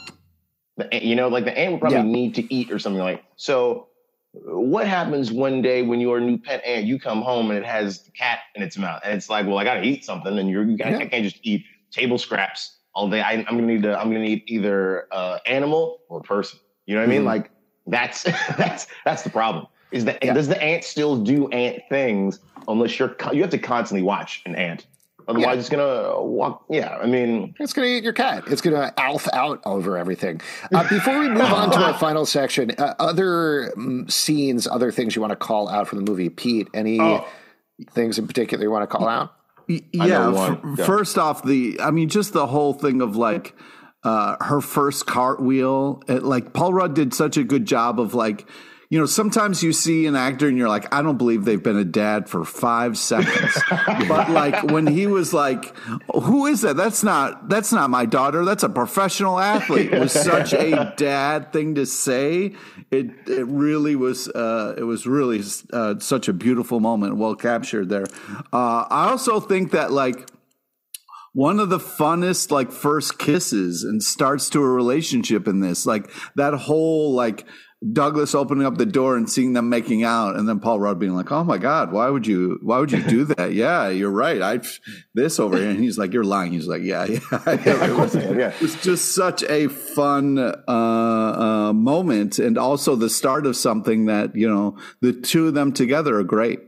the 0.76 0.92
ant, 0.92 1.04
you 1.04 1.16
know 1.16 1.28
like 1.28 1.44
the 1.44 1.56
ant 1.58 1.72
would 1.72 1.80
probably 1.80 1.98
Yeah. 1.98 2.04
need 2.04 2.34
to 2.36 2.54
eat 2.54 2.70
or 2.70 2.78
something 2.78 3.02
like 3.02 3.24
so 3.36 3.88
what 4.32 4.86
happens 4.86 5.32
one 5.32 5.62
day 5.62 5.80
when 5.82 5.98
your 5.98 6.20
new 6.20 6.36
pet 6.38 6.62
ant 6.64 6.84
you 6.84 6.98
come 7.00 7.22
home 7.22 7.50
and 7.50 7.58
it 7.58 7.64
has 7.64 8.08
cat 8.16 8.40
in 8.54 8.62
its 8.62 8.76
mouth 8.76 9.00
and 9.02 9.14
it's 9.16 9.30
like 9.30 9.46
well 9.46 9.56
i 9.58 9.64
gotta 9.64 9.82
eat 9.82 10.04
something 10.04 10.38
and 10.38 10.50
you're 10.50 10.64
you 10.64 10.76
can't, 10.76 10.90
Yeah. 10.90 10.98
i 10.98 11.06
can't 11.06 11.24
just 11.24 11.38
eat 11.42 11.64
table 11.90 12.18
scraps 12.18 12.75
all 12.96 13.08
day 13.10 13.20
I, 13.20 13.32
i'm 13.34 13.44
gonna 13.44 13.62
need 13.62 13.82
to 13.82 13.96
i'm 13.96 14.08
gonna 14.08 14.20
need 14.20 14.42
either 14.46 15.06
uh 15.12 15.38
animal 15.46 16.00
or 16.08 16.22
person 16.22 16.58
you 16.86 16.94
know 16.94 17.02
what 17.02 17.06
i 17.08 17.10
mean 17.10 17.22
Mhm. 17.22 17.26
like 17.26 17.50
that's 17.86 18.22
that's 18.56 18.86
that's 19.04 19.22
the 19.22 19.30
problem 19.30 19.66
is 19.92 20.04
that 20.06 20.18
Yeah. 20.24 20.32
does 20.32 20.48
the 20.48 20.60
ant 20.60 20.82
still 20.82 21.16
do 21.16 21.48
ant 21.50 21.82
things 21.90 22.40
unless 22.66 22.98
you're 22.98 23.14
you 23.32 23.42
have 23.42 23.50
to 23.50 23.58
constantly 23.58 24.02
watch 24.02 24.42
an 24.46 24.54
ant 24.56 24.86
otherwise 25.28 25.54
Yeah. 25.54 25.60
it's 25.60 25.68
gonna 25.68 26.22
walk 26.22 26.64
yeah 26.70 26.96
i 26.96 27.06
mean 27.06 27.54
It's 27.60 27.74
to 27.74 27.84
eat 27.84 28.02
your 28.02 28.14
cat. 28.14 28.44
It's 28.46 28.62
to 28.62 28.92
alf 28.98 29.28
out 29.34 29.60
over 29.66 29.98
everything. 29.98 30.40
Uh, 30.74 30.88
before 30.88 31.18
we 31.18 31.28
move 31.28 31.52
on 31.52 31.70
to 31.72 31.78
our 31.78 31.94
final 32.06 32.24
section, 32.26 32.70
uh, 32.78 32.94
other 32.98 33.72
mm, 33.76 34.10
scenes, 34.10 34.66
other 34.66 34.90
things 34.90 35.14
you 35.14 35.20
want 35.22 35.32
to 35.32 35.36
call 35.36 35.68
out 35.68 35.86
from 35.88 36.02
the 36.02 36.10
movie, 36.10 36.28
Pete? 36.30 36.68
Any 36.74 37.00
Oh. 37.00 37.26
things 37.92 38.18
in 38.18 38.26
particular 38.26 38.62
you 38.64 38.70
want 38.70 38.82
to 38.88 38.96
call 38.96 39.06
out? 39.08 39.35
Yeah. 39.68 40.28
one. 40.28 40.78
f-. 40.78 40.86
First 40.86 41.18
off, 41.18 41.42
the 41.42 41.80
I 41.80 41.90
mean, 41.90 42.08
just 42.08 42.32
the 42.32 42.46
whole 42.46 42.72
thing 42.72 43.00
of 43.00 43.16
like 43.16 43.54
uh, 44.02 44.36
her 44.40 44.60
first 44.60 45.06
cartwheel. 45.06 46.02
It, 46.08 46.22
like 46.22 46.52
Paul 46.52 46.72
Rudd 46.72 46.94
did 46.94 47.14
such 47.14 47.36
a 47.36 47.44
good 47.44 47.66
job 47.66 48.00
of 48.00 48.14
like. 48.14 48.48
You 48.88 49.00
know, 49.00 49.06
sometimes 49.06 49.64
you 49.64 49.72
see 49.72 50.06
an 50.06 50.14
actor 50.14 50.46
and 50.46 50.56
you're 50.56 50.68
like, 50.68 50.92
I 50.94 51.02
don't 51.02 51.18
believe 51.18 51.44
they've 51.44 51.62
been 51.62 51.76
a 51.76 51.84
dad 51.84 52.28
for 52.28 52.44
five 52.44 52.96
seconds. 52.96 53.60
but 54.08 54.30
like 54.30 54.70
when 54.70 54.86
he 54.86 55.08
was 55.08 55.34
like, 55.34 55.76
"Who 56.14 56.46
is 56.46 56.60
that? 56.60 56.76
That's 56.76 57.02
not 57.02 57.48
that's 57.48 57.72
not 57.72 57.90
my 57.90 58.06
daughter. 58.06 58.44
That's 58.44 58.62
a 58.62 58.68
professional 58.68 59.40
athlete." 59.40 59.90
Was 59.90 60.12
such 60.24 60.52
a 60.52 60.94
dad 60.96 61.52
thing 61.52 61.74
to 61.74 61.86
say. 61.86 62.54
It 62.92 63.10
it 63.26 63.46
really 63.48 63.96
was. 63.96 64.28
Uh, 64.28 64.74
it 64.78 64.84
was 64.84 65.06
really 65.06 65.42
uh, 65.72 65.98
such 65.98 66.28
a 66.28 66.32
beautiful 66.32 66.78
moment, 66.78 67.16
well 67.16 67.34
captured 67.34 67.88
there. 67.88 68.06
Uh, 68.52 68.86
I 68.88 69.10
also 69.10 69.40
think 69.40 69.72
that 69.72 69.90
like 69.90 70.30
one 71.36 71.60
of 71.60 71.68
the 71.68 71.78
funnest 71.78 72.50
like 72.50 72.72
first 72.72 73.18
kisses 73.18 73.84
and 73.84 74.02
starts 74.02 74.48
to 74.48 74.62
a 74.62 74.68
relationship 74.68 75.46
in 75.46 75.60
this 75.60 75.84
like 75.84 76.10
that 76.34 76.54
whole 76.54 77.14
like 77.14 77.44
Douglas 77.92 78.34
opening 78.34 78.64
up 78.64 78.78
the 78.78 78.86
door 78.86 79.16
and 79.16 79.28
seeing 79.28 79.52
them 79.52 79.68
making 79.68 80.02
out 80.02 80.36
and 80.36 80.48
then 80.48 80.60
Paul 80.60 80.80
Rudd 80.80 80.98
being 80.98 81.14
like 81.14 81.30
oh 81.30 81.44
my 81.44 81.58
god 81.58 81.92
why 81.92 82.08
would 82.08 82.26
you 82.26 82.58
why 82.62 82.78
would 82.78 82.90
you 82.90 83.02
do 83.02 83.24
that 83.36 83.52
yeah 83.52 83.88
you're 83.88 84.10
right 84.10 84.40
I 84.40 84.60
this 85.14 85.38
over 85.38 85.58
here 85.58 85.68
and 85.68 85.78
he's 85.78 85.98
like 85.98 86.12
you're 86.12 86.24
lying 86.24 86.52
he's 86.52 86.66
like 86.66 86.82
yeah 86.82 87.04
yeah, 87.04 87.20
it 87.46 87.96
was, 87.96 88.14
yeah 88.14 88.48
it 88.48 88.60
was 88.60 88.74
just 88.82 89.14
such 89.14 89.42
a 89.44 89.68
fun 89.68 90.38
uh, 90.38 90.62
uh, 90.68 91.72
moment 91.74 92.38
and 92.38 92.56
also 92.56 92.96
the 92.96 93.10
start 93.10 93.46
of 93.46 93.56
something 93.56 94.06
that 94.06 94.34
you 94.34 94.48
know 94.48 94.78
the 95.00 95.12
two 95.12 95.48
of 95.48 95.54
them 95.54 95.72
together 95.72 96.18
are 96.18 96.24
great 96.24 96.60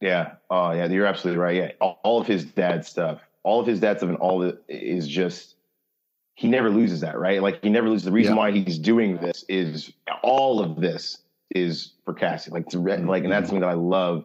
Yeah. 0.00 0.34
Oh, 0.48 0.70
yeah. 0.72 0.86
You're 0.86 1.06
absolutely 1.06 1.40
right. 1.42 1.56
Yeah. 1.56 1.72
All, 1.80 1.98
all 2.04 2.20
of 2.20 2.26
his 2.26 2.44
dad 2.44 2.86
stuff, 2.86 3.20
all 3.42 3.60
of 3.60 3.66
his 3.66 3.80
dad 3.80 3.98
stuff, 3.98 4.10
and 4.10 4.18
all 4.18 4.42
of 4.42 4.48
it 4.50 4.64
is 4.68 5.08
just 5.08 5.56
he 6.38 6.46
never 6.46 6.70
loses 6.70 7.00
that, 7.00 7.18
right? 7.18 7.42
Like 7.42 7.60
he 7.64 7.68
never 7.68 7.88
loses. 7.88 8.04
The 8.04 8.12
reason 8.12 8.34
Yeah. 8.34 8.38
why 8.38 8.52
he's 8.52 8.78
doing 8.78 9.16
this 9.16 9.44
is 9.48 9.92
all 10.22 10.60
of 10.60 10.80
this 10.80 11.18
is 11.50 11.94
for 12.04 12.14
Cassie. 12.14 12.52
Like 12.52 12.68
to 12.68 12.78
re- 12.78 12.92
mm-hmm. 12.92 13.08
like, 13.08 13.24
and 13.24 13.32
that's 13.32 13.48
something 13.48 13.62
that 13.62 13.70
I 13.70 13.74
love 13.74 14.24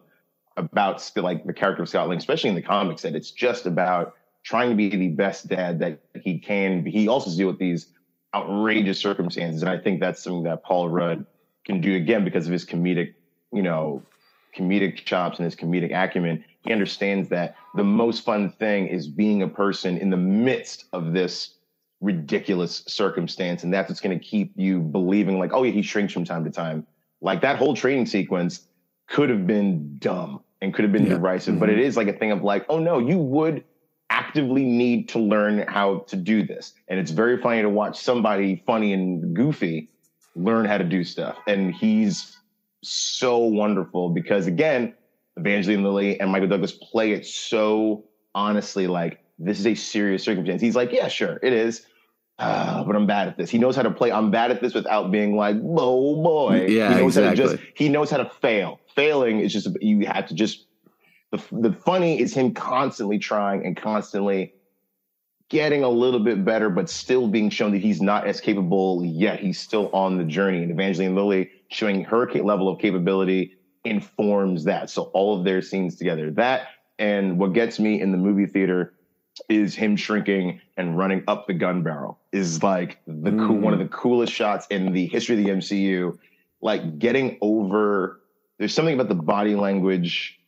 about 0.56 1.10
like 1.16 1.44
the 1.44 1.52
character 1.52 1.82
of 1.82 1.88
Scott 1.88 2.08
Lang, 2.08 2.16
especially 2.16 2.50
in 2.50 2.54
the 2.54 2.62
comics. 2.62 3.02
That 3.02 3.16
it's 3.16 3.32
just 3.32 3.66
about 3.66 4.14
trying 4.44 4.70
to 4.70 4.76
be 4.76 4.90
the 4.90 5.08
best 5.08 5.48
dad 5.48 5.80
that 5.80 5.98
he 6.22 6.38
can. 6.38 6.86
He 6.86 7.08
also 7.08 7.36
deal 7.36 7.48
with 7.48 7.58
these 7.58 7.88
outrageous 8.32 9.00
circumstances, 9.00 9.62
and 9.62 9.70
I 9.72 9.78
think 9.78 9.98
that's 9.98 10.22
something 10.22 10.44
that 10.44 10.62
Paul 10.62 10.90
Rudd 10.90 11.26
can 11.64 11.80
do 11.80 11.96
again 11.96 12.22
because 12.22 12.46
of 12.46 12.52
his 12.52 12.64
comedic, 12.64 13.14
you 13.52 13.62
know, 13.62 14.04
comedic 14.56 14.98
chops 15.04 15.40
and 15.40 15.46
his 15.46 15.56
comedic 15.56 15.92
acumen, 15.92 16.44
he 16.62 16.72
understands 16.72 17.28
that 17.30 17.56
the 17.74 17.82
most 17.82 18.24
fun 18.24 18.50
thing 18.52 18.86
is 18.86 19.08
being 19.08 19.42
a 19.42 19.48
person 19.48 19.98
in 19.98 20.10
the 20.10 20.16
midst 20.16 20.84
of 20.92 21.12
this 21.12 21.53
ridiculous 22.04 22.84
circumstance. 22.86 23.64
And 23.64 23.72
that's 23.72 23.88
what's 23.88 24.00
going 24.00 24.18
to 24.18 24.24
keep 24.24 24.52
you 24.56 24.80
believing, 24.80 25.38
like, 25.38 25.52
oh, 25.52 25.62
yeah, 25.62 25.72
he 25.72 25.82
shrinks 25.82 26.12
from 26.12 26.24
time 26.24 26.44
to 26.44 26.50
time. 26.50 26.86
Like 27.20 27.40
that 27.40 27.56
whole 27.56 27.74
training 27.74 28.06
sequence, 28.06 28.66
could 29.06 29.28
have 29.28 29.46
been 29.46 29.98
dumb 29.98 30.40
and 30.62 30.72
could 30.72 30.82
have 30.84 30.92
been 30.92 31.04
Yeah. 31.06 31.16
derisive, 31.18 31.58
but 31.60 31.68
Mhm. 31.68 31.72
it 31.72 31.78
is 31.80 31.96
like 31.96 32.08
a 32.08 32.12
thing 32.14 32.30
of 32.32 32.42
like, 32.42 32.64
oh 32.70 32.78
no, 32.78 32.98
you 32.98 33.18
would 33.18 33.62
actively 34.08 34.64
need 34.64 35.08
to 35.10 35.18
learn 35.18 35.58
how 35.68 35.98
to 36.06 36.16
do 36.16 36.42
this. 36.42 36.72
And 36.88 36.98
it's 36.98 37.10
very 37.10 37.36
funny 37.36 37.60
to 37.62 37.68
watch 37.68 38.00
somebody 38.00 38.62
funny 38.66 38.92
and 38.94 39.34
goofy 39.34 39.90
learn 40.36 40.64
how 40.64 40.78
to 40.78 40.84
do 40.84 41.04
stuff. 41.04 41.36
And 41.46 41.74
he's 41.74 42.34
so 42.82 43.38
wonderful 43.38 44.10
because 44.10 44.46
again, 44.46 44.94
Evangeline 45.36 45.82
Lilly 45.84 46.18
and 46.20 46.30
Michael 46.30 46.48
Douglas 46.48 46.72
play 46.72 47.12
it 47.12 47.26
so 47.26 48.04
honestly, 48.34 48.86
like 48.86 49.20
this 49.38 49.58
is 49.58 49.66
a 49.66 49.74
serious 49.74 50.22
circumstance. 50.22 50.62
He's 50.62 50.76
like, 50.76 50.92
yeah, 50.92 51.08
sure, 51.08 51.38
it 51.42 51.52
is. 51.52 51.86
Uh, 52.38 52.82
but 52.82 52.96
I'm 52.96 53.06
bad 53.06 53.28
at 53.28 53.36
this. 53.36 53.48
He 53.48 53.58
knows 53.58 53.76
how 53.76 53.82
to 53.82 53.90
play. 53.90 54.10
I'm 54.10 54.30
bad 54.30 54.50
at 54.50 54.60
this 54.60 54.74
without 54.74 55.12
being 55.12 55.36
like, 55.36 55.56
oh 55.62 56.22
boy. 56.22 56.66
Yeah, 56.68 56.94
he 56.94 57.00
knows 57.00 57.14
how 57.14 57.30
to 57.30 57.36
just. 57.36 57.54
exactly. 57.54 57.72
He 57.76 57.88
knows 57.88 58.10
how 58.10 58.16
to 58.16 58.28
fail. 58.28 58.80
Failing 58.94 59.40
is 59.40 59.52
just 59.52 59.68
you 59.80 60.06
have 60.06 60.26
to 60.28 60.34
just. 60.34 60.66
The 61.30 61.42
the 61.52 61.72
funny 61.72 62.20
is 62.20 62.34
him 62.34 62.52
constantly 62.54 63.18
trying 63.18 63.64
and 63.64 63.76
constantly 63.76 64.54
getting 65.48 65.84
a 65.84 65.88
little 65.88 66.20
bit 66.20 66.44
better, 66.44 66.70
but 66.70 66.90
still 66.90 67.28
being 67.28 67.50
shown 67.50 67.70
that 67.72 67.78
he's 67.78 68.02
not 68.02 68.26
as 68.26 68.40
capable 68.40 69.04
yet. 69.04 69.38
He's 69.38 69.60
still 69.60 69.90
on 69.92 70.18
the 70.18 70.24
journey. 70.24 70.62
And 70.62 70.70
Evangeline 70.72 71.14
Lilly 71.14 71.50
showing 71.68 72.02
her 72.04 72.26
level 72.42 72.68
of 72.68 72.80
capability 72.80 73.56
informs 73.84 74.64
that. 74.64 74.90
So 74.90 75.04
all 75.14 75.38
of 75.38 75.44
their 75.44 75.62
scenes 75.62 75.96
together, 75.96 76.30
that 76.32 76.68
and 76.98 77.38
what 77.38 77.52
gets 77.52 77.78
me 77.78 78.00
in 78.00 78.12
the 78.12 78.18
movie 78.18 78.46
theater 78.46 78.94
is 79.48 79.74
him 79.74 79.96
shrinking 79.96 80.60
and 80.76 80.96
running 80.96 81.22
up 81.28 81.46
the 81.46 81.54
gun 81.54 81.82
barrel 81.82 82.18
is 82.32 82.62
like 82.62 82.98
the 83.06 83.30
cool, 83.30 83.56
Mm. 83.56 83.60
one 83.60 83.72
of 83.72 83.78
the 83.78 83.88
coolest 83.88 84.32
shots 84.32 84.66
in 84.70 84.92
the 84.92 85.06
history 85.06 85.38
of 85.38 85.44
the 85.44 85.50
MCU. 85.50 86.16
Like 86.60 86.98
getting 86.98 87.38
over, 87.40 88.20
there's 88.58 88.72
something 88.72 88.94
about 88.94 89.08
the 89.08 89.14
body 89.22 89.54
language 89.54 90.38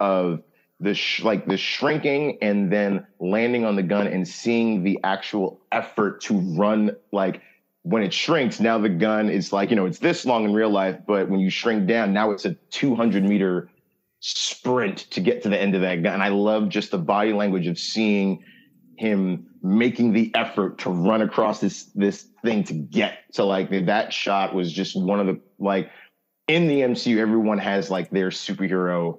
of 0.00 0.42
the 0.80 0.94
sh- 0.94 1.22
like 1.22 1.46
the 1.46 1.56
shrinking 1.56 2.38
and 2.42 2.70
then 2.72 3.06
landing 3.18 3.64
on 3.64 3.76
the 3.76 3.82
gun 3.82 4.06
and 4.06 4.26
seeing 4.28 4.82
the 4.84 4.98
actual 5.04 5.60
effort 5.72 6.20
to 6.22 6.38
run 6.56 6.90
like 7.12 7.40
when 7.82 8.02
it 8.02 8.12
shrinks 8.12 8.60
now 8.60 8.76
the 8.76 8.88
gun 8.88 9.30
is 9.30 9.52
like 9.54 9.70
you 9.70 9.76
know 9.76 9.86
it's 9.86 10.00
this 10.00 10.26
long 10.26 10.44
in 10.44 10.52
real 10.52 10.68
life 10.68 10.98
but 11.06 11.30
when 11.30 11.40
you 11.40 11.48
shrink 11.48 11.86
down 11.86 12.12
now 12.12 12.30
it's 12.30 12.44
a 12.44 12.52
200 12.70 13.24
meter 13.24 13.70
sprint 14.20 14.98
to 15.10 15.20
get 15.20 15.42
to 15.42 15.48
the 15.48 15.60
end 15.60 15.74
of 15.74 15.82
that 15.82 16.02
gun. 16.02 16.14
And 16.14 16.22
i 16.22 16.28
love 16.28 16.68
just 16.68 16.90
the 16.90 16.98
body 16.98 17.32
language 17.32 17.66
of 17.66 17.78
seeing 17.78 18.42
him 18.96 19.46
making 19.62 20.12
the 20.12 20.34
effort 20.34 20.78
to 20.78 20.90
run 20.90 21.22
across 21.22 21.60
this 21.60 21.84
this 21.94 22.28
thing 22.42 22.64
to 22.64 22.74
get. 22.74 23.18
To 23.34 23.44
like 23.44 23.70
that 23.86 24.12
shot 24.12 24.54
was 24.54 24.72
just 24.72 25.00
one 25.00 25.20
of 25.20 25.26
the 25.26 25.40
like 25.58 25.90
in 26.48 26.68
the 26.68 26.80
MCU 26.80 27.18
everyone 27.18 27.58
has 27.58 27.90
like 27.90 28.10
their 28.10 28.30
superhero 28.30 29.18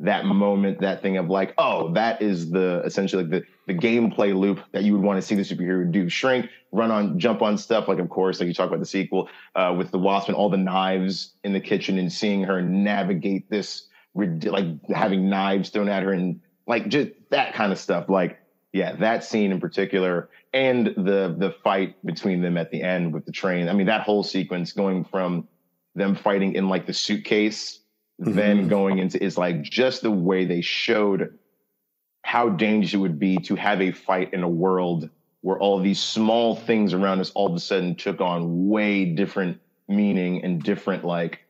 that 0.00 0.24
moment 0.24 0.80
that 0.80 1.02
thing 1.02 1.16
of 1.16 1.28
like 1.28 1.52
oh 1.58 1.92
that 1.92 2.22
is 2.22 2.50
the 2.50 2.80
essentially 2.84 3.24
like 3.24 3.30
the 3.32 3.42
the 3.66 3.74
gameplay 3.74 4.34
loop 4.34 4.60
that 4.72 4.84
you 4.84 4.92
would 4.92 5.02
want 5.02 5.20
to 5.20 5.26
see 5.26 5.34
the 5.34 5.42
superhero 5.42 5.90
do. 5.90 6.08
Shrink 6.08 6.48
run 6.72 6.90
on 6.90 7.18
jump 7.18 7.42
on 7.42 7.58
stuff 7.58 7.88
like 7.88 7.98
of 7.98 8.08
course 8.08 8.40
like 8.40 8.46
you 8.46 8.54
talk 8.54 8.68
about 8.68 8.80
the 8.80 8.86
sequel 8.86 9.28
uh, 9.56 9.74
with 9.76 9.90
the 9.90 9.98
wasp 9.98 10.28
and 10.28 10.36
all 10.36 10.48
the 10.48 10.56
knives 10.56 11.34
in 11.44 11.52
the 11.52 11.60
kitchen 11.60 11.98
and 11.98 12.12
seeing 12.12 12.42
her 12.44 12.62
navigate 12.62 13.50
this 13.50 13.88
like 14.26 14.66
having 14.88 15.28
knives 15.28 15.70
thrown 15.70 15.88
at 15.88 16.02
her 16.02 16.12
and 16.12 16.40
like 16.66 16.88
just 16.88 17.10
that 17.30 17.54
kind 17.54 17.72
of 17.72 17.78
stuff 17.78 18.08
like 18.08 18.38
yeah, 18.72 18.96
that 18.96 19.24
scene 19.24 19.50
in 19.50 19.60
particular, 19.60 20.28
and 20.52 20.88
the 20.88 21.34
the 21.38 21.54
fight 21.64 22.04
between 22.04 22.42
them 22.42 22.58
at 22.58 22.70
the 22.70 22.82
end 22.82 23.14
with 23.14 23.24
the 23.24 23.32
train. 23.32 23.68
I 23.68 23.72
mean, 23.72 23.86
that 23.86 24.02
whole 24.02 24.22
sequence 24.22 24.72
going 24.72 25.04
from 25.04 25.48
them 25.94 26.14
fighting 26.14 26.54
in 26.54 26.68
like 26.68 26.86
the 26.86 26.92
suitcase, 26.92 27.80
then 28.18 28.66
Mhm. 28.66 28.68
going 28.68 28.98
into 28.98 29.22
is 29.22 29.38
like 29.38 29.62
just 29.62 30.02
the 30.02 30.10
way 30.10 30.44
they 30.44 30.60
showed 30.60 31.38
how 32.22 32.50
dangerous 32.50 32.92
it 32.92 32.98
would 32.98 33.18
be 33.18 33.38
to 33.38 33.54
have 33.56 33.80
a 33.80 33.90
fight 33.90 34.34
in 34.34 34.42
a 34.42 34.48
world 34.48 35.08
where 35.40 35.58
all 35.58 35.80
these 35.80 35.98
small 36.00 36.54
things 36.54 36.92
around 36.92 37.20
us 37.20 37.30
all 37.30 37.46
of 37.46 37.54
a 37.54 37.60
sudden 37.60 37.94
took 37.94 38.20
on 38.20 38.68
way 38.68 39.06
different 39.06 39.58
meaning 39.88 40.44
and 40.44 40.62
different 40.62 41.04
like 41.04 41.40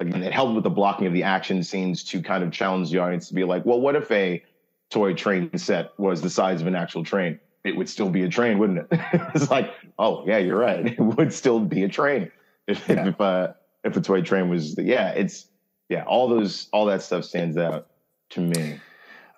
again 0.00 0.22
it 0.22 0.32
helped 0.32 0.54
with 0.54 0.64
the 0.64 0.70
blocking 0.70 1.06
of 1.06 1.12
the 1.12 1.22
action 1.22 1.62
scenes 1.62 2.02
to 2.04 2.20
kind 2.22 2.42
of 2.44 2.50
challenge 2.52 2.90
the 2.90 2.98
audience 2.98 3.28
to 3.28 3.34
be 3.34 3.44
like 3.44 3.64
well 3.64 3.80
what 3.80 3.94
if 3.96 4.10
a 4.10 4.42
toy 4.90 5.14
train 5.14 5.56
set 5.56 5.98
was 5.98 6.20
the 6.22 6.30
size 6.30 6.60
of 6.60 6.66
an 6.66 6.74
actual 6.76 7.02
train? 7.04 7.38
It 7.64 7.74
would 7.76 7.88
still 7.88 8.10
be 8.10 8.22
a 8.24 8.28
train 8.28 8.58
wouldn't 8.58 8.78
it? 8.78 8.86
It's 9.34 9.50
like 9.50 9.72
oh 9.98 10.24
yeah 10.26 10.38
you're 10.38 10.58
right. 10.58 10.86
It 10.98 11.00
would 11.00 11.32
still 11.32 11.60
be 11.60 11.84
a 11.84 11.88
train 11.88 12.30
if 12.66 12.88
Yeah. 12.88 13.08
if 13.08 13.20
uh 13.20 13.52
if 13.84 13.96
a 13.96 14.00
toy 14.00 14.22
train 14.22 14.48
was 14.48 14.76
yeah 14.78 15.10
it's 15.10 15.46
yeah 15.88 16.04
all 16.04 16.28
those 16.28 16.68
all 16.72 16.86
that 16.86 17.02
stuff 17.02 17.24
stands 17.24 17.56
out 17.56 17.88
to 18.30 18.40
me 18.40 18.80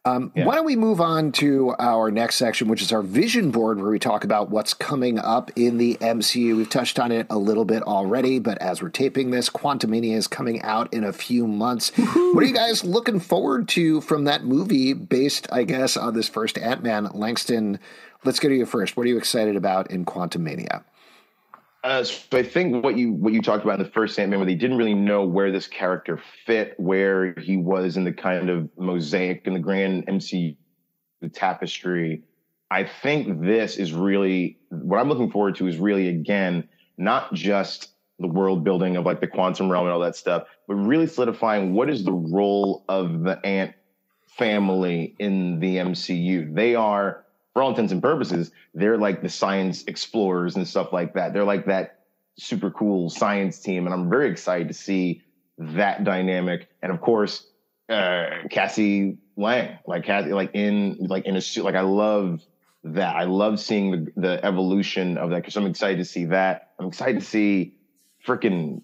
Um, 0.07 0.31
Yeah. 0.35 0.47
Why 0.47 0.55
don't 0.55 0.65
we 0.65 0.77
move 0.77 1.01
on 1.01 1.33
to 1.33 1.75
our 1.79 2.11
next 2.13 2.37
section, 2.37 2.69
which 2.69 2.81
is 2.81 2.93
our 2.93 3.03
vision 3.03 3.51
board, 3.51 3.81
where 3.81 3.91
we 3.91 3.99
talk 3.99 4.23
about 4.23 4.51
what's 4.51 4.73
coming 4.73 5.19
up 5.19 5.51
in 5.57 5.79
the 5.79 5.97
MCU. 6.01 6.57
We've 6.57 6.71
touched 6.71 6.99
on 7.01 7.11
it 7.11 7.27
a 7.29 7.37
little 7.39 7.65
bit 7.65 7.83
already, 7.83 8.39
but 8.39 8.57
as 8.59 8.81
we're 8.81 8.89
taping 8.89 9.31
this, 9.33 9.51
Quantumania 9.51 10.15
is 10.15 10.29
coming 10.29 10.63
out 10.63 10.93
in 10.95 11.03
a 11.03 11.13
few 11.13 11.47
months. 11.47 11.91
What 11.97 12.43
are 12.43 12.47
you 12.47 12.55
guys 12.55 12.85
looking 12.85 13.19
forward 13.19 13.69
to 13.71 14.01
from 14.01 14.25
that 14.25 14.45
movie 14.45 14.93
based, 14.93 15.49
I 15.51 15.65
guess, 15.65 15.97
on 15.97 16.15
this 16.15 16.29
first 16.29 16.57
Ant 16.57 16.83
Man? 16.85 17.09
Langston, 17.13 17.81
let's 18.25 18.39
go 18.39 18.49
to 18.49 18.55
you 18.55 18.67
first. 18.67 18.97
What 18.97 19.07
are 19.07 19.09
you 19.09 19.19
excited 19.19 19.57
about 19.57 19.91
in 19.91 20.05
Quantumania? 20.05 20.85
Uh, 21.87 22.03
so 22.03 22.37
I 22.37 22.43
think 22.43 22.82
what 22.82 22.97
you 22.97 23.12
what 23.12 23.32
you 23.32 23.41
talked 23.41 23.62
about 23.62 23.78
in 23.78 23.84
the 23.84 23.93
first 23.93 24.18
Ant-Man, 24.18 24.41
where 24.41 24.47
they 24.47 24.57
didn't 24.57 24.76
really 24.76 24.93
know 24.93 25.24
where 25.24 25.53
this 25.53 25.68
character 25.68 26.20
fit, 26.45 26.74
where 26.78 27.32
he 27.34 27.57
was 27.57 27.97
in 27.97 28.03
the 28.03 28.12
kind 28.12 28.51
of 28.51 28.68
mosaic 28.76 29.43
in 29.47 29.55
the 29.55 29.61
grand 29.61 30.05
MCU 30.09 30.57
tapestry. 31.32 32.24
I 32.72 32.82
think 32.82 33.41
this 33.41 33.76
is 33.76 33.93
really 33.93 34.59
what 34.70 34.99
I'm 34.99 35.09
looking 35.09 35.30
forward 35.30 35.55
to 35.57 35.68
is 35.68 35.78
really 35.78 36.09
again 36.09 36.68
not 36.99 37.32
just 37.34 37.91
the 38.18 38.26
world 38.26 38.64
building 38.64 38.97
of 38.97 39.07
like 39.07 39.20
the 39.20 39.28
quantum 39.28 39.70
realm 39.70 39.84
and 39.84 39.93
all 39.93 40.01
that 40.01 40.16
stuff, 40.16 40.43
but 40.66 40.74
really 40.74 41.07
solidifying 41.07 41.72
what 41.72 41.89
is 41.89 42.03
the 42.03 42.12
role 42.12 42.84
of 42.89 43.22
the 43.22 43.39
ant 43.47 43.76
family 44.26 45.14
in 45.20 45.61
the 45.61 45.76
MCU. 45.76 46.53
They 46.53 46.74
are, 46.74 47.26
for 47.57 47.63
all 47.63 47.71
intents 47.71 47.91
and 47.91 48.03
purposes, 48.03 48.51
they're 48.75 48.99
like 48.99 49.23
the 49.23 49.31
science 49.31 49.83
explorers 49.85 50.57
and 50.57 50.69
stuff 50.69 50.93
like 50.93 51.15
that. 51.15 51.33
They're 51.33 51.43
like 51.43 51.65
that 51.65 52.01
super 52.39 52.71
cool 52.71 53.09
science 53.09 53.59
team, 53.61 53.87
and 53.87 53.95
I'm 53.95 54.11
very 54.11 54.31
excited 54.31 54.69
to 54.69 54.75
see 54.75 55.23
that 55.57 56.05
dynamic. 56.05 56.69
And 56.83 56.93
of 56.93 57.01
course, 57.01 57.47
uh, 57.89 58.27
Cassie 58.51 59.17
Lang, 59.39 59.79
like 59.87 60.05
Cassie, 60.05 60.35
like 60.35 60.51
in 60.53 60.99
like 61.09 61.25
in 61.25 61.35
a 61.35 61.41
suit. 61.41 61.65
Like 61.65 61.77
I 61.77 61.81
love 61.81 62.43
that. 62.85 63.17
I 63.17 63.25
love 63.25 63.59
seeing 63.59 63.91
the 63.91 64.13
the 64.21 64.45
evolution 64.45 65.17
of 65.17 65.31
that 65.31 65.37
because 65.37 65.57
I'm 65.57 65.65
excited 65.65 65.97
to 65.97 66.05
see 66.05 66.27
that. 66.27 66.73
I'm 66.79 66.89
excited 66.89 67.21
to 67.21 67.27
see 67.27 67.79
freaking 68.27 68.83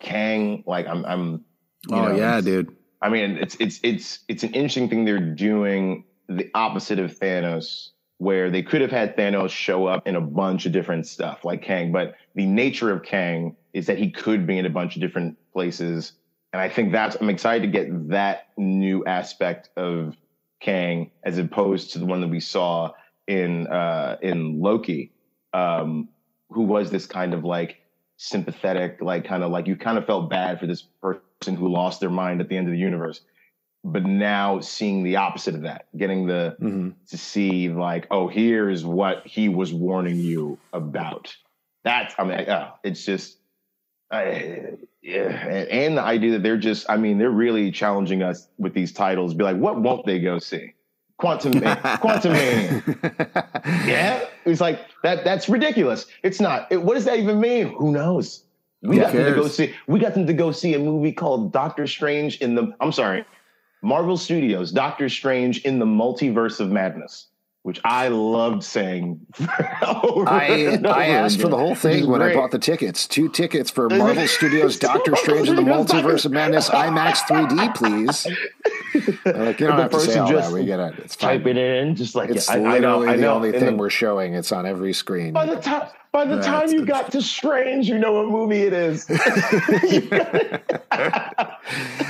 Kang. 0.00 0.64
Like 0.66 0.88
I'm, 0.88 1.04
I'm. 1.04 1.44
you 1.88 1.94
Oh 1.94 2.08
know, 2.08 2.16
yeah, 2.16 2.40
dude. 2.40 2.74
I 3.00 3.10
mean, 3.10 3.38
it's 3.38 3.56
it's 3.60 3.78
it's 3.84 4.18
it's 4.26 4.42
an 4.42 4.54
interesting 4.54 4.88
thing 4.88 5.04
they're 5.04 5.20
doing 5.20 6.02
the 6.28 6.50
opposite 6.52 6.98
of 6.98 7.16
Thanos, 7.16 7.90
where 8.18 8.50
they 8.50 8.62
could 8.62 8.80
have 8.80 8.90
had 8.90 9.16
Thanos 9.16 9.50
show 9.50 9.86
up 9.86 10.06
in 10.06 10.16
a 10.16 10.20
bunch 10.20 10.66
of 10.66 10.72
different 10.72 11.06
stuff 11.06 11.44
like 11.44 11.62
Kang, 11.62 11.92
but 11.92 12.16
the 12.34 12.46
nature 12.46 12.92
of 12.92 13.02
Kang 13.02 13.56
is 13.72 13.86
that 13.86 13.98
he 13.98 14.10
could 14.10 14.46
be 14.46 14.58
in 14.58 14.66
a 14.66 14.70
bunch 14.70 14.96
of 14.96 15.00
different 15.00 15.36
places, 15.52 16.12
and 16.52 16.60
I 16.60 16.68
think 16.68 16.92
that's 16.92 17.16
I'm 17.20 17.30
excited 17.30 17.62
to 17.62 17.68
get 17.68 18.08
that 18.08 18.48
new 18.56 19.04
aspect 19.04 19.70
of 19.76 20.16
Kang 20.60 21.10
as 21.22 21.38
opposed 21.38 21.92
to 21.92 21.98
the 21.98 22.06
one 22.06 22.20
that 22.20 22.28
we 22.28 22.40
saw 22.40 22.92
in 23.28 23.66
uh, 23.68 24.16
in 24.22 24.60
Loki, 24.60 25.12
um, 25.52 26.08
who 26.50 26.62
was 26.62 26.90
this 26.90 27.06
kind 27.06 27.34
of 27.34 27.44
like 27.44 27.78
sympathetic, 28.16 28.98
like 29.00 29.24
kind 29.24 29.44
of 29.44 29.50
like 29.50 29.66
you 29.66 29.76
kind 29.76 29.96
of 29.96 30.06
felt 30.06 30.28
bad 30.28 30.58
for 30.58 30.66
this 30.66 30.82
person 31.00 31.54
who 31.54 31.68
lost 31.68 32.00
their 32.00 32.10
mind 32.10 32.40
at 32.40 32.48
the 32.48 32.56
end 32.56 32.66
of 32.66 32.72
the 32.72 32.78
universe. 32.78 33.20
But 33.84 34.04
now 34.04 34.60
seeing 34.60 35.04
the 35.04 35.16
opposite 35.16 35.54
of 35.54 35.62
that, 35.62 35.86
getting 35.96 36.26
the 36.26 36.56
Mm-hmm. 36.60 36.90
to 37.08 37.18
see 37.18 37.68
like, 37.68 38.06
oh, 38.10 38.28
here's 38.28 38.84
what 38.84 39.26
he 39.26 39.48
was 39.48 39.72
warning 39.72 40.16
you 40.16 40.58
about. 40.72 41.34
That's 41.84 42.14
I 42.18 42.24
mean, 42.24 42.40
uh, 42.40 42.72
it's 42.82 43.04
just, 43.04 43.38
uh, 44.10 44.24
yeah, 45.00 45.46
and, 45.46 45.68
and 45.68 45.96
the 45.96 46.02
idea 46.02 46.32
that 46.32 46.42
they're 46.42 46.56
just, 46.58 46.90
I 46.90 46.96
mean, 46.96 47.18
they're 47.18 47.30
really 47.30 47.70
challenging 47.70 48.22
us 48.22 48.48
with 48.58 48.74
these 48.74 48.92
titles. 48.92 49.32
Be 49.32 49.44
like, 49.44 49.56
what 49.56 49.80
won't 49.80 50.04
they 50.06 50.18
go 50.18 50.38
see? 50.38 50.74
Quantum, 51.18 51.60
Quantum 52.00 52.32
Mania. 52.32 52.82
Yeah, 53.86 54.24
it's 54.44 54.60
like 54.60 54.80
that. 55.02 55.24
That's 55.24 55.48
ridiculous. 55.48 56.06
It's 56.22 56.40
not. 56.40 56.70
It, 56.70 56.82
what 56.82 56.94
does 56.94 57.04
that 57.06 57.18
even 57.18 57.40
mean? 57.40 57.74
Who 57.74 57.90
knows? 57.92 58.44
We 58.82 58.96
Who 58.96 59.02
got 59.02 59.12
them 59.12 59.24
to 59.24 59.34
go 59.40 59.48
see. 59.48 59.74
We 59.88 59.98
got 59.98 60.14
them 60.14 60.26
to 60.26 60.32
go 60.32 60.52
see 60.52 60.74
a 60.74 60.78
movie 60.78 61.12
called 61.12 61.52
Doctor 61.52 61.86
Strange 61.86 62.38
in 62.38 62.54
the. 62.54 62.72
I'm 62.80 62.92
sorry, 62.92 63.24
Marvel 63.82 64.16
Studios 64.16 64.72
Doctor 64.72 65.08
Strange 65.08 65.60
in 65.64 65.78
the 65.78 65.86
Multiverse 65.86 66.60
of 66.60 66.70
Madness. 66.70 67.28
which 67.62 67.80
I 67.84 68.08
loved 68.08 68.62
saying. 68.64 69.20
I, 69.40 70.78
I 70.84 71.06
asked 71.08 71.40
for 71.40 71.48
the 71.48 71.56
whole 71.56 71.74
thing 71.74 72.08
when 72.08 72.20
great. 72.20 72.32
I 72.32 72.34
bought 72.40 72.50
the 72.50 72.58
tickets. 72.58 73.06
Two 73.06 73.28
tickets 73.28 73.70
for 73.70 73.88
Marvel 73.90 74.26
Studios 74.26 74.78
Doctor 74.78 75.14
Strange 75.16 75.48
in 75.48 75.56
the 75.56 75.62
Multiverse 75.62 76.24
of 76.24 76.32
Madness 76.32 76.70
IMAX 76.70 77.18
3D, 77.28 77.74
please. 77.74 78.26
like, 79.26 79.60
you 79.60 79.66
don't 79.66 79.78
have 79.78 79.90
to 79.90 80.00
say 80.00 80.18
all 80.18 80.32
that. 80.32 80.50
We 80.52 80.64
get 80.64 80.80
it. 80.80 80.94
It's 80.98 81.14
fine. 81.14 81.38
Type 81.38 81.46
it 81.46 81.56
in, 81.56 81.94
just 81.94 82.14
like 82.14 82.30
it's 82.30 82.48
I, 82.48 82.58
literally 82.58 82.76
I 82.76 82.80
know, 82.80 83.02
I 83.02 83.14
know. 83.16 83.20
the 83.20 83.26
only 83.28 83.52
thing 83.52 83.64
the, 83.66 83.76
we're 83.76 83.90
showing. 83.90 84.34
It's 84.34 84.50
on 84.52 84.64
every 84.64 84.92
screen. 84.92 85.32
By 85.34 85.46
the 85.46 85.56
time 85.60 85.88
by 86.12 86.24
the 86.24 86.40
time 86.40 86.70
you 86.70 86.86
got 86.86 87.12
to 87.12 87.22
Strange, 87.22 87.88
you 87.88 87.98
know 87.98 88.12
what 88.12 88.28
movie 88.28 88.62
it 88.62 88.72
is. 88.72 89.06
I, 89.10 90.60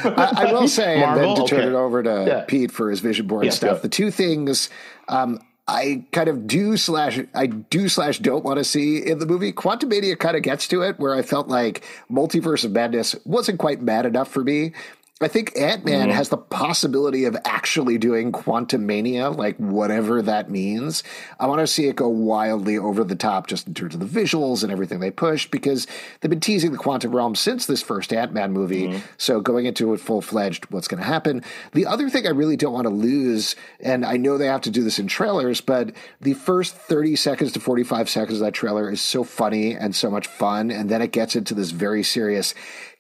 I, 0.06 0.52
will 0.52 0.68
say, 0.68 1.00
Marvel? 1.00 1.18
and 1.18 1.30
then 1.30 1.36
to 1.36 1.42
okay. 1.42 1.56
turn 1.56 1.74
it 1.74 1.76
over 1.76 2.02
to 2.02 2.24
yeah. 2.26 2.44
Pete 2.46 2.70
for 2.70 2.90
his 2.90 3.00
vision 3.00 3.26
board 3.26 3.44
yeah, 3.44 3.50
stuff. 3.50 3.82
The 3.82 3.88
two 3.88 4.10
things 4.10 4.70
um, 5.08 5.40
I 5.68 6.06
kind 6.12 6.28
of 6.28 6.46
do 6.46 6.78
slash 6.78 7.20
I 7.34 7.46
do 7.46 7.90
slash 7.90 8.20
don't 8.20 8.42
want 8.42 8.56
to 8.56 8.64
see 8.64 9.06
in 9.06 9.18
the 9.18 9.26
movie. 9.26 9.52
Quantum 9.52 9.90
Quantumania 9.90 10.18
kind 10.18 10.34
of 10.34 10.42
gets 10.42 10.66
to 10.68 10.80
it 10.80 10.98
where 10.98 11.14
I 11.14 11.20
felt 11.20 11.48
like 11.48 11.84
Multiverse 12.10 12.64
of 12.64 12.72
Madness 12.72 13.14
wasn't 13.26 13.58
quite 13.58 13.82
mad 13.82 14.06
enough 14.06 14.28
for 14.28 14.42
me. 14.42 14.72
I 15.20 15.26
think 15.26 15.58
Ant 15.58 15.84
Man 15.84 16.08
mm-hmm. 16.08 16.16
has 16.16 16.28
the 16.28 16.36
possibility 16.36 17.24
of 17.24 17.36
actually 17.44 17.98
doing 17.98 18.30
Quantum 18.30 18.86
Mania, 18.86 19.30
like 19.30 19.56
whatever 19.56 20.22
that 20.22 20.48
means. 20.48 21.02
I 21.40 21.46
want 21.48 21.60
to 21.60 21.66
see 21.66 21.88
it 21.88 21.96
go 21.96 22.08
wildly 22.08 22.78
over 22.78 23.02
the 23.02 23.16
top 23.16 23.48
just 23.48 23.66
in 23.66 23.74
terms 23.74 23.94
of 23.94 24.00
the 24.00 24.06
visuals 24.06 24.62
and 24.62 24.70
everything 24.70 25.00
they 25.00 25.10
push 25.10 25.50
because 25.50 25.88
they've 26.20 26.30
been 26.30 26.38
teasing 26.38 26.70
the 26.70 26.78
quantum 26.78 27.14
realm 27.14 27.34
since 27.34 27.66
this 27.66 27.82
first 27.82 28.12
Ant 28.12 28.32
Man 28.32 28.52
movie. 28.52 28.88
Mm-hmm. 28.88 29.06
So 29.16 29.40
going 29.40 29.66
into 29.66 29.92
it 29.92 29.98
full 29.98 30.22
fledged, 30.22 30.70
what's 30.70 30.86
going 30.86 31.02
to 31.02 31.06
happen? 31.06 31.42
The 31.72 31.86
other 31.86 32.08
thing 32.08 32.24
I 32.26 32.30
really 32.30 32.56
don't 32.56 32.72
want 32.72 32.86
to 32.86 32.94
lose, 32.94 33.56
and 33.80 34.06
I 34.06 34.18
know 34.18 34.38
they 34.38 34.46
have 34.46 34.60
to 34.62 34.70
do 34.70 34.84
this 34.84 35.00
in 35.00 35.08
trailers, 35.08 35.60
but 35.60 35.92
the 36.20 36.34
first 36.34 36.76
30 36.76 37.16
seconds 37.16 37.52
to 37.52 37.60
45 37.60 38.08
seconds 38.08 38.38
of 38.38 38.44
that 38.44 38.54
trailer 38.54 38.88
is 38.88 39.00
so 39.00 39.24
funny 39.24 39.74
and 39.74 39.96
so 39.96 40.12
much 40.12 40.28
fun. 40.28 40.70
And 40.70 40.88
then 40.88 41.02
it 41.02 41.10
gets 41.10 41.34
into 41.34 41.54
this 41.54 41.70
very 41.72 42.04
serious 42.04 42.54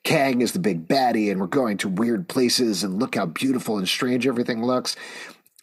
Kang 0.04 0.40
is 0.40 0.52
the 0.52 0.58
big 0.58 0.88
baddie 0.88 1.30
and 1.30 1.40
we're 1.40 1.46
going 1.46 1.76
to 1.78 1.88
weird 1.88 2.28
places 2.28 2.82
and 2.82 2.98
look 2.98 3.14
how 3.14 3.26
beautiful 3.26 3.78
and 3.78 3.88
strange 3.88 4.26
everything 4.26 4.64
looks. 4.64 4.96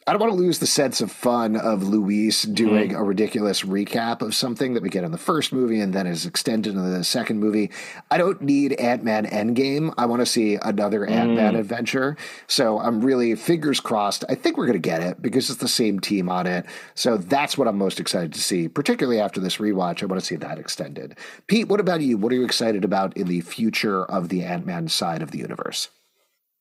I 0.07 0.11
don't 0.11 0.21
want 0.21 0.33
to 0.33 0.37
lose 0.37 0.59
the 0.59 0.67
sense 0.67 1.01
of 1.01 1.11
fun 1.11 1.55
of 1.55 1.81
Luis 1.81 2.43
doing 2.43 2.91
mm. 2.91 2.95
a 2.95 3.01
ridiculous 3.01 3.63
recap 3.63 4.21
of 4.21 4.35
something 4.35 4.75
that 4.75 4.83
we 4.83 4.89
get 4.89 5.03
in 5.03 5.11
the 5.11 5.17
first 5.17 5.51
movie 5.51 5.79
and 5.79 5.93
then 5.93 6.05
is 6.05 6.27
extended 6.27 6.75
in 6.75 6.91
the 6.91 7.03
second 7.03 7.39
movie. 7.39 7.71
I 8.11 8.19
don't 8.19 8.39
need 8.39 8.73
Ant 8.73 9.03
Man 9.03 9.25
Endgame. 9.25 9.95
I 9.97 10.05
want 10.05 10.19
to 10.19 10.27
see 10.27 10.59
another 10.61 10.99
mm. 10.99 11.09
Ant 11.09 11.33
Man 11.33 11.55
adventure. 11.55 12.17
So 12.45 12.77
I'm 12.77 13.01
really 13.01 13.33
fingers 13.33 13.79
crossed. 13.79 14.23
I 14.29 14.35
think 14.35 14.57
we're 14.57 14.67
going 14.67 14.79
to 14.79 14.89
get 14.89 15.01
it 15.01 15.23
because 15.23 15.49
it's 15.49 15.59
the 15.59 15.67
same 15.67 15.99
team 15.99 16.29
on 16.29 16.45
it. 16.45 16.67
So 16.93 17.17
that's 17.17 17.57
what 17.57 17.67
I'm 17.67 17.79
most 17.79 17.99
excited 17.99 18.31
to 18.33 18.39
see, 18.39 18.67
particularly 18.67 19.19
after 19.19 19.39
this 19.39 19.57
rewatch. 19.57 20.03
I 20.03 20.05
want 20.05 20.21
to 20.21 20.25
see 20.27 20.35
that 20.35 20.59
extended. 20.59 21.17
Pete, 21.47 21.67
what 21.67 21.79
about 21.79 22.01
you? 22.01 22.19
What 22.19 22.31
are 22.31 22.35
you 22.35 22.45
excited 22.45 22.85
about 22.85 23.17
in 23.17 23.25
the 23.25 23.41
future 23.41 24.05
of 24.05 24.29
the 24.29 24.43
Ant 24.43 24.67
Man 24.67 24.87
side 24.87 25.23
of 25.23 25.31
the 25.31 25.39
universe? 25.39 25.89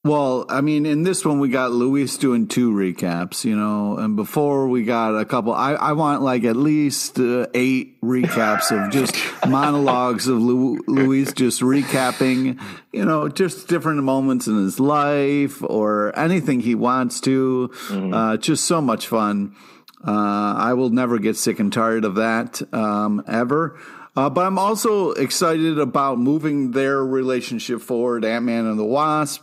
Well, 0.05 0.45
I 0.51 0.61
mean, 0.61 0.85
in 0.85 1.03
this 1.03 1.25
one 1.25 1.41
we 1.41 1.49
got 1.49 1.73
Luis 1.73 2.19
doing 2.19 2.47
two 2.47 2.73
recaps, 2.73 3.43
you 3.43 3.57
know, 3.57 3.97
and 3.97 4.17
before 4.17 4.69
we 4.69 4.85
got 4.85 5.19
a 5.19 5.25
couple. 5.25 5.55
I, 5.55 5.73
I 5.73 5.93
want 5.93 6.21
like 6.21 6.45
at 6.45 6.57
least 6.57 7.19
uh, 7.19 7.47
eight 7.55 7.99
recaps 8.03 8.71
of 8.71 8.93
just 8.93 9.17
monologues 9.49 10.29
of 10.29 10.43
Lu, 10.43 10.79
Luis 10.87 11.33
just 11.33 11.63
recapping, 11.63 12.61
you 12.93 13.07
know, 13.07 13.31
just 13.31 13.67
different 13.67 14.03
moments 14.03 14.47
in 14.47 14.59
his 14.59 14.79
life 14.79 15.63
or 15.63 16.17
anything 16.19 16.61
he 16.61 16.75
wants 16.75 17.19
to. 17.23 17.71
Mm-hmm. 17.89 18.13
Uh, 18.13 18.37
just 18.37 18.67
so 18.67 18.83
much 18.83 19.07
fun. 19.07 19.57
Uh, 20.07 20.55
I 20.59 20.75
will 20.75 20.91
never 20.91 21.19
get 21.19 21.39
sick 21.39 21.59
and 21.59 21.73
tired 21.73 22.05
of 22.05 22.17
that 22.17 22.61
um, 22.75 23.25
ever. 23.27 23.79
Uh, 24.15 24.29
but 24.29 24.45
I'm 24.45 24.59
also 24.59 25.13
excited 25.13 25.79
about 25.79 26.19
moving 26.19 26.73
their 26.73 27.03
relationship 27.03 27.81
forward, 27.81 28.27
Ant 28.27 28.45
Man 28.45 28.67
and 28.67 28.79
the 28.79 28.85
Wasp 28.85 29.43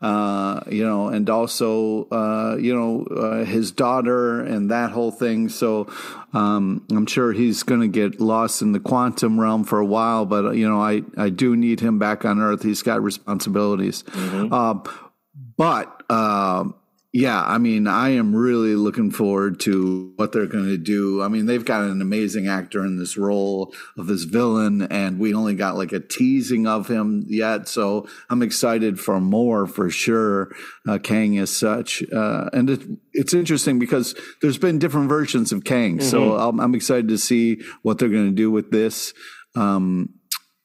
uh, 0.00 0.60
you 0.70 0.84
know, 0.84 1.08
and 1.08 1.28
also, 1.30 2.06
uh, 2.10 2.56
you 2.60 2.74
know, 2.74 3.04
uh, 3.04 3.44
his 3.44 3.72
daughter 3.72 4.40
and 4.40 4.70
that 4.70 4.90
whole 4.90 5.10
thing. 5.10 5.48
So 5.48 5.90
um, 6.32 6.84
I'm 6.90 7.06
sure 7.06 7.32
he's 7.32 7.62
going 7.62 7.80
to 7.80 7.88
get 7.88 8.20
lost 8.20 8.60
in 8.60 8.72
the 8.72 8.80
quantum 8.80 9.40
realm 9.40 9.64
for 9.64 9.78
a 9.78 9.86
while, 9.86 10.26
but, 10.26 10.44
uh, 10.44 10.50
you 10.50 10.68
know, 10.68 10.80
I, 10.80 11.02
I 11.16 11.30
do 11.30 11.56
need 11.56 11.80
him 11.80 11.98
back 11.98 12.24
on 12.24 12.40
Earth. 12.40 12.62
He's 12.62 12.82
got 12.82 13.02
responsibilities. 13.02 14.02
Mm-hmm. 14.02 14.52
Uh, 14.52 14.74
but, 15.56 16.10
um, 16.10 16.74
yeah, 17.16 17.42
I 17.42 17.56
mean, 17.56 17.86
I 17.86 18.10
am 18.10 18.36
really 18.36 18.74
looking 18.74 19.10
forward 19.10 19.58
to 19.60 20.12
what 20.16 20.32
they're 20.32 20.44
going 20.44 20.66
to 20.66 20.76
do. 20.76 21.22
I 21.22 21.28
mean, 21.28 21.46
they've 21.46 21.64
got 21.64 21.84
an 21.84 22.02
amazing 22.02 22.46
actor 22.46 22.84
in 22.84 22.98
this 22.98 23.16
role 23.16 23.72
of 23.96 24.06
this 24.06 24.24
villain, 24.24 24.82
and 24.82 25.18
we 25.18 25.32
only 25.32 25.54
got 25.54 25.78
like 25.78 25.92
a 25.92 26.00
teasing 26.00 26.66
of 26.66 26.88
him 26.88 27.24
yet. 27.26 27.68
So 27.68 28.06
I'm 28.28 28.42
excited 28.42 29.00
for 29.00 29.18
more 29.18 29.66
for 29.66 29.88
sure. 29.88 30.54
Uh, 30.86 30.98
Kang 30.98 31.38
as 31.38 31.56
such. 31.56 32.02
Uh, 32.12 32.50
and 32.52 32.68
it, 32.68 32.82
it's 33.14 33.32
interesting 33.32 33.78
because 33.78 34.14
there's 34.42 34.58
been 34.58 34.78
different 34.78 35.08
versions 35.08 35.52
of 35.52 35.64
Kang. 35.64 35.96
Mm-hmm. 35.96 36.10
So 36.10 36.36
I'm, 36.36 36.60
I'm, 36.60 36.74
excited 36.74 37.08
to 37.08 37.16
see 37.16 37.62
what 37.80 37.98
they're 37.98 38.10
going 38.10 38.28
to 38.28 38.36
do 38.36 38.50
with 38.50 38.70
this. 38.70 39.14
Um, 39.54 40.15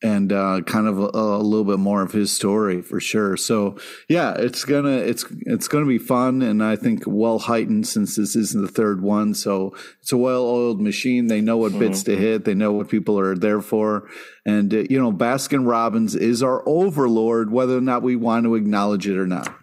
and 0.04 0.34
uh, 0.34 0.62
kind 0.66 0.88
of 0.88 1.00
a, 1.00 1.10
a, 1.14 1.38
little 1.38 1.64
bit 1.64 1.80
more 1.80 2.02
of 2.02 2.12
his 2.12 2.32
story 2.32 2.82
for 2.82 3.00
sure. 3.00 3.38
So 3.38 3.78
yeah, 4.08 4.34
it's 4.34 4.66
gonna 4.66 4.98
it's 4.98 5.26
it's 5.42 5.68
gonna 5.68 5.86
be 5.86 5.98
fun, 5.98 6.42
and 6.42 6.64
I 6.64 6.76
think 6.76 7.04
well 7.06 7.40
heightened 7.40 7.88
since 7.88 8.16
this 8.16 8.36
isn't 8.36 8.62
the 8.62 8.72
third 8.72 9.02
one. 9.02 9.34
So 9.34 9.76
it's 10.02 10.12
a 10.12 10.18
well 10.18 10.44
oiled 10.46 10.82
machine. 10.82 11.28
They 11.28 11.42
know 11.42 11.58
what 11.58 11.72
mm-hmm. 11.72 11.80
bits 11.80 12.04
to 12.04 12.16
hit. 12.16 12.46
They 12.46 12.56
know 12.56 12.72
what 12.72 12.90
people 12.90 13.20
are 13.20 13.36
there 13.36 13.62
for, 13.62 14.10
and 14.46 14.74
uh, 14.74 14.84
you 14.90 15.00
know 15.00 15.12
Baskin 15.12 15.68
Robbins 15.68 16.16
is 16.16 16.42
our 16.42 16.68
overlord, 16.68 17.52
whether 17.52 17.78
or 17.78 17.82
not 17.82 18.02
we 18.02 18.16
want 18.16 18.46
to 18.46 18.56
acknowledge 18.56 19.08
it 19.08 19.18
or 19.18 19.28
not. 19.28 19.61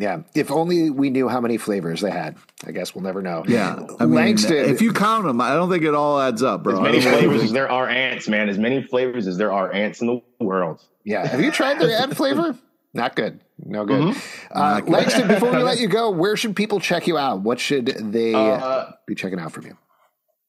Yeah, 0.00 0.22
if 0.34 0.50
only 0.50 0.88
we 0.88 1.10
knew 1.10 1.28
how 1.28 1.40
many 1.40 1.58
flavors 1.58 2.00
they 2.00 2.10
had. 2.10 2.36
I 2.64 2.72
guess 2.72 2.94
we'll 2.94 3.04
never 3.04 3.20
know. 3.20 3.44
Yeah, 3.46 3.84
I 3.98 4.06
mean, 4.06 4.14
Langston. 4.14 4.56
If 4.56 4.80
you 4.80 4.92
count 4.94 5.24
them, 5.24 5.40
I 5.42 5.52
don't 5.52 5.68
think 5.68 5.84
it 5.84 5.94
all 5.94 6.18
adds 6.18 6.42
up, 6.42 6.62
bro. 6.62 6.76
As 6.76 6.80
many 6.80 7.00
flavors 7.02 7.42
as 7.42 7.52
there 7.52 7.70
are 7.70 7.88
ants, 7.88 8.26
man. 8.26 8.48
As 8.48 8.56
many 8.56 8.82
flavors 8.82 9.26
as 9.26 9.36
there 9.36 9.52
are 9.52 9.70
ants 9.72 10.00
in 10.00 10.06
the 10.06 10.44
world. 10.44 10.82
Yeah. 11.04 11.26
Have 11.26 11.42
you 11.42 11.50
tried 11.50 11.78
their 11.78 11.90
ant 12.02 12.16
flavor? 12.16 12.56
Not 12.94 13.14
good. 13.14 13.40
No 13.58 13.84
good. 13.84 14.14
Mm-hmm. 14.14 14.58
Uh, 14.58 14.80
Langston, 14.86 15.28
before 15.28 15.50
we 15.50 15.58
let 15.58 15.78
you 15.78 15.86
go, 15.86 16.10
where 16.10 16.36
should 16.36 16.56
people 16.56 16.80
check 16.80 17.06
you 17.06 17.18
out? 17.18 17.40
What 17.40 17.60
should 17.60 17.86
they 17.86 18.32
uh, 18.34 18.92
be 19.06 19.14
checking 19.14 19.38
out 19.38 19.52
from 19.52 19.66
you? 19.66 19.76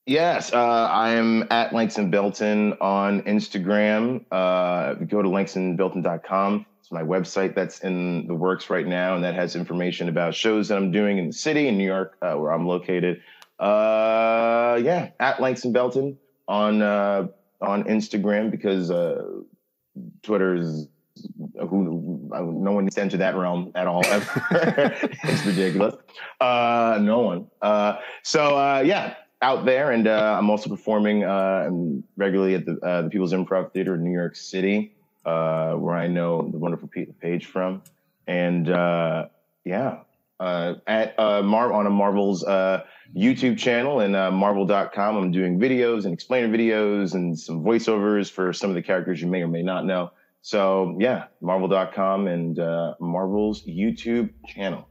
Yes, 0.08 0.52
uh, 0.52 0.58
I 0.58 1.12
am 1.12 1.46
at 1.52 1.74
Langston 1.74 2.10
Belton 2.10 2.74
on 2.82 3.22
Instagram. 3.24 4.26
Uh, 4.32 4.94
go 4.94 5.22
to 5.22 5.30
langstonbelton.com 5.30 6.66
my 6.92 7.04
website 7.04 7.56
that's 7.56 7.80
in 7.80 8.28
the 8.28 8.36
works 8.36 8.70
right 8.70 8.86
now, 8.86 9.16
and 9.16 9.24
that 9.24 9.36
has 9.36 9.56
information 9.56 10.10
about 10.10 10.36
shows 10.36 10.68
that 10.68 10.78
I'm 10.78 10.92
doing 10.92 11.18
in 11.18 11.28
the 11.28 11.34
city 11.34 11.68
in 11.68 11.78
New 11.78 11.86
York, 11.86 12.18
uh, 12.22 12.34
where 12.34 12.52
I'm 12.52 12.68
located. 12.68 13.22
Uh, 13.60 14.80
yeah, 14.84 15.10
at 15.20 15.42
Langston 15.42 15.72
Belton 15.72 16.18
on 16.48 16.82
uh, 16.82 17.28
on 17.62 17.84
Instagram 17.86 18.52
because 18.52 18.92
uh, 18.92 19.24
Twitter 20.24 20.56
is 20.56 20.88
who 21.70 22.30
no 22.32 22.72
one 22.72 22.86
needs 22.86 22.96
to 22.96 23.02
enter 23.02 23.18
that 23.18 23.36
realm 23.36 23.72
at 23.76 23.88
all. 23.88 24.02
it's 24.06 25.46
ridiculous. 25.46 25.96
Uh, 26.40 26.98
no 27.02 27.20
one. 27.20 27.48
Uh, 27.62 27.98
so 28.24 28.58
uh, 28.58 28.82
yeah, 28.84 29.16
out 29.42 29.66
there, 29.66 29.92
and 29.92 30.08
uh, 30.08 30.36
I'm 30.38 30.50
also 30.50 30.70
performing 30.70 31.24
uh, 31.24 31.70
regularly 32.18 32.56
at 32.56 32.66
the 32.66 32.80
uh, 32.84 33.04
the 33.04 33.10
People's 33.10 33.34
Improv 33.34 33.72
Theater 33.74 33.96
in 33.96 34.04
New 34.04 34.12
York 34.12 34.36
City 34.36 34.96
uh, 35.26 35.74
where 35.74 35.96
I 35.96 36.08
know 36.08 36.50
the 36.50 36.58
wonderful 36.58 36.88
Pete 36.88 37.20
Page 37.20 37.46
from, 37.46 37.84
and 38.28 38.70
uh, 38.70 39.28
yeah, 39.64 40.00
uh, 40.40 40.76
at 40.88 41.20
uh, 41.20 41.42
Mar- 41.44 41.72
on 41.72 41.86
a 41.86 41.90
Marvel's 41.90 42.44
uh, 42.44 42.84
YouTube 43.16 43.58
channel 43.58 44.00
and 44.00 44.16
uh, 44.16 44.32
Marvel.com. 44.32 45.18
I'm 45.18 45.32
doing 45.32 45.60
videos 45.60 46.06
and 46.06 46.14
explainer 46.14 46.48
videos 46.48 47.14
and 47.14 47.40
some 47.40 47.64
voiceovers 47.64 48.32
for 48.32 48.52
some 48.52 48.70
of 48.70 48.76
the 48.76 48.82
characters 48.82 49.22
you 49.22 49.28
may 49.28 49.44
or 49.44 49.48
may 49.48 49.62
not 49.62 49.86
know. 49.86 50.12
So 50.42 50.98
yeah, 51.00 51.26
Marvel.com 51.42 52.28
and 52.28 52.58
uh, 52.58 52.96
Marvel's 53.00 53.64
YouTube 53.66 54.32
channel. 54.48 54.88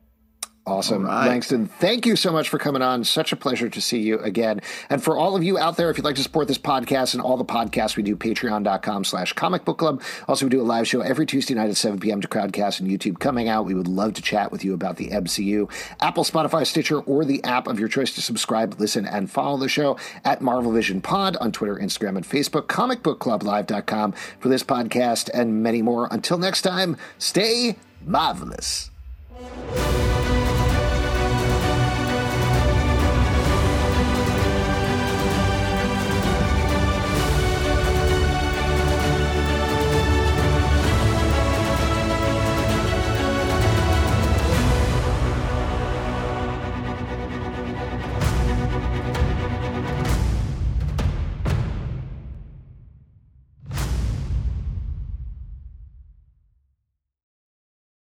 Awesome. 0.66 1.06
Right. 1.06 1.26
Langston, 1.26 1.66
thank 1.66 2.04
you 2.04 2.16
so 2.16 2.32
much 2.32 2.48
for 2.50 2.58
coming 2.58 2.82
on. 2.82 3.02
Such 3.02 3.32
a 3.32 3.36
pleasure 3.36 3.70
to 3.70 3.80
see 3.80 4.00
you 4.00 4.18
again. 4.18 4.61
And 4.90 5.02
for 5.02 5.16
all 5.16 5.34
of 5.34 5.42
you 5.42 5.58
out 5.58 5.76
there, 5.76 5.90
if 5.90 5.96
you'd 5.96 6.04
like 6.04 6.16
to 6.16 6.22
support 6.22 6.48
this 6.48 6.58
podcast 6.58 7.14
and 7.14 7.22
all 7.22 7.38
the 7.38 7.46
podcasts 7.46 7.96
we 7.96 8.02
do, 8.02 8.14
patreon.com 8.14 9.04
slash 9.04 9.32
comic 9.32 9.64
book 9.64 9.78
club. 9.78 10.02
Also, 10.28 10.44
we 10.44 10.50
do 10.50 10.61
a 10.61 10.62
live 10.62 10.86
show 10.86 11.00
every 11.00 11.24
Tuesday 11.24 11.54
night 11.54 11.70
at 11.70 11.76
7 11.76 11.98
p.m. 11.98 12.20
to 12.20 12.28
Crowdcast 12.28 12.80
and 12.80 12.90
YouTube 12.90 13.18
coming 13.18 13.48
out. 13.48 13.64
We 13.64 13.74
would 13.74 13.88
love 13.88 14.12
to 14.14 14.22
chat 14.22 14.52
with 14.52 14.62
you 14.62 14.74
about 14.74 14.96
the 14.96 15.08
MCU, 15.08 15.70
Apple, 16.00 16.24
Spotify, 16.24 16.66
Stitcher, 16.66 17.00
or 17.00 17.24
the 17.24 17.42
app 17.42 17.66
of 17.66 17.80
your 17.80 17.88
choice 17.88 18.14
to 18.14 18.22
subscribe, 18.22 18.78
listen, 18.78 19.06
and 19.06 19.30
follow 19.30 19.56
the 19.56 19.68
show 19.68 19.96
at 20.24 20.42
Marvel 20.42 20.72
Vision 20.72 21.00
Pod 21.00 21.36
on 21.38 21.52
Twitter, 21.52 21.76
Instagram, 21.76 22.16
and 22.16 22.26
Facebook, 22.26 22.66
comicbookclublive.com 22.66 24.12
for 24.38 24.48
this 24.48 24.62
podcast 24.62 25.30
and 25.32 25.62
many 25.62 25.80
more. 25.80 26.06
Until 26.11 26.36
next 26.36 26.62
time, 26.62 26.98
stay 27.18 27.76
marvelous. 28.04 28.90